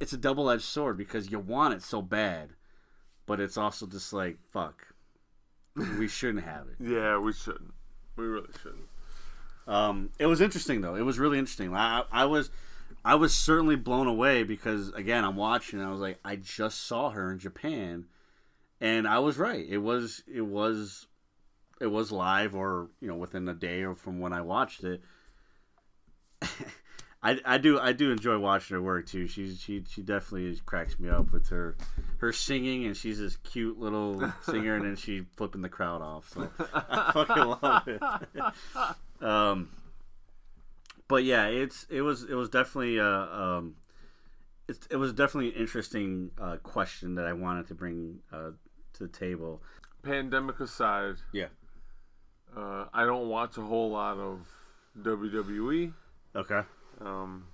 [0.00, 2.50] It's a double-edged sword because you want it so bad,
[3.24, 4.88] but it's also just like, fuck,
[5.76, 6.76] we shouldn't have it.
[6.80, 7.72] yeah we shouldn't
[8.16, 8.88] we really shouldn't
[9.66, 10.94] Um, it was interesting though.
[10.94, 11.74] It was really interesting.
[11.74, 12.50] I, I was,
[13.04, 15.78] I was certainly blown away because again, I'm watching.
[15.78, 18.06] And I was like, I just saw her in Japan,
[18.80, 19.64] and I was right.
[19.68, 21.06] It was, it was,
[21.80, 25.02] it was live or you know within a day or from when I watched it.
[27.24, 29.26] I, I do I do enjoy watching her work too.
[29.28, 31.76] She's she she definitely cracks me up with her
[32.18, 36.28] her singing and she's this cute little singer and then she flipping the crowd off.
[36.30, 38.02] So I fucking love it.
[39.24, 39.68] um,
[41.06, 43.76] but yeah, it's it was it was definitely uh um,
[44.68, 48.50] it's, it was definitely an interesting uh, question that I wanted to bring uh,
[48.94, 49.62] to the table.
[50.02, 51.46] pandemic aside Yeah.
[52.56, 54.40] uh, i don't watch a whole lot of
[55.00, 55.92] wwe
[56.34, 56.62] Okay.
[57.04, 57.44] Um,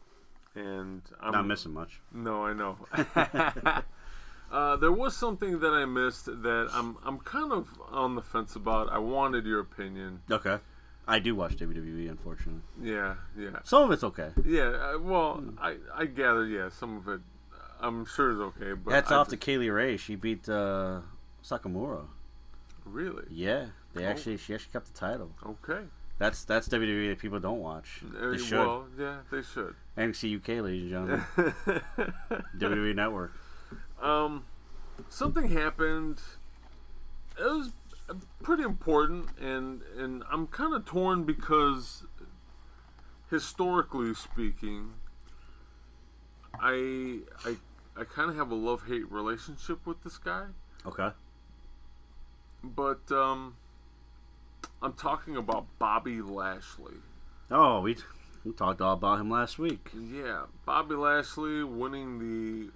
[0.54, 2.00] and I'm Not missing much.
[2.12, 2.76] No, I know.
[4.52, 8.56] uh, there was something that I missed that I'm I'm kind of on the fence
[8.56, 8.90] about.
[8.90, 10.22] I wanted your opinion.
[10.30, 10.58] Okay.
[11.06, 12.60] I do watch WWE, unfortunately.
[12.82, 14.28] Yeah, yeah, Some of it's okay.
[14.44, 14.64] yeah.
[14.94, 17.20] Uh, well, I I gather yeah, some of it
[17.80, 18.72] I'm sure is okay.
[18.74, 19.96] But Hats I off to just- Kay Lee Ray.
[19.96, 21.00] She beat uh,
[21.42, 22.04] Satomura.
[22.84, 23.24] really.
[23.30, 24.08] Yeah, they Oh.
[24.10, 25.30] actually she actually kept the title.
[25.46, 25.84] Okay.
[26.19, 28.03] That's that's WWE that people don't watch.
[28.20, 28.59] Uh, They should.
[28.59, 29.74] Well, yeah, they should.
[29.97, 31.82] NXT UK, ladies and gentlemen,
[32.59, 33.32] WWE Network.
[34.03, 34.45] Um,
[35.09, 36.20] something happened.
[37.39, 37.70] It was
[38.11, 42.05] uh, pretty important, and and I'm kind of torn because,
[43.31, 44.95] historically speaking,
[46.61, 47.57] I I
[47.97, 50.47] I kind of have a love hate relationship with this guy,
[50.85, 51.11] Okay.
[52.65, 53.57] but um,
[54.82, 56.94] I'm talking about Bobby Lashley.
[57.51, 57.97] Oh, we
[58.44, 59.90] we talked all about him last week.
[59.94, 62.70] Yeah, Bobby Lashley winning the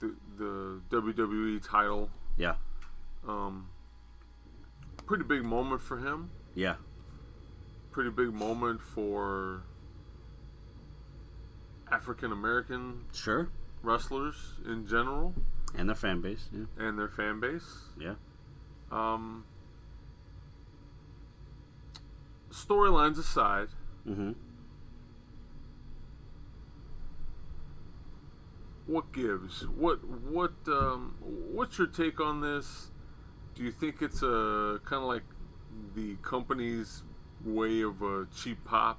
[0.00, 2.10] the, the WWE title.
[2.36, 2.54] Yeah,
[3.28, 3.68] Um,
[5.06, 6.30] pretty big moment for him.
[6.54, 6.76] yeah,
[7.92, 9.62] Pretty big moment for
[11.90, 13.48] African American sure.
[13.82, 15.34] wrestlers in general
[15.76, 16.48] And their fan base.
[16.52, 17.66] Yeah, and their fan base.
[18.00, 18.14] yeah.
[18.90, 19.44] Um,
[22.52, 23.68] storylines aside,
[24.08, 24.32] Mm-hmm.
[28.86, 29.66] what gives?
[29.68, 32.90] What what um, what's your take on this?
[33.54, 35.22] Do you think it's a kind of like
[35.94, 37.02] the company's
[37.44, 38.98] way of a cheap pop?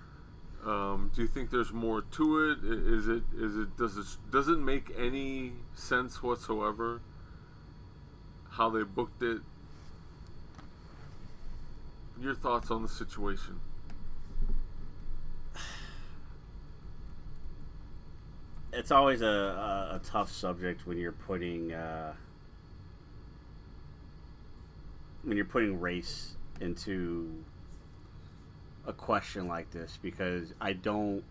[0.64, 2.58] um, do you think there's more to it?
[2.64, 7.00] Is it is it does it does it make any sense whatsoever?
[8.50, 9.40] How they booked it?
[12.20, 13.60] Your thoughts on the situation?
[18.72, 22.12] It's always a, a, a tough subject when you're putting uh,
[25.22, 27.44] when you're putting race into
[28.86, 31.22] a question like this because I don't,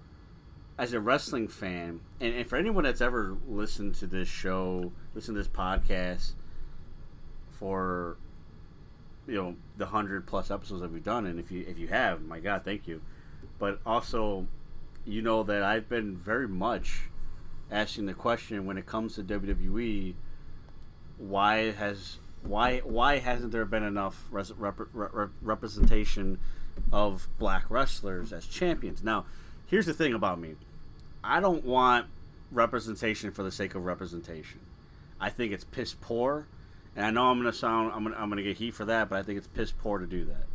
[0.78, 5.36] as a wrestling fan, and, and for anyone that's ever listened to this show, listened
[5.36, 6.34] to this podcast
[7.52, 8.18] for
[9.30, 12.22] you know the hundred plus episodes that we've done, and if you if you have,
[12.22, 13.02] my God, thank you.
[13.58, 14.48] But also,
[15.06, 17.02] you know that I've been very much
[17.72, 20.16] asking the question when it comes to WWE,
[21.18, 26.40] why has why why hasn't there been enough res- rep- rep- representation
[26.92, 29.04] of black wrestlers as champions?
[29.04, 29.26] Now,
[29.66, 30.56] here's the thing about me.
[31.24, 32.08] I don't want
[32.52, 34.62] representation for the sake of representation.
[35.20, 36.48] I think it's piss poor,
[36.96, 39.18] and I know I'm gonna sound I'm gonna I'm gonna get heat for that, but
[39.20, 40.46] I think it's piss poor to do that.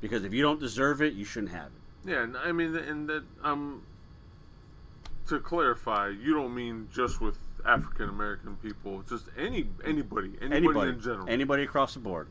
[0.00, 2.10] Because if you don't deserve it, you shouldn't have it.
[2.10, 3.82] Yeah, and I mean, and that um,
[5.28, 10.90] to clarify, you don't mean just with African American people, just any anybody, anybody, anybody
[10.90, 11.28] in general.
[11.28, 12.28] anybody across the board.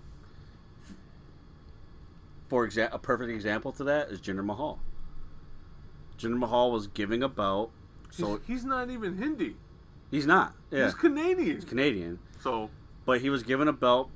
[2.47, 4.79] For example, a perfect example to that is Jinder Mahal.
[6.17, 7.71] Jinder Mahal was giving a belt,
[8.11, 9.55] so he's, he's not even Hindi.
[10.11, 10.53] he's not.
[10.71, 11.55] Yeah, He's Canadian.
[11.55, 12.69] He's Canadian, So
[13.05, 14.09] but he was given a belt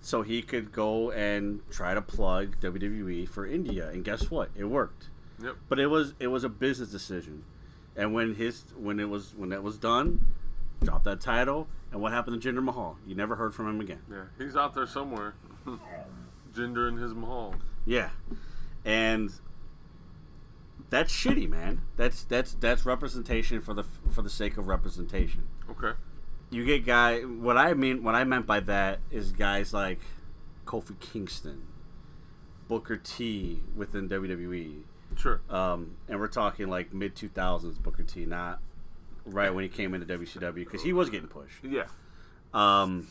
[0.00, 4.50] so he could go and try to plug WWE for India, and guess what?
[4.56, 5.10] It worked.
[5.42, 5.56] yep.
[5.68, 7.44] But it was it was a business decision,
[7.96, 10.26] and when his when it was when that was done,
[10.82, 12.98] dropped that title, and what happened to Jinder Mahal?
[13.06, 14.02] You never heard from him again.
[14.10, 15.34] Yeah, he's out there somewhere.
[16.54, 17.54] Jinder and his Mahal.
[17.86, 18.10] Yeah,
[18.84, 19.30] and
[20.90, 21.82] that's shitty, man.
[21.96, 25.44] That's that's that's representation for the for the sake of representation.
[25.70, 25.92] Okay.
[26.52, 27.20] You get guy.
[27.22, 29.98] What I mean, what I meant by that is guys like
[30.66, 31.62] Kofi Kingston,
[32.68, 34.82] Booker T within WWE,
[35.16, 35.40] Sure.
[35.50, 38.60] um, and we're talking like mid two thousands Booker T, not
[39.24, 41.64] right when he came into WCW because he was getting pushed.
[41.64, 41.84] Yeah.
[42.52, 43.08] um,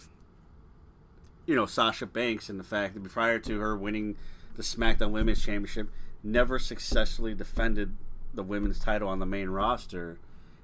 [1.47, 4.15] you know, Sasha Banks and the fact that prior to her winning
[4.55, 5.89] the SmackDown Women's Championship,
[6.23, 7.95] never successfully defended
[8.33, 10.19] the women's title on the main roster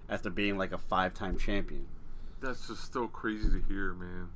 [0.07, 1.87] after being like a five time champion.
[2.41, 4.29] That's just still crazy to hear, man.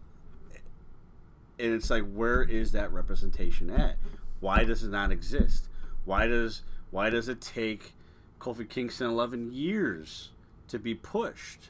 [1.59, 3.97] And it's like, where is that representation at?
[4.39, 5.67] Why does it not exist?
[6.05, 7.93] Why does why does it take
[8.39, 10.29] Kofi Kingston eleven years
[10.67, 11.69] to be pushed?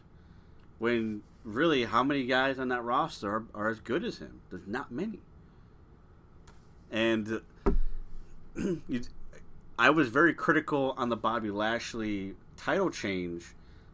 [0.79, 4.41] When really, how many guys on that roster are, are as good as him?
[4.49, 5.19] There's not many.
[6.89, 7.41] And
[9.79, 13.53] I was very critical on the Bobby Lashley title change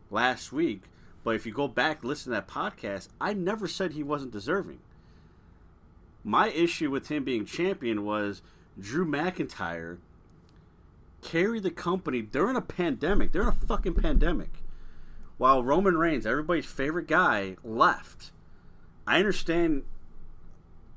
[0.10, 0.84] last week,
[1.28, 4.80] but if you go back listen to that podcast, I never said he wasn't deserving.
[6.24, 8.42] My issue with him being champion was
[8.80, 9.98] Drew McIntyre
[11.22, 13.34] carry the company during a pandemic.
[13.34, 14.64] They're in a fucking pandemic.
[15.38, 18.32] While Roman Reigns, everybody's favorite guy, left.
[19.06, 19.84] I understand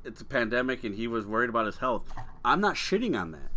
[0.04, 2.04] it's a pandemic and he was worried about his health.
[2.44, 3.50] I'm not shitting on that.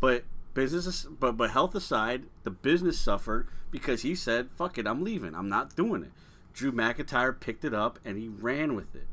[0.00, 5.02] But business but but health aside, the business suffered because he said, "Fuck it, I'm
[5.02, 5.34] leaving.
[5.34, 6.12] I'm not doing it."
[6.52, 9.06] Drew McIntyre picked it up and he ran with it.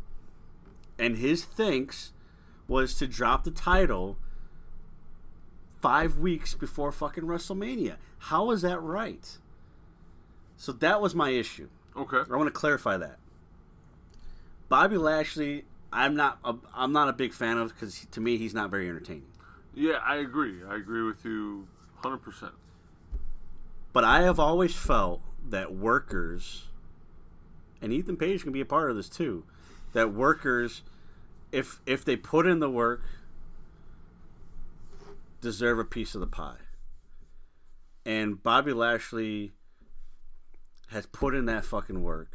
[1.00, 2.12] And his thanks
[2.68, 4.18] was to drop the title
[5.82, 7.98] five weeks before fucking WrestleMania.
[8.20, 9.38] How is that right?
[10.58, 11.70] So that was my issue.
[11.96, 12.24] Okay.
[12.30, 13.20] I want to clarify that.
[14.70, 18.54] Bobby Lashley, I'm not a, I'm not a big fan of because to me he's
[18.54, 19.32] not very entertaining.
[19.74, 20.58] Yeah, I agree.
[20.68, 21.68] I agree with you
[22.04, 22.52] 100%.
[23.98, 26.66] But I have always felt that workers,
[27.82, 29.44] and Ethan Page can be a part of this too,
[29.94, 30.84] that workers,
[31.52, 33.02] if if they put in the work,
[35.42, 36.60] deserve a piece of the pie.
[38.06, 39.54] And Bobby Lashley
[40.90, 42.34] has put in that fucking work,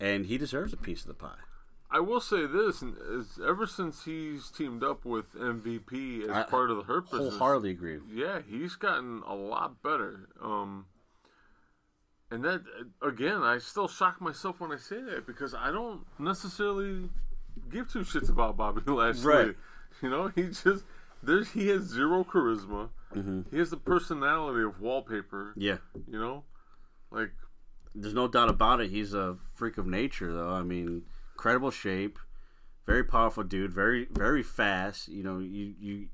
[0.00, 1.38] and he deserves a piece of the pie.
[1.92, 6.42] I will say this: and is ever since he's teamed up with MVP as I
[6.44, 7.98] part of the Hurt business, Wholeheartedly agree.
[8.12, 10.28] yeah, he's gotten a lot better.
[10.42, 10.86] Um,
[12.30, 12.62] and that
[13.02, 17.10] again, I still shock myself when I say that because I don't necessarily
[17.70, 19.26] give two shits about Bobby Lashley.
[19.26, 19.54] Right.
[20.00, 20.84] You know, he just
[21.22, 22.88] there's he has zero charisma.
[23.14, 23.42] Mm-hmm.
[23.50, 25.52] He has the personality of wallpaper.
[25.56, 25.76] Yeah,
[26.10, 26.44] You know,
[27.10, 27.32] like
[27.94, 28.88] there's no doubt about it.
[28.88, 30.48] He's a freak of nature, though.
[30.48, 31.02] I mean,
[31.42, 32.20] incredible shape,
[32.86, 35.08] very powerful dude, very very fast.
[35.08, 36.06] You know, you you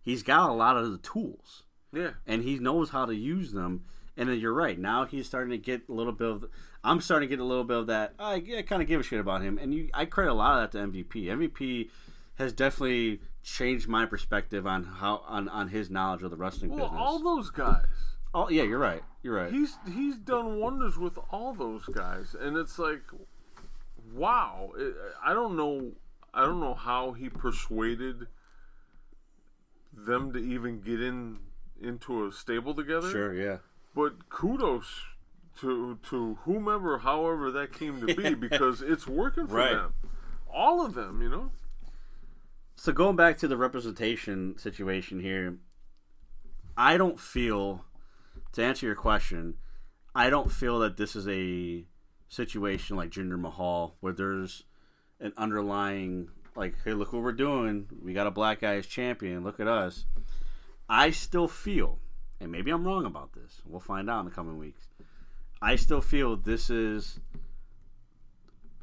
[0.00, 3.84] he's got a lot of the tools, yeah, and he knows how to use them.
[4.14, 4.78] And then you're right.
[4.78, 6.44] Now he's starting to get a little bit of.
[6.84, 8.14] I'm starting to get a little bit of that.
[8.18, 9.90] I, I kind of give a shit about him, and you.
[9.92, 11.26] I credit a lot of that to MVP.
[11.26, 11.90] MVP
[12.36, 16.86] has definitely changed my perspective on how on, on his knowledge of the wrestling well,
[16.86, 17.00] business.
[17.00, 17.84] all those guys.
[18.34, 19.02] oh yeah, you're right.
[19.22, 19.52] You're right.
[19.52, 23.02] He's he's done wonders with all those guys, and it's like,
[24.14, 24.70] wow.
[24.78, 24.90] Eh,
[25.24, 25.92] I don't know.
[26.34, 28.26] I don't know how he persuaded
[29.92, 31.38] them to even get in
[31.80, 33.10] into a stable together.
[33.10, 33.34] sure.
[33.34, 33.58] Yeah.
[33.94, 34.86] But kudos
[35.60, 39.72] to to whomever, however that came to be, because it's working for Right.
[39.72, 39.94] them.
[40.52, 41.50] All of them, you know.
[42.76, 45.56] So going back to the representation situation here,
[46.76, 47.84] I don't feel
[48.52, 49.54] to answer your question,
[50.14, 51.84] I don't feel that this is a
[52.32, 54.64] situation like Jinder Mahal where there's
[55.20, 57.86] an underlying like, hey, look what we're doing.
[58.02, 59.44] We got a black guy as champion.
[59.44, 60.06] Look at us.
[60.88, 61.98] I still feel,
[62.40, 63.62] and maybe I'm wrong about this.
[63.66, 64.88] We'll find out in the coming weeks.
[65.60, 67.20] I still feel this is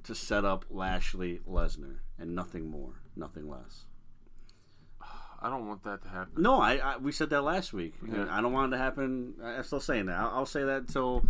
[0.04, 3.86] to set up Lashley Lesnar and nothing more, nothing less.
[5.42, 6.42] I don't want that to happen.
[6.42, 7.94] No, I, I we said that last week.
[8.06, 8.28] Yeah.
[8.30, 9.36] I don't want it to happen.
[9.44, 10.18] I'm still saying that.
[10.18, 11.24] I'll, I'll say that until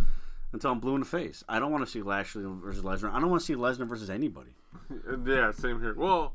[0.52, 1.44] until I'm blue in the face.
[1.48, 3.12] I don't want to see Lashley versus Lesnar.
[3.12, 4.50] I don't want to see Lesnar versus anybody.
[5.26, 5.94] Yeah, same here.
[5.96, 6.34] Well,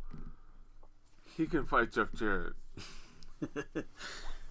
[1.35, 2.53] he can fight Jeff Jarrett.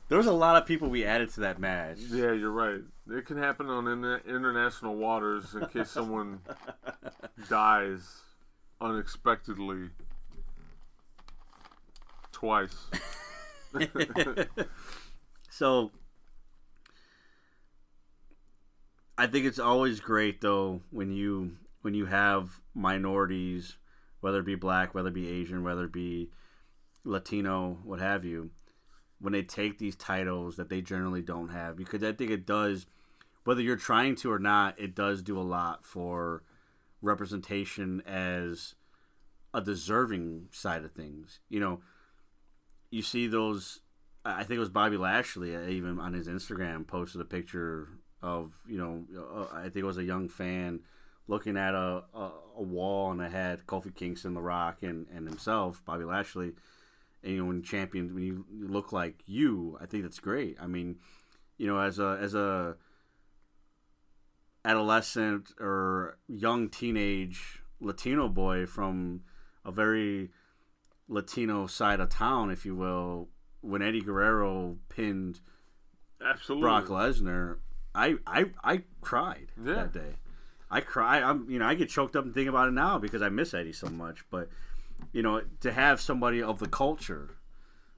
[0.09, 1.97] There was a lot of people we added to that match.
[2.11, 2.83] Yeah, you're right.
[3.11, 6.41] It can happen on inter- international waters in case someone
[7.49, 8.07] dies
[8.83, 9.89] unexpectedly
[12.33, 12.77] twice.
[15.51, 15.91] So
[19.17, 23.77] I think it's always great though when you when you have minorities,
[24.21, 26.31] whether it be black, whether it be Asian, whether it be
[27.05, 28.51] Latino, what have you,
[29.21, 32.87] when they take these titles that they generally don't have because I think it does
[33.45, 36.43] whether you're trying to or not, it does do a lot for
[37.03, 38.75] representation as
[39.53, 41.41] a deserving side of things.
[41.51, 41.81] You know,
[42.91, 43.81] you see those
[44.25, 47.89] I think it was Bobby Lashley uh, even on his Instagram posted a picture
[48.25, 50.81] of you know uh, I think it was a young fan
[51.29, 55.27] looking at a, a, a wall and it had Kofi Kingston, The Rock, and, and
[55.27, 56.53] himself, Bobby Lashley.
[57.23, 60.57] And you know when champion when you look like you, I think that's great.
[60.61, 60.97] I mean,
[61.59, 62.77] you know as a as a
[64.65, 69.23] adolescent or young teenage Latino boy from
[69.65, 70.31] a very
[71.09, 73.29] Latino side of town, if you will,
[73.61, 75.41] when Eddie Guerrero pinned
[76.25, 76.63] Absolutely.
[76.63, 77.59] Brock Lesnar,
[77.95, 79.75] I I I cried Yeah.
[79.75, 80.15] that day.
[80.71, 81.21] I cry.
[81.23, 83.55] I'm you know I get choked up and think about it now because I miss
[83.55, 84.25] Eddie so much.
[84.31, 84.49] But
[85.13, 87.37] you know to have somebody of the culture,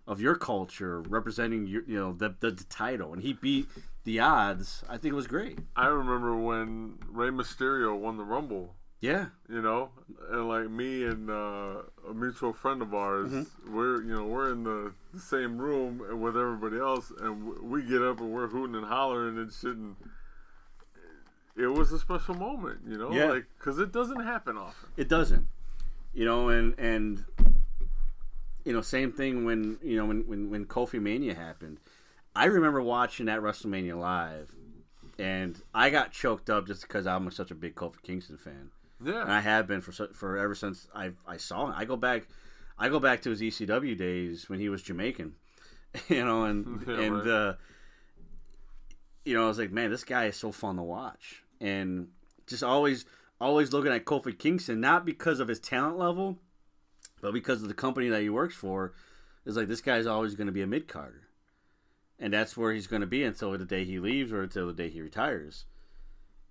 [0.06, 3.68] of your culture representing your you know the the, the title and he beat
[4.04, 4.84] the odds.
[4.88, 5.58] I think it was great.
[5.74, 9.26] I remember when Rey Mysterio won the Rumble Yeah.
[9.48, 9.90] you know,
[10.30, 13.30] and like me and uh, a mutual friend of ours,
[13.70, 17.82] we're you know we're in the, the same room with everybody else, and w- we
[17.82, 19.76] get up and we're hooting and hollering and shit.
[19.76, 19.96] And
[21.56, 23.26] it was a special moment, you know, Yeah.
[23.26, 24.88] like because it doesn't happen often.
[24.96, 25.46] It doesn't.
[26.14, 27.24] You know, and and
[28.64, 31.78] you know, same thing when you know when when when Kofi Mania happened.
[32.34, 34.54] I remember watching that WrestleMania live,
[35.18, 38.70] and I got choked up just because I'm such a big Kofi Kingston fan,
[39.00, 41.74] and Yeah, I have been for for ever since I I saw him.
[41.76, 42.26] I go back,
[42.78, 45.34] I go back to his ECW days when he was Jamaican,
[46.08, 47.26] you know, and Yeah, and right.
[47.26, 47.54] uh,
[49.24, 52.08] you know, I was like, man, this guy is so fun to watch, and
[52.46, 53.04] just always
[53.40, 56.38] always looking at Kofi Kingston not because of his talent level,
[57.20, 58.94] but because of the company that he works for.
[59.44, 61.28] Is like this guy's always going to be a mid carder,
[62.18, 64.72] and that's where he's going to be until the day he leaves or until the
[64.72, 65.66] day he retires.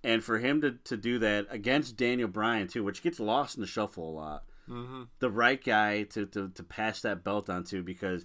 [0.05, 3.61] And for him to, to do that against Daniel Bryan too, which gets lost in
[3.61, 7.63] the shuffle a lot, hmm the right guy to, to, to pass that belt on
[7.63, 8.23] to because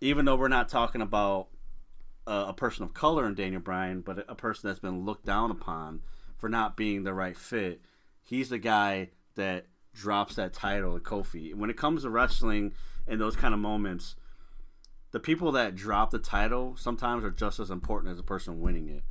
[0.00, 1.48] even though we're not talking about
[2.26, 5.50] a, a person of color in Daniel Bryan, but a person that's been looked down
[5.50, 6.00] upon
[6.38, 7.82] for not being the right fit,
[8.22, 11.54] he's the guy that drops that title to Kofi.
[11.54, 12.72] When it comes to wrestling
[13.06, 14.16] and those kind of moments,
[15.10, 18.88] the people that drop the title sometimes are just as important as the person winning
[18.88, 19.04] it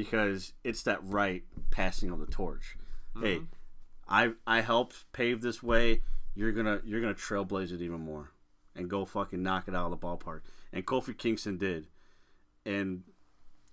[0.00, 2.76] because it's that right passing of the torch.
[3.14, 3.26] Mm-hmm.
[3.26, 3.40] Hey,
[4.08, 6.00] I I helped pave this way.
[6.34, 8.30] You're gonna you're gonna trailblaze it even more
[8.74, 10.40] and go fucking knock it out of the ballpark.
[10.72, 11.88] And Kofi Kingston did,
[12.64, 13.02] and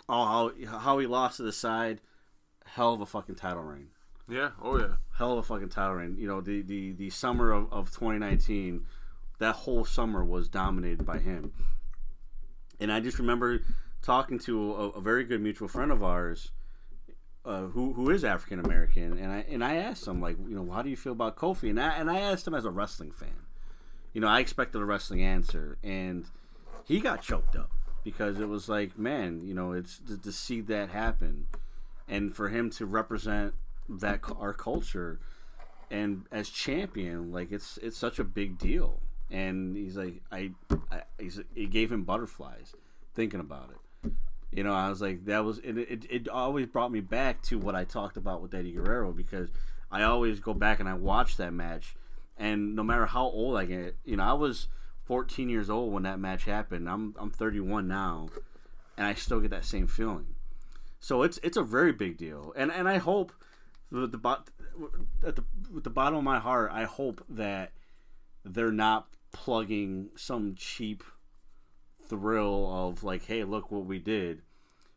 [0.10, 2.02] oh how how he lost to the side,
[2.66, 3.88] hell of a fucking title reign.
[4.28, 6.18] yeah, oh yeah, Hell of a fucking title reign.
[6.20, 8.86] You know the the the summer of, of 2019,
[9.40, 11.54] that whole summer was dominated by him.
[12.80, 13.62] And I just remember
[14.07, 16.51] talking to a, a very good mutual friend of ours
[17.43, 20.71] uh, who who is African American, and I and I asked him like, you know,
[20.71, 21.69] how do you feel about Kofi?
[21.69, 23.45] And I and I asked him as a wrestling fan.
[24.13, 26.25] You know, I expected a wrestling answer, and
[26.85, 27.69] he got choked up
[28.05, 31.47] because it was like, man, you know, it's to, to see that happen,
[32.07, 33.55] and for him to represent
[33.89, 35.19] that our culture,
[35.91, 39.01] and as champion, like it's it's such a big deal.
[39.29, 40.51] And he's like, I,
[40.89, 42.73] I he's, it gave him butterflies
[43.13, 43.86] thinking about it.
[44.52, 46.06] You know, I was like, that was it, it.
[46.10, 49.49] It always brought me back to what I talked about with Eddie Guerrero because
[49.91, 51.95] I always go back and I watch that match,
[52.38, 54.68] and no matter how old I get, you know, I was
[55.06, 56.90] 14 years old when that match happened.
[56.90, 58.30] I'm I'm 31 now,
[58.98, 60.36] and I still get that same feeling.
[60.99, 63.34] So it's it's a very big deal, and and I hope
[63.91, 64.49] with the bot
[65.26, 65.44] at the
[65.74, 67.72] with the bottom of my heart, I hope that
[68.44, 71.03] they're not plugging some cheap
[72.09, 74.41] thrill of like, hey, look what we did.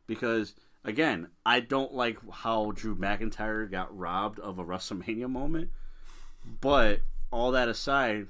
[0.06, 0.54] Because
[0.84, 5.70] again, I don't like how Drew McIntyre got robbed of a WrestleMania moment.
[6.60, 7.00] But
[7.30, 8.28] all that aside,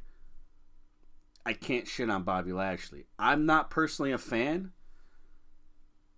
[1.46, 3.06] I can't shit on Bobby Lashley.
[3.18, 4.72] I'm not personally a fan.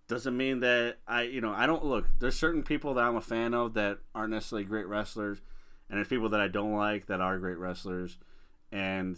[0.07, 2.07] Doesn't mean that I, you know, I don't look.
[2.19, 5.39] There's certain people that I'm a fan of that aren't necessarily great wrestlers,
[5.89, 8.17] and there's people that I don't like that are great wrestlers.
[8.71, 9.17] And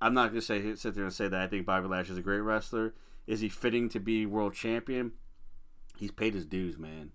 [0.00, 2.22] I'm not gonna say sit there and say that I think Bobby Lashley is a
[2.22, 2.94] great wrestler.
[3.26, 5.12] Is he fitting to be world champion?
[5.96, 7.12] He's paid his dues, man.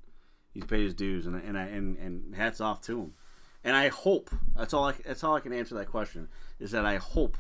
[0.54, 3.14] He's paid his dues, and and I, and and hats off to him.
[3.64, 4.90] And I hope that's all.
[4.90, 6.28] I, that's all I can answer that question
[6.60, 7.38] is that I hope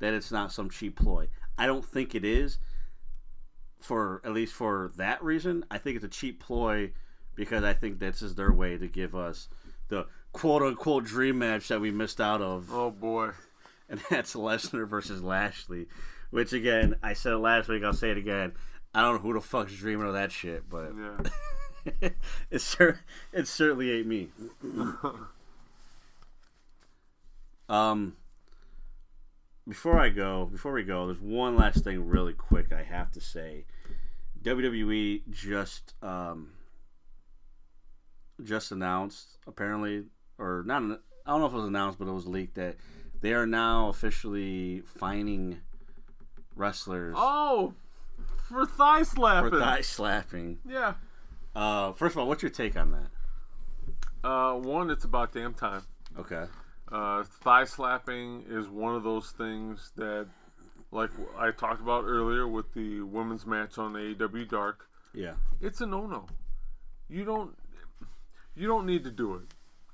[0.00, 1.28] that it's not some cheap ploy.
[1.56, 2.58] I don't think it is.
[3.80, 6.92] For at least for that reason, I think it's a cheap ploy
[7.34, 9.48] because I think this is their way to give us
[9.88, 13.30] the quote unquote dream match that we missed out of oh boy,
[13.88, 15.86] and that's Lesnar versus Lashley.
[16.30, 17.84] Which again, I said it last week.
[17.84, 18.52] I'll say it again.
[18.94, 22.10] I don't know who the fuck's dreaming of that shit, but yeah.
[22.50, 23.00] it cer-
[23.32, 24.28] it certainly ain't me.
[27.68, 28.16] um,
[29.66, 33.20] before I go, before we go, there's one last thing really quick I have to
[33.20, 33.64] say.
[34.42, 36.50] WWE just um
[38.42, 40.04] just announced apparently,
[40.38, 40.82] or not.
[41.24, 42.76] I don't know if it was announced, but it was leaked that
[43.22, 45.60] they are now officially fining
[46.54, 47.74] wrestlers Oh,
[48.48, 49.50] for thigh slapping.
[49.50, 50.58] for thigh slapping.
[50.68, 50.94] Yeah.
[51.56, 54.28] Uh, first of all, what's your take on that?
[54.28, 55.82] Uh, one, it's about damn time.
[56.18, 56.44] Okay.
[56.90, 60.26] Uh, thigh slapping is one of those things that,
[60.90, 65.34] like I talked about earlier with the women's match on AEW Dark, Yeah.
[65.60, 66.26] it's a no-no.
[67.08, 67.56] You don't,
[68.54, 69.42] you don't need to do it.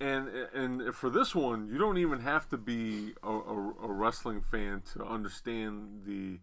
[0.00, 4.40] And and for this one, you don't even have to be a, a, a wrestling
[4.40, 6.38] fan to understand the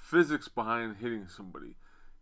[0.00, 1.74] physics behind hitting somebody.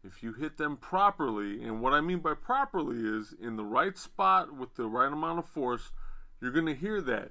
[0.02, 3.98] If you hit them properly, and what I mean by properly is in the right
[3.98, 5.90] spot with the right amount of force,
[6.40, 7.30] you're gonna hear that.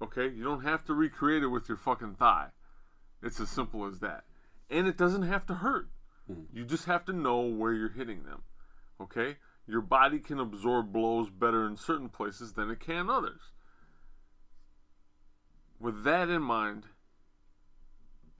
[0.00, 2.48] Okay, you don't have to recreate it with your fucking thigh.
[3.22, 4.24] It's as simple as that,
[4.70, 5.88] and it doesn't have to hurt.
[6.26, 6.42] Hmm.
[6.52, 8.42] You just have to know where you're hitting them.
[9.00, 13.40] Okay, your body can absorb blows better in certain places than it can others.
[15.80, 16.84] With that in mind,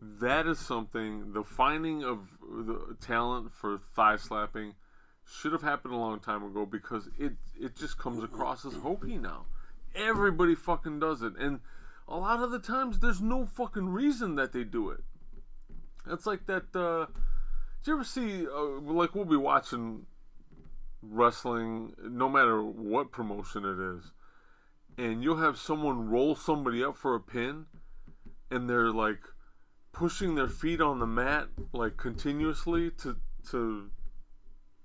[0.00, 4.74] that is something the finding of the talent for thigh slapping
[5.24, 9.18] should have happened a long time ago because it it just comes across as hokey
[9.18, 9.46] now.
[9.94, 11.60] Everybody fucking does it, and
[12.06, 15.02] a lot of the times there's no fucking reason that they do it.
[16.08, 16.74] It's like that.
[16.74, 17.06] Uh,
[17.82, 18.46] did you ever see?
[18.46, 20.06] Uh, like we'll be watching
[21.10, 24.12] wrestling, no matter what promotion it is,
[24.98, 27.66] and you'll have someone roll somebody up for a pin,
[28.50, 29.20] and they're like
[29.92, 33.16] pushing their feet on the mat like continuously to
[33.50, 33.90] to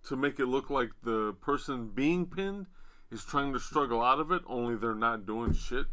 [0.08, 2.66] to make it look like the person being pinned
[3.12, 5.86] is trying to struggle out of it only they're not doing shit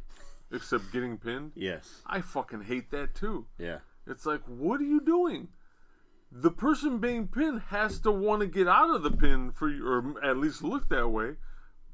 [0.53, 2.01] except getting pinned Yes.
[2.07, 3.79] i fucking hate that too Yeah.
[4.07, 5.49] it's like what are you doing
[6.31, 9.87] the person being pinned has to want to get out of the pin for you
[9.87, 11.37] or at least look that way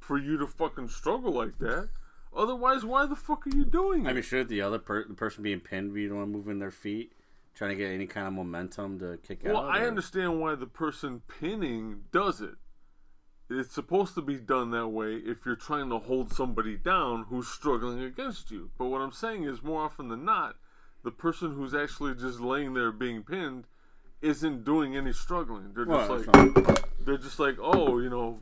[0.01, 1.89] for you to fucking struggle like that
[2.37, 5.15] otherwise why the fuck are you doing it I mean, should the other per- the
[5.15, 7.13] person being pinned be the one moving their feet,
[7.55, 9.63] trying to get any kind of momentum to kick Well, out?
[9.65, 12.57] Well, I or- understand why the person pinning does it.
[13.49, 17.47] It's supposed to be done that way if you're trying to hold somebody down who's
[17.47, 18.71] struggling against you.
[18.79, 20.57] But what I'm saying is, more often than not,
[21.05, 23.67] the person who's actually just laying there being pinned
[24.25, 25.73] isn't doing any struggling.
[25.75, 28.41] They're just Well, like they're just like, oh, you know,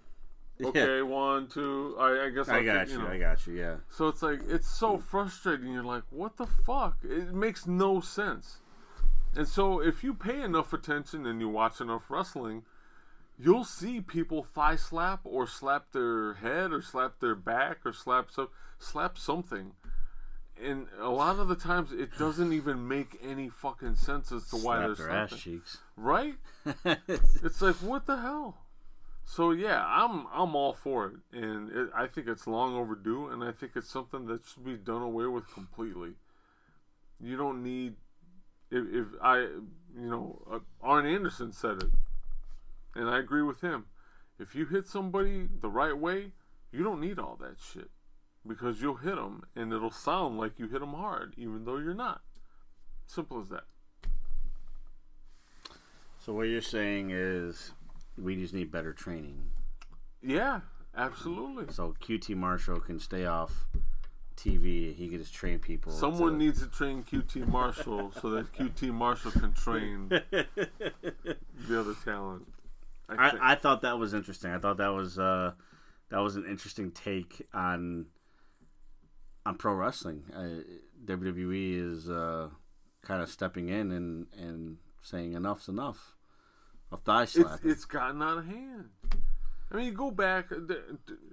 [0.59, 0.68] Yeah.
[0.68, 1.96] okay, one, two.
[1.98, 3.02] I, I guess I'll I got kick," you.
[3.02, 3.09] know.
[3.09, 3.54] I got you.
[3.54, 3.76] Yeah.
[3.90, 5.72] So it's like it's so frustrating.
[5.72, 6.98] You're like, what the fuck?
[7.02, 8.59] It makes no sense.
[9.34, 12.62] And so if you pay enough attention and you watch enough wrestling,
[13.38, 18.30] you'll see people thigh slap or slap their head or slap their back or slap
[18.30, 19.72] so slap something.
[20.62, 24.56] And a lot of the times it doesn't even make any fucking sense as to
[24.56, 25.78] why they're their ass cheeks.
[25.97, 26.34] Right?
[26.84, 28.59] It's like what the hell?
[29.24, 33.43] So yeah, I'm I'm all for it, and it, I think it's long overdue, and
[33.43, 36.12] I think it's something that should be done away with completely.
[37.20, 37.94] You don't need
[38.70, 41.90] if, if I you know uh, Arn Anderson said it,
[42.94, 43.86] and I agree with him.
[44.39, 46.32] If you hit somebody the right way,
[46.72, 47.90] you don't need all that shit
[48.47, 51.94] because you'll hit them, and it'll sound like you hit them hard, even though you're
[51.94, 52.23] not.
[53.06, 53.64] Simple as that.
[56.24, 57.73] So what you're saying is,
[58.16, 59.51] we just need better training.
[60.23, 60.60] Yeah,
[60.97, 61.73] absolutely.
[61.73, 63.66] So QT Marshall can stay off
[64.36, 64.94] TV.
[64.94, 65.93] He can just train people.
[65.93, 71.94] Someone to- needs to train QT Marshall so that QT Marshall can train the other
[72.05, 72.47] talent.
[73.09, 73.14] I.
[73.14, 74.52] I, I thought that was interesting.
[74.52, 75.52] I thought that was uh,
[76.10, 78.06] that was an interesting take on
[79.44, 80.24] on pro wrestling.
[80.35, 80.62] Uh,
[81.05, 82.48] WWE is uh,
[83.02, 86.14] kind of stepping in and, and saying enough's enough
[86.90, 87.70] of thigh it's slapping.
[87.70, 88.90] it's gotten out of hand.
[89.70, 90.56] I mean, you go back, uh,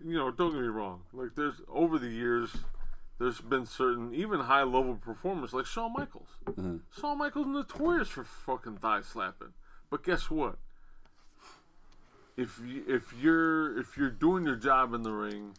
[0.05, 1.01] you know, don't get me wrong.
[1.11, 2.55] Like, there's over the years,
[3.19, 6.29] there's been certain even high level performers like Shawn Michaels.
[6.45, 6.79] Mhm.
[6.97, 9.53] Shawn Michaels notorious for fucking thigh slapping.
[9.89, 10.57] But guess what?
[12.37, 15.57] If you, if you're if you're doing your job in the ring,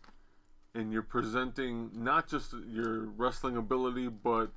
[0.75, 4.51] and you're presenting not just your wrestling ability, but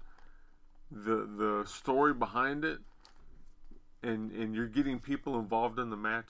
[0.91, 2.79] the the story behind it,
[4.01, 6.29] and and you're getting people involved in the match,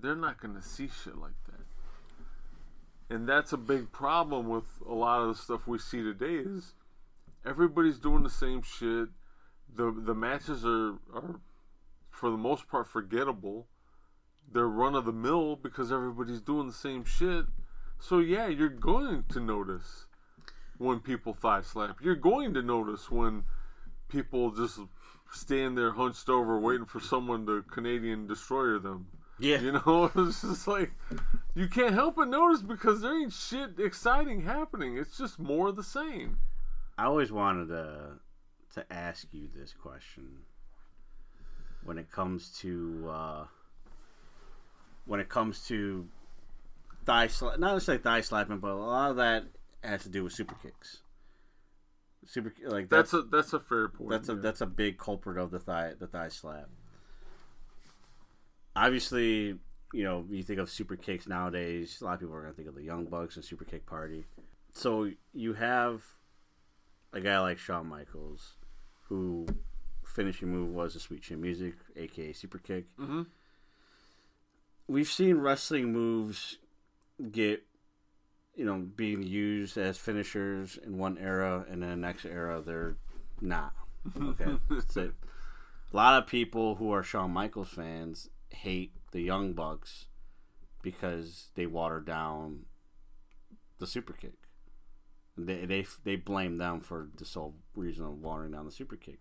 [0.00, 3.14] they're not going to see shit like that.
[3.14, 6.74] And that's a big problem with a lot of the stuff we see today is
[7.46, 9.08] everybody's doing the same shit.
[9.74, 11.40] The the matches are are
[12.10, 13.66] for the most part forgettable.
[14.52, 17.46] They're run of the mill because everybody's doing the same shit.
[18.06, 20.04] So yeah, you're going to notice
[20.76, 22.02] when people thigh slap.
[22.02, 23.44] You're going to notice when
[24.08, 24.78] people just
[25.32, 29.06] stand there hunched over waiting for someone to Canadian destroyer them.
[29.38, 30.92] yeah, You know, it's just like
[31.54, 34.98] you can't help but notice because there ain't shit exciting happening.
[34.98, 36.40] It's just more of the same.
[36.98, 38.18] I always wanted to
[38.74, 40.40] to ask you this question
[41.82, 43.44] when it comes to uh,
[45.06, 46.06] when it comes to
[47.04, 49.44] thigh slap, not necessarily thigh slapping, but a lot of that
[49.82, 51.00] has to do with super kicks.
[52.26, 54.10] Super like That's that's a that's a fair point.
[54.10, 56.68] that's a that's a big culprit of the thigh the thigh slap.
[58.76, 59.58] Obviously,
[59.92, 62.68] you know, you think of super kicks nowadays, a lot of people are gonna think
[62.68, 64.24] of the Young Bucks and Super Kick Party.
[64.72, 66.02] So you have
[67.12, 68.54] a guy like Shawn Michaels,
[69.08, 69.46] who
[70.04, 72.86] finishing move was a sweet chin music, aka super kick.
[72.98, 73.26] Mhm.
[74.88, 76.58] We've seen wrestling moves
[77.30, 77.64] get
[78.54, 82.96] you know, being used as finishers in one era, and then the next era they're
[83.40, 83.72] not.
[84.22, 84.44] Okay,
[84.96, 85.14] it.
[85.92, 90.06] A lot of people who are Shawn Michaels fans hate the Young Bucks
[90.82, 92.66] because they watered down
[93.78, 94.34] the super kick.
[95.38, 99.20] They they they blame them for the sole reason of watering down the super kick.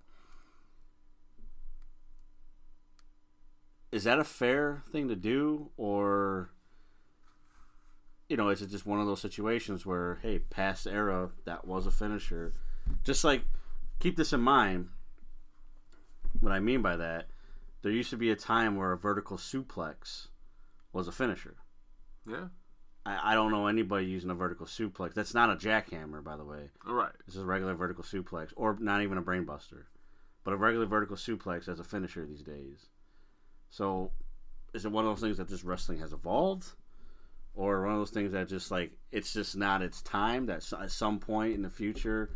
[3.94, 6.50] Is that a fair thing to do, or
[8.30, 11.86] you know, is it just one of those situations where, hey, past era that was
[11.86, 12.54] a finisher,
[13.04, 13.44] just like
[14.00, 14.90] keep this in mind.
[16.40, 17.28] What I mean by that,
[17.82, 20.28] there used to be a time where a vertical suplex
[20.92, 21.56] was a finisher.
[22.28, 22.48] Yeah.
[23.06, 25.14] I, I don't know anybody using a vertical suplex.
[25.14, 26.70] That's not a jackhammer, by the way.
[26.88, 27.12] All right.
[27.26, 29.84] This is a regular vertical suplex, or not even a brainbuster,
[30.44, 32.88] but a regular vertical suplex as a finisher these days.
[33.70, 34.12] So,
[34.74, 36.74] is it one of those things that just wrestling has evolved,
[37.56, 40.46] or one of those things that just like it's just not its time?
[40.48, 42.32] That at some point in the future,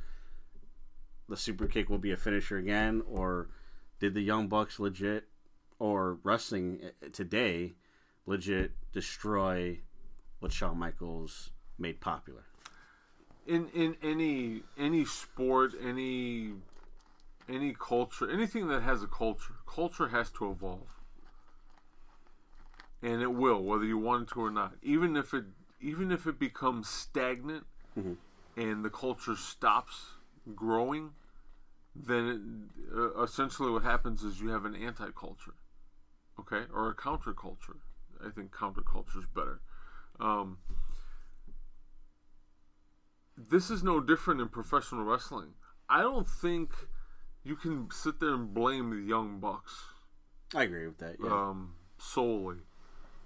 [1.30, 3.50] the super kick will be a finisher again, or
[4.00, 5.26] did the Young Bucks legit,
[5.80, 7.74] or wrestling uh, today,
[8.26, 9.80] legit destroy
[10.40, 12.44] what Shawn Michaels made popular?
[13.48, 16.54] in in any any sport, any
[17.50, 20.97] any culture, anything that has a culture, culture has to evolve,
[23.02, 24.74] and it will, whether you want it to or not.
[24.82, 25.46] Even if it
[25.80, 27.66] even if it becomes stagnant
[28.56, 30.14] and the culture stops
[30.56, 31.12] growing,
[31.96, 35.54] then it, uh, essentially what happens is you have an anti-culture,
[36.40, 37.78] okay, or a counterculture.
[38.26, 39.62] I think counterculture is better.
[40.20, 40.58] Um,
[43.38, 45.54] this is no different in professional wrestling.
[45.88, 46.72] I don't think
[47.44, 49.84] you can sit there and blame the Young Bucks
[50.56, 51.18] I agree with that.
[51.22, 51.30] Yeah.
[51.30, 52.58] um, solely.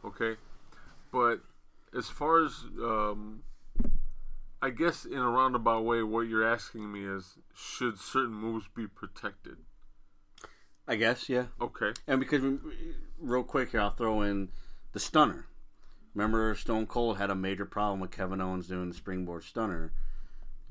[0.03, 0.36] Okay,
[1.11, 1.41] but
[1.98, 3.44] as far as um,
[4.61, 8.88] I guess in a roundabout way, what you're asking me is, should certain moves be
[8.88, 9.57] protected?
[10.88, 11.45] I guess, yeah.
[11.60, 12.57] Okay, And because, we-
[13.19, 14.49] real quick here, I'll throw in
[14.94, 15.48] the stunner.
[16.14, 19.94] Remember, Stone Cold had a major problem with Kevin Owens doing the springboard stunner,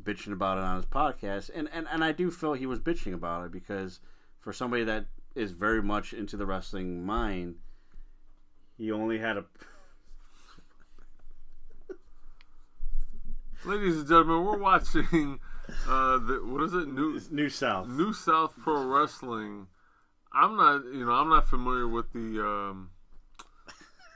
[0.02, 1.51] bitching about it on his podcast.
[1.55, 4.01] And, and, and I do feel he was bitching about it because
[4.39, 7.55] for somebody that is very much into the wrestling mind,
[8.81, 9.44] he only had a.
[13.66, 15.39] ladies and gentlemen, we're watching.
[15.86, 16.89] Uh, the, what is it?
[16.89, 17.86] New New South.
[17.86, 19.69] New South Pro Wrestling.
[20.32, 22.90] I'm not, you know, I'm not familiar with the um,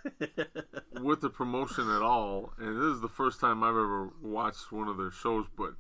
[1.03, 4.89] with the promotion at all, and this is the first time I've ever watched one
[4.89, 5.47] of their shows.
[5.57, 5.75] But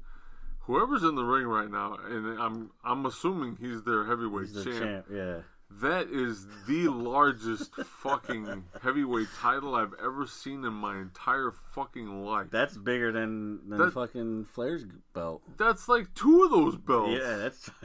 [0.61, 4.78] whoever's in the ring right now, and I'm I'm assuming he's their heavyweight the champ.
[4.78, 5.40] champ, yeah.
[5.70, 12.47] That is the largest fucking heavyweight title I've ever seen in my entire fucking life.
[12.51, 14.85] That's bigger than, than That- fucking Flair's
[15.15, 15.43] belt.
[15.57, 17.12] That's like two of those belts.
[17.20, 17.70] Yeah, that's.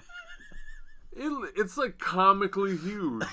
[1.11, 3.23] It, it's like comically huge.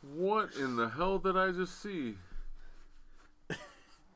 [0.00, 2.14] What in the hell did I just see?
[3.50, 3.58] It's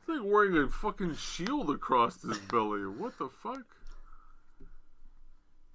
[0.07, 2.87] like wearing a fucking shield across his belly.
[2.87, 3.61] What the fuck?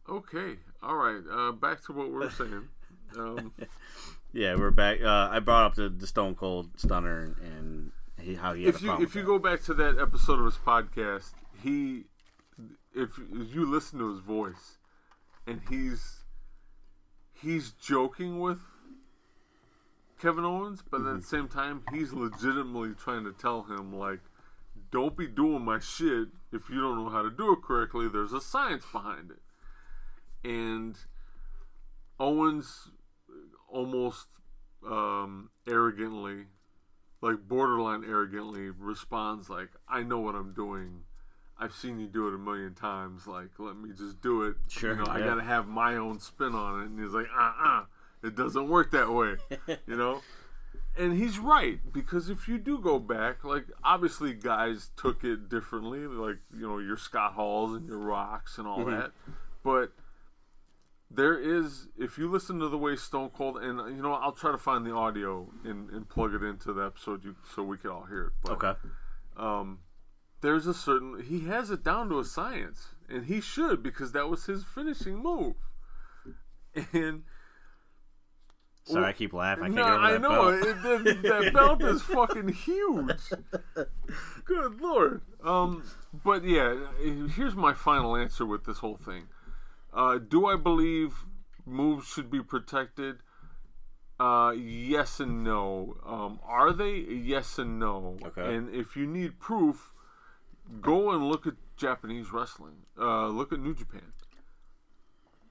[0.09, 1.23] Okay, all right.
[1.31, 2.69] Uh, back to what we were saying.
[3.19, 3.53] Um,
[4.35, 5.01] Yeah, we're back.
[5.03, 7.91] Uh, I brought up the, the Stone Cold Stunner and
[8.21, 10.45] he, how he had if you if you with go back to that episode of
[10.45, 11.31] his podcast,
[11.63, 12.05] he
[12.95, 14.77] if you listen to his voice,
[15.47, 16.25] and he's
[17.33, 18.59] he's joking with
[20.21, 21.09] Kevin Owens, but Mm-hmm.
[21.17, 24.21] at the same time, he's legitimately trying to tell him like,
[24.91, 28.07] don't be doing my shit if you don't know how to do it correctly.
[28.09, 29.39] There's a science behind it,
[30.44, 30.97] and
[32.19, 32.90] Owens
[33.69, 34.27] almost
[34.89, 36.47] um, arrogantly
[37.20, 41.02] like borderline arrogantly responds like i know what i'm doing.
[41.60, 43.27] I've seen you do it a million times.
[43.27, 44.56] Like let me just do it.
[44.69, 46.86] Sure, you know i gotta have my own spin on it.
[46.86, 47.85] And he's like uh-uh.
[48.23, 49.36] It doesn't work that way.
[49.86, 50.20] You know?
[50.97, 56.01] And he's right because if you do go back like obviously guys took it differently
[56.06, 59.12] like you know your scott halls and your rocks and all that
[59.62, 59.93] but
[61.10, 64.52] there is if you listen to the way Stone Cold and you know I'll try
[64.52, 67.90] to find the audio and, and plug it into the episode you, so we can
[67.90, 68.32] all hear it.
[68.43, 68.72] But, Okay.
[69.36, 69.78] Um,
[70.40, 74.28] there's a certain he has it down to a science, and he should because that
[74.28, 75.55] was his finishing move.
[76.93, 77.24] And
[78.85, 79.64] Sorry, I keep laughing.
[79.64, 80.66] I no, I know belt.
[80.66, 83.10] it, that, that belt is fucking huge.
[84.44, 85.20] Good lord.
[85.44, 85.85] Um,
[86.24, 86.74] but yeah,
[87.35, 89.26] here's my final answer with this whole thing.
[89.93, 91.24] Uh, do I believe
[91.65, 93.16] moves should be protected?
[94.20, 95.97] Uh, yes and no.
[96.05, 96.97] Um, are they?
[96.97, 98.16] Yes and no.
[98.24, 98.55] Okay.
[98.55, 99.93] And if you need proof,
[100.81, 102.86] go and look at Japanese wrestling.
[102.98, 104.12] Uh, look at New Japan.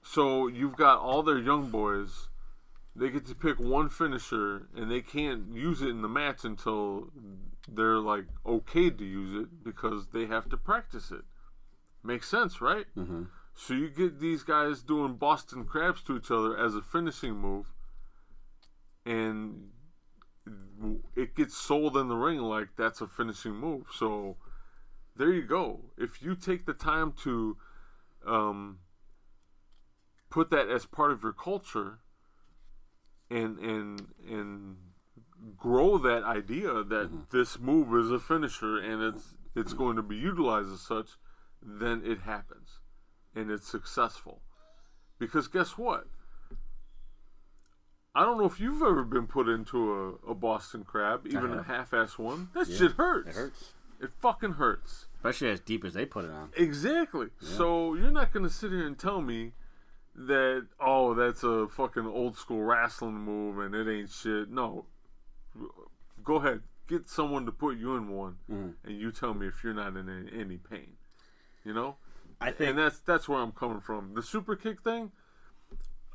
[0.02, 2.28] So you've got all their young boys.
[2.94, 7.10] They get to pick one finisher, and they can't use it in the match until
[7.68, 11.22] they're like okay to use it because they have to practice it.
[12.02, 12.86] Makes sense, right?
[12.96, 13.24] Mm-hmm.
[13.60, 17.74] So you get these guys doing Boston crabs to each other as a finishing move,
[19.04, 19.70] and
[21.16, 23.86] it gets sold in the ring like that's a finishing move.
[23.92, 24.36] So
[25.16, 25.80] there you go.
[25.98, 27.56] If you take the time to
[28.24, 28.78] um,
[30.30, 31.98] put that as part of your culture
[33.28, 34.76] and and and
[35.56, 40.16] grow that idea that this move is a finisher and it's it's going to be
[40.16, 41.18] utilized as such,
[41.60, 42.78] then it happens
[43.34, 44.40] and it's successful.
[45.18, 46.06] Because guess what?
[48.14, 49.92] I don't know if you've ever been put into
[50.26, 52.48] a, a Boston crab, even a half-ass one.
[52.54, 53.28] That Yeah, shit hurts.
[53.28, 55.06] It hurts, It fucking hurts.
[55.16, 56.50] especially as deep as they put it on.
[56.56, 57.28] Exactly.
[57.40, 59.52] So you're not gonna sit here and tell me
[60.16, 64.50] that oh that's a fucking old school wrestling move and it ain't shit.
[64.50, 64.86] No.
[66.24, 68.74] Go ahead, get someone to put you in one, Mhm.
[68.84, 70.96] and you tell me if you're not in any pain.
[71.64, 71.96] You know.
[72.40, 74.14] I think and that's that's where I'm coming from.
[74.14, 75.12] The super kick thing.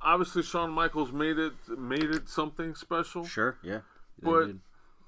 [0.02, 3.26] Obviously, Shawn Michaels made it made it something special.
[3.26, 3.80] sure, yeah.
[4.22, 4.52] But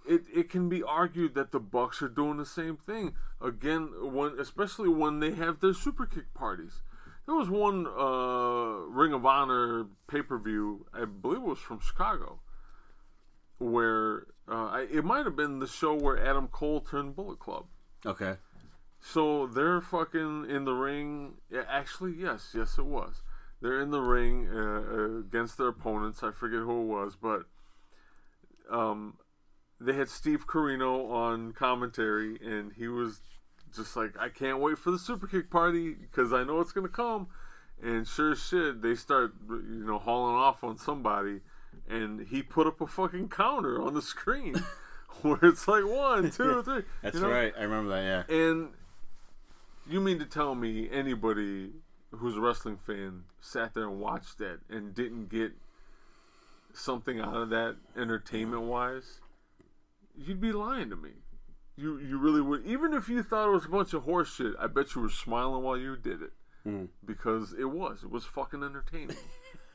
[0.08, 4.40] it, it can be argued that the Bucks are doing the same thing again when
[4.40, 6.82] especially when they have their super kick parties.
[7.26, 11.80] There was one uh, Ring of Honor pay per view, I believe it was from
[11.80, 12.40] Chicago,
[13.58, 17.66] where uh, I, it might have been the show where Adam Cole turned Bullet Club.
[18.06, 18.36] okay,
[19.08, 21.36] So they're fucking in the ring.
[21.52, 23.22] Yeah, actually, yes, yes, it was.
[23.62, 26.24] They're in the ring uh, uh, against their opponents.
[26.24, 27.44] I forget who it was, but
[28.70, 29.18] um,
[29.80, 33.22] they had Steve Corino on commentary, and he was
[33.76, 36.88] just like, "I can't wait for the super kick party because I know it's gonna
[36.88, 37.28] come."
[37.82, 41.42] And sure as shit, they start you know hauling off on somebody,
[41.88, 44.56] and he put up a fucking counter on the screen
[45.22, 46.84] where it's like one, two, three.
[47.04, 47.30] that's you know?
[47.30, 47.54] right.
[47.56, 48.28] I remember that.
[48.30, 48.36] Yeah.
[48.36, 48.70] And
[49.88, 51.72] you mean to tell me anybody
[52.12, 55.52] who's a wrestling fan sat there and watched that and didn't get
[56.74, 59.20] something out of that entertainment wise?
[60.18, 61.12] You'd be lying to me.
[61.78, 62.66] You you really would.
[62.66, 65.10] Even if you thought it was a bunch of horse shit, I bet you were
[65.10, 66.32] smiling while you did it
[66.66, 66.88] Mhm.
[67.06, 68.04] because it was.
[68.04, 69.18] It was fucking entertaining.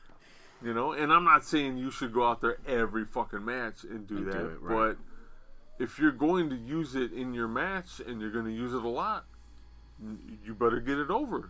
[0.63, 4.07] you know, and I'm not saying you should go out there every fucking match and
[4.07, 4.97] do And do that, it, right.
[4.97, 8.73] but if you're going to use it in your match and you're going to use
[8.73, 9.25] it a lot,
[10.45, 11.49] you better get it over.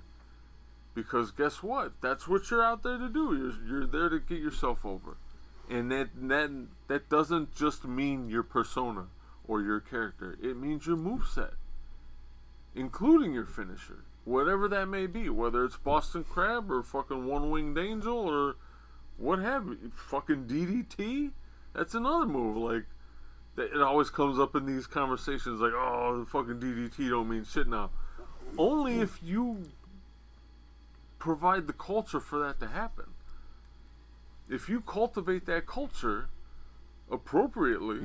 [0.93, 1.93] Because guess what?
[2.01, 3.35] That's what you're out there to do.
[3.35, 5.15] You're you're there to get yourself over,
[5.69, 6.51] and that that
[6.87, 9.07] that doesn't just mean your persona
[9.47, 10.37] or your character.
[10.41, 11.53] It means your moveset,
[12.75, 15.29] including your finisher, whatever that may be.
[15.29, 18.55] Whether it's Boston Crab or fucking One Winged Angel or
[19.17, 21.31] what have you, fucking DDT.
[21.73, 22.57] That's another move.
[22.57, 22.83] Like
[23.57, 25.61] it always comes up in these conversations.
[25.61, 27.91] Like, oh, the fucking DDT don't mean shit now.
[28.57, 29.65] Only if you
[31.19, 33.05] provide the culture for that to happen.
[34.49, 36.27] If you cultivate that culture
[37.09, 37.99] appropriately,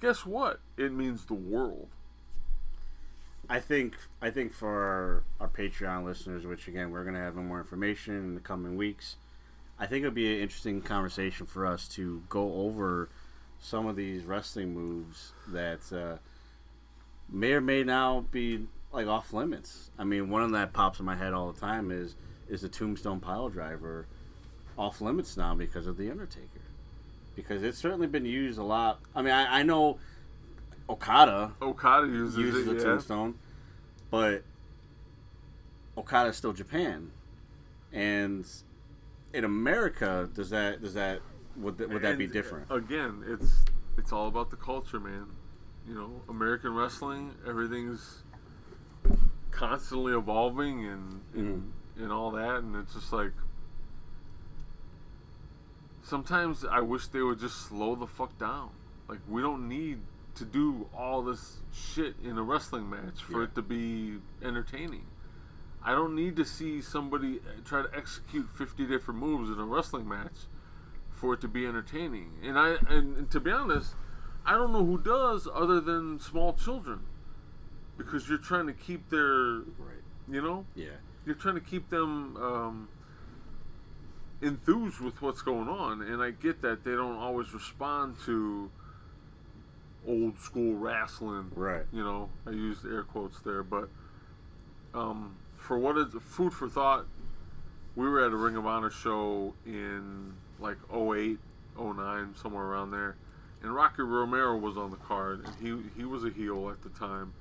[0.00, 0.60] guess what?
[0.76, 1.88] It means the world.
[3.48, 7.58] I think I think for our, our Patreon listeners, which again we're gonna have more
[7.58, 9.16] information in the coming weeks,
[9.78, 13.08] I think it'd be an interesting conversation for us to go over
[13.60, 16.18] some of these wrestling moves that uh,
[17.28, 19.90] may or may now be like off limits.
[19.98, 22.14] I mean, one of that pops in my head all the time is
[22.48, 24.06] is the Tombstone Pile Driver
[24.78, 26.60] off limits now because of the Undertaker,
[27.34, 29.00] because it's certainly been used a lot.
[29.14, 29.98] I mean, I, I know
[30.88, 32.70] Okada Okada uses, uses it.
[32.70, 32.84] the yeah.
[32.84, 33.34] tombstone,
[34.10, 34.42] but
[35.96, 37.10] Okada's still Japan,
[37.92, 38.46] and
[39.32, 41.20] in America, does that does that
[41.56, 42.70] would that, would that be different?
[42.70, 43.64] Again, it's
[43.98, 45.26] it's all about the culture, man.
[45.88, 48.22] You know, American wrestling, everything's
[49.56, 53.32] constantly evolving and and, and all that, and it's just like
[56.02, 58.70] sometimes I wish they would just slow the fuck down.
[59.08, 59.98] Like we don't need
[60.36, 63.44] to do all this shit in a wrestling match for Yeah.
[63.44, 65.06] it to be entertaining.
[65.82, 69.64] I don't need to see somebody uh, try to execute 50 different moves in a
[69.64, 70.46] wrestling match
[71.12, 72.32] for it to be entertaining.
[72.42, 73.94] And I and, and to be honest,
[74.44, 77.00] I don't know who does other than small children.
[77.96, 80.02] Because you're trying to keep their, right.
[80.28, 80.90] you know, Yeah.
[81.24, 82.88] you're trying to keep them um,
[84.42, 88.70] enthused with what's going on, and I get that they don't always respond to
[90.06, 91.50] old school wrestling.
[91.54, 91.84] Right.
[91.92, 93.88] You know, I used air quotes there, but
[94.94, 97.06] um, for what is food for thought,
[97.96, 101.38] we were at a Ring of Honor show in like 08,
[101.78, 103.16] 09, somewhere around there,
[103.62, 106.90] and Rocky Romero was on the card, and he he was a heel at the
[106.90, 107.32] time.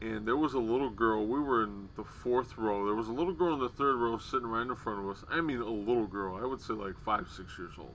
[0.00, 1.26] And there was a little girl.
[1.26, 2.86] We were in the fourth row.
[2.86, 5.24] There was a little girl in the third row sitting right in front of us.
[5.30, 6.36] I mean, a little girl.
[6.36, 7.94] I would say like five, six years old.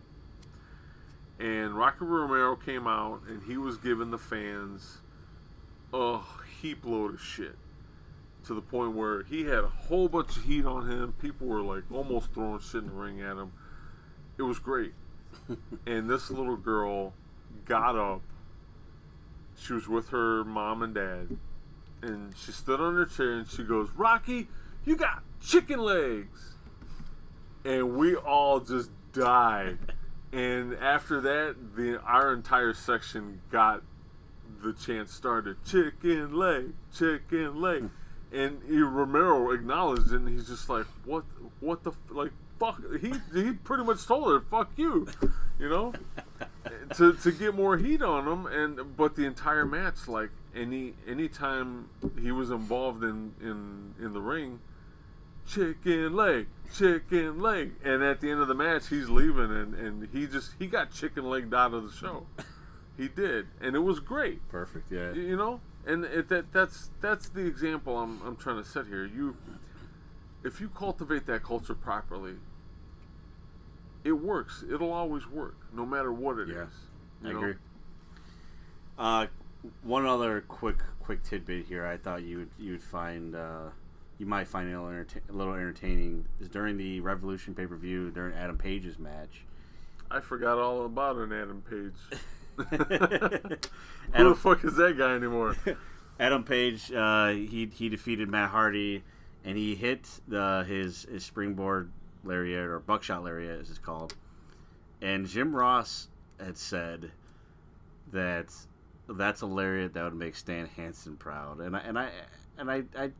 [1.39, 4.99] And Rocky Romero came out, and he was giving the fans
[5.93, 6.19] a
[6.61, 7.55] heap load of shit
[8.45, 11.13] to the point where he had a whole bunch of heat on him.
[11.21, 13.51] People were like almost throwing shit in the ring at him.
[14.37, 14.93] It was great.
[15.87, 17.13] and this little girl
[17.65, 18.21] got up.
[19.57, 21.37] She was with her mom and dad.
[22.05, 24.47] And she stood on her chair and she goes, Rocky,
[24.85, 26.53] you got chicken legs.
[27.63, 29.77] And we all just died.
[30.33, 33.83] And after that, the our entire section got
[34.61, 35.55] the chant started.
[35.65, 38.35] Chicken leg, chicken leg, hmm.
[38.35, 41.23] and he, Romero acknowledged it, and he's just like, "What?
[41.61, 42.31] What the like?
[42.59, 45.07] Fuck!" He he pretty much told her, "Fuck you,"
[45.57, 45.93] you know,
[46.97, 48.45] to to get more heat on him.
[48.47, 51.89] And but the entire match, like any anytime
[52.21, 54.59] he was involved in in in the ring,
[55.47, 60.09] chicken leg, chicken leg, and at the end of the match, he's leaving, and and
[60.11, 62.25] he just he got chicken legged out of the show.
[62.97, 64.89] He did, and it was great Perfect.
[64.89, 65.11] Yeah.
[65.11, 69.05] you know and it, that that's that's the example I'm, I'm trying to set here
[69.05, 69.35] you
[70.43, 72.35] if you cultivate that culture properly
[74.03, 76.55] it works it'll always work no matter what it is.
[76.55, 76.65] Yeah,
[77.23, 77.39] you I know?
[77.39, 77.53] agree.
[78.97, 79.27] Uh,
[79.83, 81.85] one other quick quick tidbit here.
[81.85, 83.69] I thought you would you would find uh,
[84.17, 87.75] you might find it a little, a little entertaining is during the Revolution pay per
[87.75, 89.43] view during Adam Page's match.
[90.09, 92.19] I forgot all about an Adam Page
[92.69, 92.85] who
[94.13, 95.57] Adam, the fuck is that guy anymore
[96.19, 99.03] Adam Page uh, he he defeated Matt Hardy
[99.43, 101.91] and he hit the his his springboard
[102.23, 104.15] lariat or buckshot lariat as it's called.
[105.01, 106.07] And Jim Ross
[106.39, 107.11] had said
[108.11, 108.53] that
[109.09, 111.59] that's a lariat that would make Stan Hansen proud.
[111.59, 112.09] And I and I
[112.57, 113.11] and I, I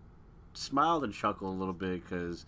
[0.53, 2.45] smiled and chuckled a little bit because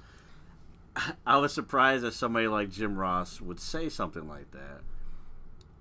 [1.26, 4.82] I was surprised that somebody like Jim Ross would say something like that.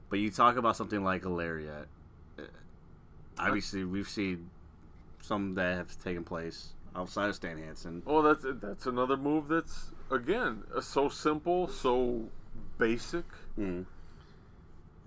[0.08, 1.88] But you talk about something like a lariat.
[2.38, 2.42] uh,
[3.38, 4.50] Obviously, we've seen
[5.20, 8.02] some that have taken place outside of Stan Hansen.
[8.06, 12.24] oh that's that's another move that's again so simple so
[12.78, 13.24] basic
[13.58, 13.84] Mm.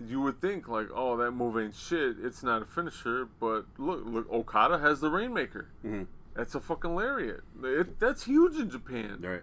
[0.06, 2.16] You would think like, oh, that move ain't shit.
[2.22, 5.68] It's not a finisher, but look, look, Okada has the Rainmaker.
[5.84, 6.06] Mhm.
[6.34, 7.42] That's a fucking lariat.
[7.62, 9.18] It, that's huge in Japan.
[9.20, 9.42] Right.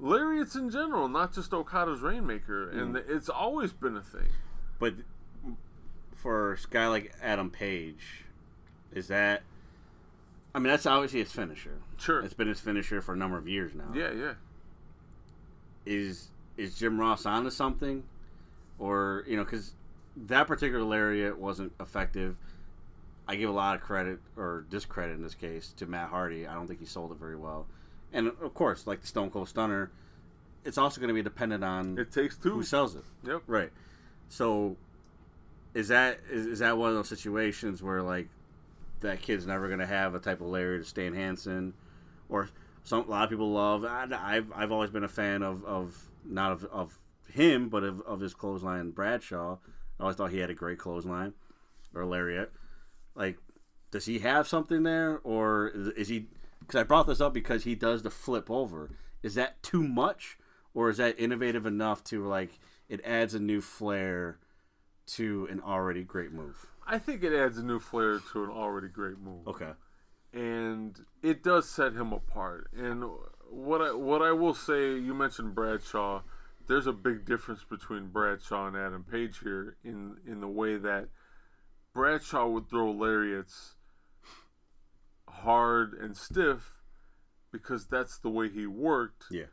[0.00, 4.28] Lariats in general, not just Okada's Rainmaker, and it's always been a thing.
[4.78, 4.94] But
[6.14, 8.24] for a guy like Adam Page,
[8.92, 9.42] is that?
[10.54, 11.78] I mean, that's obviously his finisher.
[11.96, 12.20] Sure.
[12.20, 13.90] It's been his finisher for a number of years now.
[13.94, 14.34] Yeah, yeah.
[15.86, 18.02] Is is Jim Ross onto something,
[18.78, 19.72] or you know, because
[20.16, 22.36] that particular lariat wasn't effective.
[23.26, 26.46] I give a lot of credit or discredit in this case to Matt Hardy.
[26.46, 27.66] I don't think he sold it very well,
[28.12, 29.90] and of course, like the Stone Cold Stunner,
[30.64, 32.50] it's also going to be dependent on It takes two.
[32.50, 33.04] who sells it.
[33.24, 33.42] Yep.
[33.46, 33.70] Right.
[34.28, 34.76] So
[35.74, 38.28] is that is, is that one of those situations where like
[39.00, 41.74] that kid's never going to have a type of Larry to Stan Hansen
[42.28, 42.48] or
[42.82, 46.08] some a lot of people love I, I've I've always been a fan of, of
[46.24, 46.98] not of, of
[47.32, 49.58] him but of, of his clothesline Bradshaw.
[49.98, 51.34] I always thought he had a great clothesline
[51.94, 52.52] or lariat.
[53.14, 53.38] Like
[53.90, 56.26] does he have something there or is, is he
[56.66, 58.90] cuz I brought this up because he does the flip over.
[59.22, 60.38] Is that too much
[60.74, 64.38] or is that innovative enough to like it adds a new flair
[65.06, 66.66] to an already great move.
[66.86, 69.46] I think it adds a new flair to an already great move.
[69.48, 69.72] Okay.
[70.32, 72.68] and it does set him apart.
[72.76, 73.04] And
[73.50, 76.22] what I what I will say, you mentioned Bradshaw.
[76.68, 81.08] There's a big difference between Bradshaw and Adam Page here in in the way that
[81.94, 83.74] Bradshaw would throw lariats
[85.28, 86.72] hard and stiff
[87.52, 89.46] because that's the way he worked Yeah.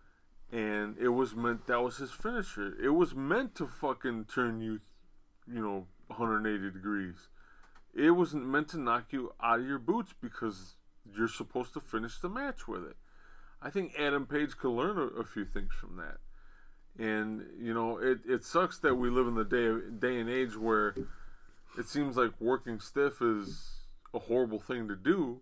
[0.51, 2.75] and it was meant that was his finisher.
[2.81, 4.79] It was meant to fucking turn you,
[5.47, 7.29] you know, 180 degrees.
[7.93, 10.75] It wasn't meant to knock you out of your boots because
[11.15, 12.97] you're supposed to finish the match with it.
[13.61, 16.17] I think Adam Page could learn a, a few things from that.
[16.97, 20.55] And you know, it, it sucks that we live in the day day and age
[20.57, 20.95] where
[21.77, 23.79] it seems like working stiff is
[24.13, 25.41] a horrible thing to do.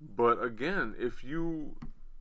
[0.00, 1.76] But again, if you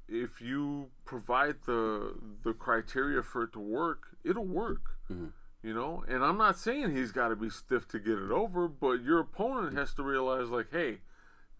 [0.07, 4.81] if you provide the the criteria for it to work, it'll work.
[5.11, 5.27] Mm-hmm.
[5.61, 8.69] You know, and I'm not saying he's got to be stiff to get it over,
[8.69, 10.99] but your opponent has to realize, like, hey,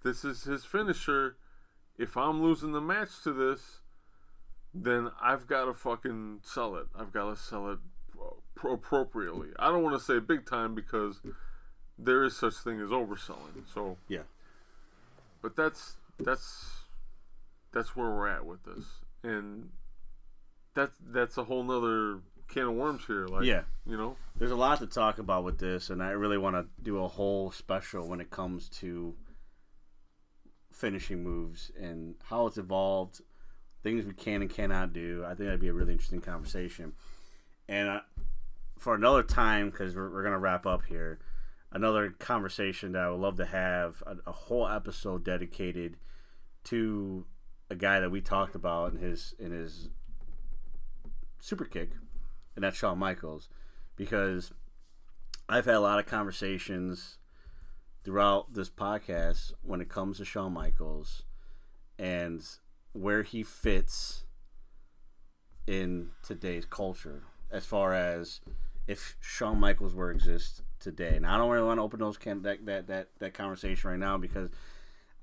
[0.06, 1.36] this is his finisher.
[1.98, 3.79] If I'm losing the match to this,
[4.74, 6.88] then I've got to fucking sell it.
[6.98, 7.80] I've got to sell it
[8.64, 9.50] appropriately.
[9.58, 11.22] I don't want to say big time because
[11.98, 13.64] there is such thing as overselling.
[13.74, 14.24] So Yeah.
[15.42, 16.84] but that's that's
[17.72, 18.86] that's where we're at with this,
[19.24, 19.70] and
[20.74, 23.28] that's that's a whole nother can of worms here.
[23.28, 23.62] Like, Yeah.
[23.86, 26.66] you know, There's a lot to talk about with this, and I really want to
[26.82, 29.16] do a whole special when it comes to
[30.72, 33.22] finishing moves and how it's evolved,
[33.84, 35.24] things we can and cannot do.
[35.26, 36.94] I think that'd be a really interesting conversation.
[37.68, 38.00] And uh,
[38.78, 41.20] for another time, because we're, we're going to wrap up here,
[41.72, 45.98] another conversation that I would love to have a, a whole episode dedicated
[46.66, 47.26] to
[47.70, 49.90] a guy that we talked about in his in his
[51.40, 51.92] super kick,
[52.56, 53.48] and that's Shawn Michaels,
[53.96, 54.52] because
[55.48, 57.18] I've had a lot of conversations
[58.04, 61.24] throughout this podcast when it comes to Shawn Michaels
[61.98, 62.44] and
[63.00, 64.26] where he fits
[65.66, 68.42] in today's culture as far as
[68.88, 71.18] if Shawn Michaels were exist today.
[71.22, 74.00] Now I don't really want to open those can that, that that that conversation right
[74.00, 74.50] now because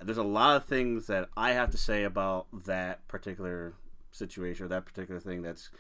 [0.03, 3.75] there's a lot of things that I have to say about that particular
[4.11, 5.71] situation or that particular thing that's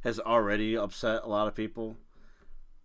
[0.00, 1.96] has already upset a lot of people.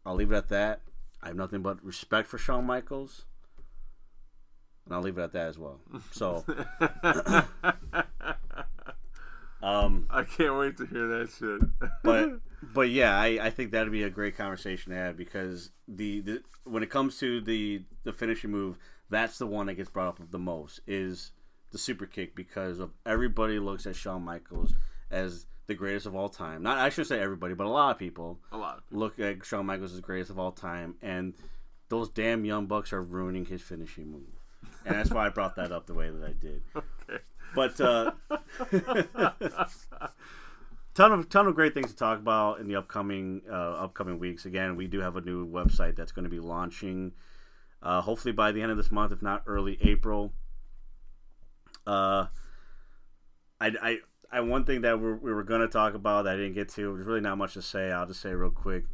[0.06, 0.82] I'll leave it at that.
[1.22, 3.26] I have nothing but respect for Shawn Michaels.
[4.86, 5.80] And I'll leave it at that as well.
[6.12, 6.46] So
[9.62, 11.92] um I can't wait to hear that shit.
[12.04, 12.40] but
[12.74, 16.44] but yeah, I, I think that'd be a great conversation to have because the, the
[16.64, 18.78] when it comes to the the finishing move,
[19.10, 21.32] that's the one that gets brought up the most is
[21.72, 24.74] the super kick because of everybody looks at Shawn Michaels
[25.12, 26.64] as the greatest of all time.
[26.64, 28.84] Not I should say everybody, but a lot of people a lot.
[28.92, 31.34] look at Shawn Michaels as the greatest of all time, and
[31.90, 34.42] those damn young bucks are ruining his finishing move,
[34.86, 36.64] and that's why I brought that up the way that I did.
[37.56, 38.12] But uh,
[40.94, 44.46] ton of ton of great things to talk about in the upcoming uh, upcoming weeks.
[44.46, 47.14] Again, we do have a new website that's going to be launching,
[47.82, 50.34] uh, hopefully by the end of this month, if not early April.
[51.88, 52.28] Uh,
[53.60, 53.98] I, I,
[54.32, 56.70] I one thing that we're, we were going to talk about that I didn't get
[56.70, 56.96] to.
[56.96, 57.92] There's really not much to say.
[57.92, 58.86] I'll just say real quick.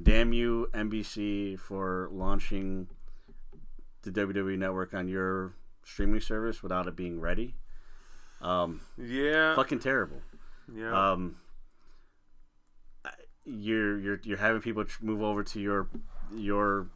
[0.00, 2.88] Damn you, NBC, for launching
[4.02, 5.54] the WWE Network on your
[5.84, 7.56] streaming service without it being ready.
[8.40, 9.54] Um, Yeah.
[9.56, 10.20] fucking terrible.
[10.72, 11.12] yeah.
[11.12, 11.36] Um,
[13.44, 15.88] you're you're you're having people move over to your
[16.34, 16.88] your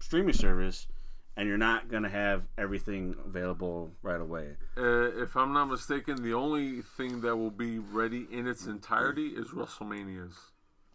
[0.00, 0.86] streaming service,
[1.36, 4.56] and you're not gonna have everything available right away.
[4.76, 9.28] Uh, if I'm not mistaken, the only thing that will be ready in its entirety
[9.28, 10.34] is WrestleManias.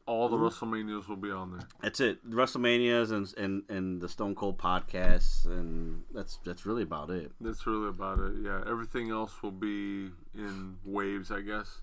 [0.10, 1.68] All the WrestleManias will be on there.
[1.84, 2.28] That's it.
[2.28, 7.32] The WrestleManias and and and the Stone Cold podcasts, and that's that's really about it.
[7.40, 8.34] That's really about it.
[8.44, 11.82] Yeah, everything else will be in waves, I guess.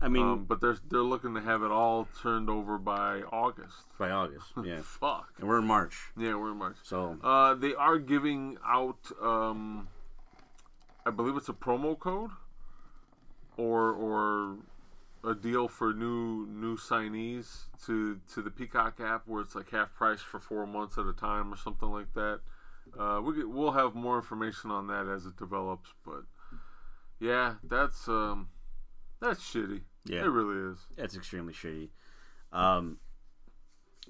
[0.00, 3.84] I mean, Um, but they're they're looking to have it all turned over by August.
[3.98, 5.34] by August, yeah, Fuck.
[5.38, 6.76] and we're in March, Yeah, we're in March.
[6.82, 9.88] so Uh, they are giving out, um,
[11.04, 12.30] I believe it's a promo code,
[13.58, 14.56] or or
[15.26, 19.92] a deal for new new signees to to the Peacock app, where it's like half
[19.94, 22.40] price for four months at a time or something like that.
[22.98, 26.22] Uh, we get, we'll have more information on that as it develops, but
[27.18, 28.48] yeah, that's um,
[29.20, 29.82] that's shitty.
[30.04, 30.20] Yeah.
[30.20, 30.78] it really is.
[30.96, 31.88] it's extremely shitty.
[32.52, 32.98] Um,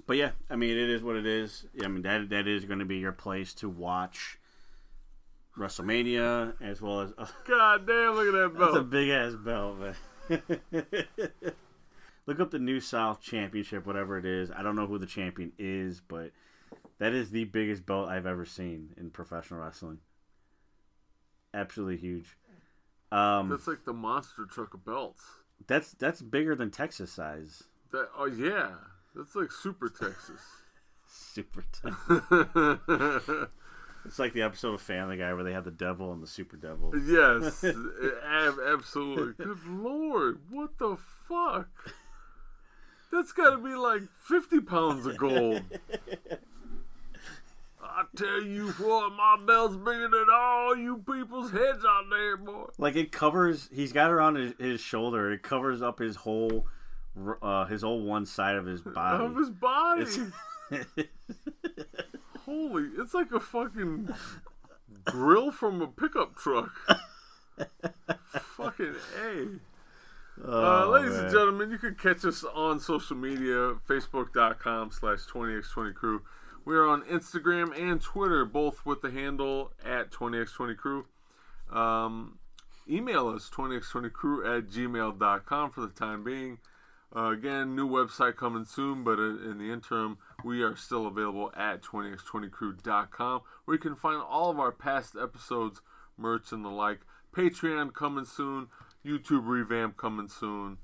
[0.05, 1.65] but yeah, I mean, it is what it is.
[1.83, 4.37] I mean, that that is going to be your place to watch
[5.57, 7.13] WrestleMania as well as.
[7.47, 8.13] God damn!
[8.13, 8.73] Look at that belt.
[8.73, 9.95] That's a big ass belt, man.
[12.25, 14.51] Look up the New South Championship, whatever it is.
[14.51, 16.31] I don't know who the champion is, but
[16.99, 19.99] that is the biggest belt I've ever seen in professional wrestling.
[21.53, 22.37] Absolutely huge.
[23.11, 25.23] Um, That's like the monster truck of belts.
[25.65, 27.63] that's that's bigger than Texas size.
[27.91, 28.71] That oh yeah,
[29.15, 30.41] that's like Super Texas.
[31.07, 31.63] Super.
[31.71, 31.89] T-
[34.07, 36.57] it's like the episode of Family Guy where they had the devil and the super
[36.57, 36.93] devil.
[37.05, 37.63] yes,
[38.73, 39.45] absolutely.
[39.45, 40.97] Good lord, what the
[41.27, 41.69] fuck?
[43.11, 45.61] That's got to be like fifty pounds of gold.
[47.81, 52.65] I tell you what, my belt's bigger than all you people's heads out there, boy.
[52.77, 53.69] Like it covers.
[53.73, 55.31] He's got it on his, his shoulder.
[55.31, 56.67] It covers up his whole,
[57.41, 59.25] uh, his whole one side of his body.
[59.25, 60.05] Of his body.
[62.47, 64.09] Holy, it's like a fucking
[65.03, 66.71] grill from a pickup truck.
[68.55, 69.47] fucking A.
[70.39, 71.23] Uh, Oh, ladies man.
[71.25, 76.21] and gentlemen, you can catch us on social media, facebook.com slash 20x20crew.
[76.63, 81.05] We are on Instagram and Twitter, both with the handle at 20x20crew.
[81.71, 82.37] Um,
[82.89, 86.59] email us, 20x20crew at gmail.com for the time being.
[87.15, 91.51] Uh, again, new website coming soon, but in in the interim, we are still available
[91.55, 95.81] at 20x20crew.com where you can find all of our past episodes,
[96.17, 96.99] merch, and the like.
[97.33, 98.67] Patreon coming soon,
[99.05, 100.77] YouTube revamp coming soon.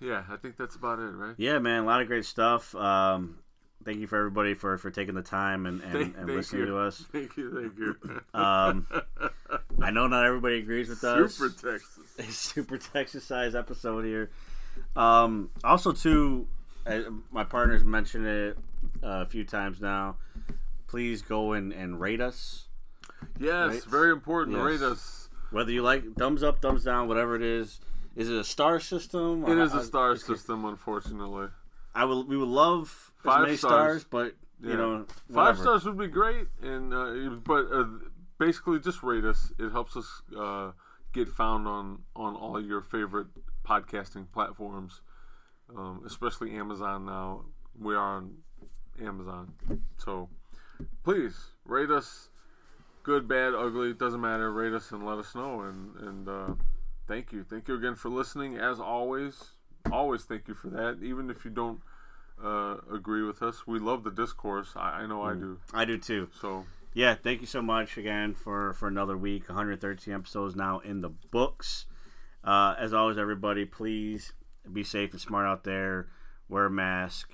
[0.00, 1.34] Yeah, I think that's about it, right?
[1.38, 2.74] Yeah, man, a lot of great stuff.
[2.74, 3.38] Um,
[3.84, 6.62] thank you for everybody for, for taking the time and, and, Thank- and thank listening
[6.62, 6.66] you.
[6.68, 7.04] to us.
[7.12, 8.20] Thank you, thank you.
[8.38, 8.86] Um,
[9.82, 11.34] I know not everybody agrees with us.
[11.34, 11.98] Super Texas.
[12.18, 14.30] a super Texas size episode here.
[14.96, 16.46] Um, also, too,
[16.86, 17.00] uh,
[17.30, 18.58] my partner's mentioned it
[19.02, 20.16] uh, a few times now.
[20.86, 22.66] Please go and, and rate us.
[23.38, 23.84] Yes, Right?
[23.84, 24.56] very important.
[24.56, 24.64] Yes.
[24.66, 25.28] Rate us.
[25.50, 27.80] Whether you like thumbs up, thumbs down, whatever it is.
[28.16, 29.44] Is it a star system?
[29.44, 31.48] It is a star I- system, unfortunately.
[31.94, 32.24] I will.
[32.24, 34.02] We would love Five as many stars.
[34.02, 34.76] stars, but you Yeah.
[34.76, 37.84] know, Five stars would be great, and uh, but uh,
[38.38, 39.52] basically just rate us.
[39.58, 40.72] It helps us uh,
[41.12, 43.28] get found on on all your favorite
[43.64, 45.00] podcasting platforms,
[45.76, 47.06] um, especially Amazon.
[47.06, 47.44] Now
[47.78, 48.38] we are on
[49.00, 49.54] Amazon,
[49.98, 50.28] so
[51.02, 52.28] please rate us.
[53.02, 54.50] Good, bad, ugly, doesn't matter.
[54.50, 55.60] Rate us and let us know.
[55.60, 56.54] And and uh,
[57.06, 58.56] thank you, thank you again for listening.
[58.56, 59.50] As always,
[59.90, 60.98] always thank you for that.
[61.02, 61.80] Even if you don't
[62.42, 64.72] uh, agree with us, we love the discourse.
[64.76, 65.58] I, I know I do.
[65.72, 66.28] I do too.
[66.40, 69.48] So Yeah, thank you so much again for for another week.
[69.48, 71.86] 113 episodes now in the books.
[72.42, 74.32] Uh, as always, everybody, please
[74.70, 76.08] be safe and smart out there.
[76.48, 77.30] Wear a mask.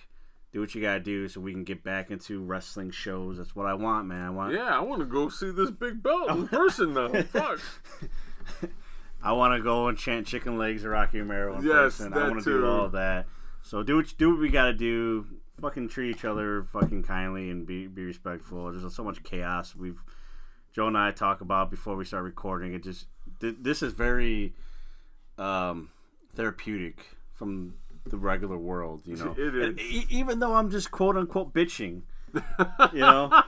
[0.52, 3.38] Do what you gotta do so we can get back into wrestling shows.
[3.38, 4.22] That's what I want, man.
[4.26, 4.52] I want.
[4.52, 7.08] yeah, I want to go see this big belt in person now.
[7.22, 7.60] Fuck.
[9.22, 12.14] I want to go and chant "Chicken Legs" or Rocky Romero in Yes, person.
[12.14, 13.26] I want to do all of that.
[13.62, 15.26] So do what do what we gotta do.
[15.60, 18.72] Fucking treat each other fucking kindly and be be respectful.
[18.72, 19.76] There's so much chaos.
[19.76, 20.02] We've
[20.72, 22.72] Joe and I talk about before we start recording.
[22.72, 23.06] It just
[23.40, 24.54] th- this is very
[25.36, 25.90] um,
[26.34, 27.74] therapeutic from
[28.06, 29.02] the regular world.
[29.04, 29.64] You know, It is.
[29.68, 32.02] And e- even though I'm just quote unquote bitching,
[32.92, 33.42] you know,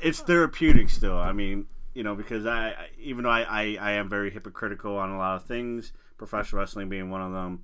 [0.00, 1.16] it's therapeutic still.
[1.18, 5.10] I mean, you know, because I, even though I, I, I am very hypocritical on
[5.10, 7.62] a lot of things, professional wrestling being one of them,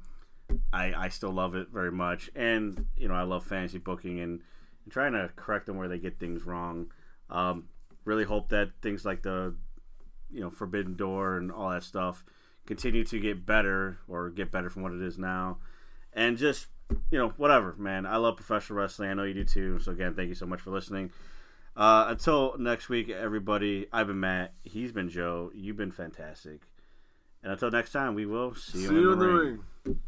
[0.73, 2.31] I, I still love it very much.
[2.35, 4.41] And, you know, I love fantasy booking and,
[4.85, 6.91] and trying to correct them where they get things wrong.
[7.31, 7.65] Um,
[8.05, 9.55] really hope that things like the,
[10.31, 12.25] you know, Forbidden Door and all that stuff
[12.67, 15.59] continue to get better or get better from what it is now.
[16.13, 16.67] And just,
[17.11, 18.07] you know, whatever, man.
[18.07, 19.11] I love professional wrestling.
[19.11, 19.79] I know you do too.
[19.79, 21.11] So, again, thank you so much for listening.
[21.77, 24.53] Uh, until next week, everybody, I've been Matt.
[24.65, 25.51] He's been Joe.
[25.55, 26.61] You've been fantastic.
[27.43, 29.59] And until next time, we will see you, See in you the in the ring.
[29.85, 29.99] ring.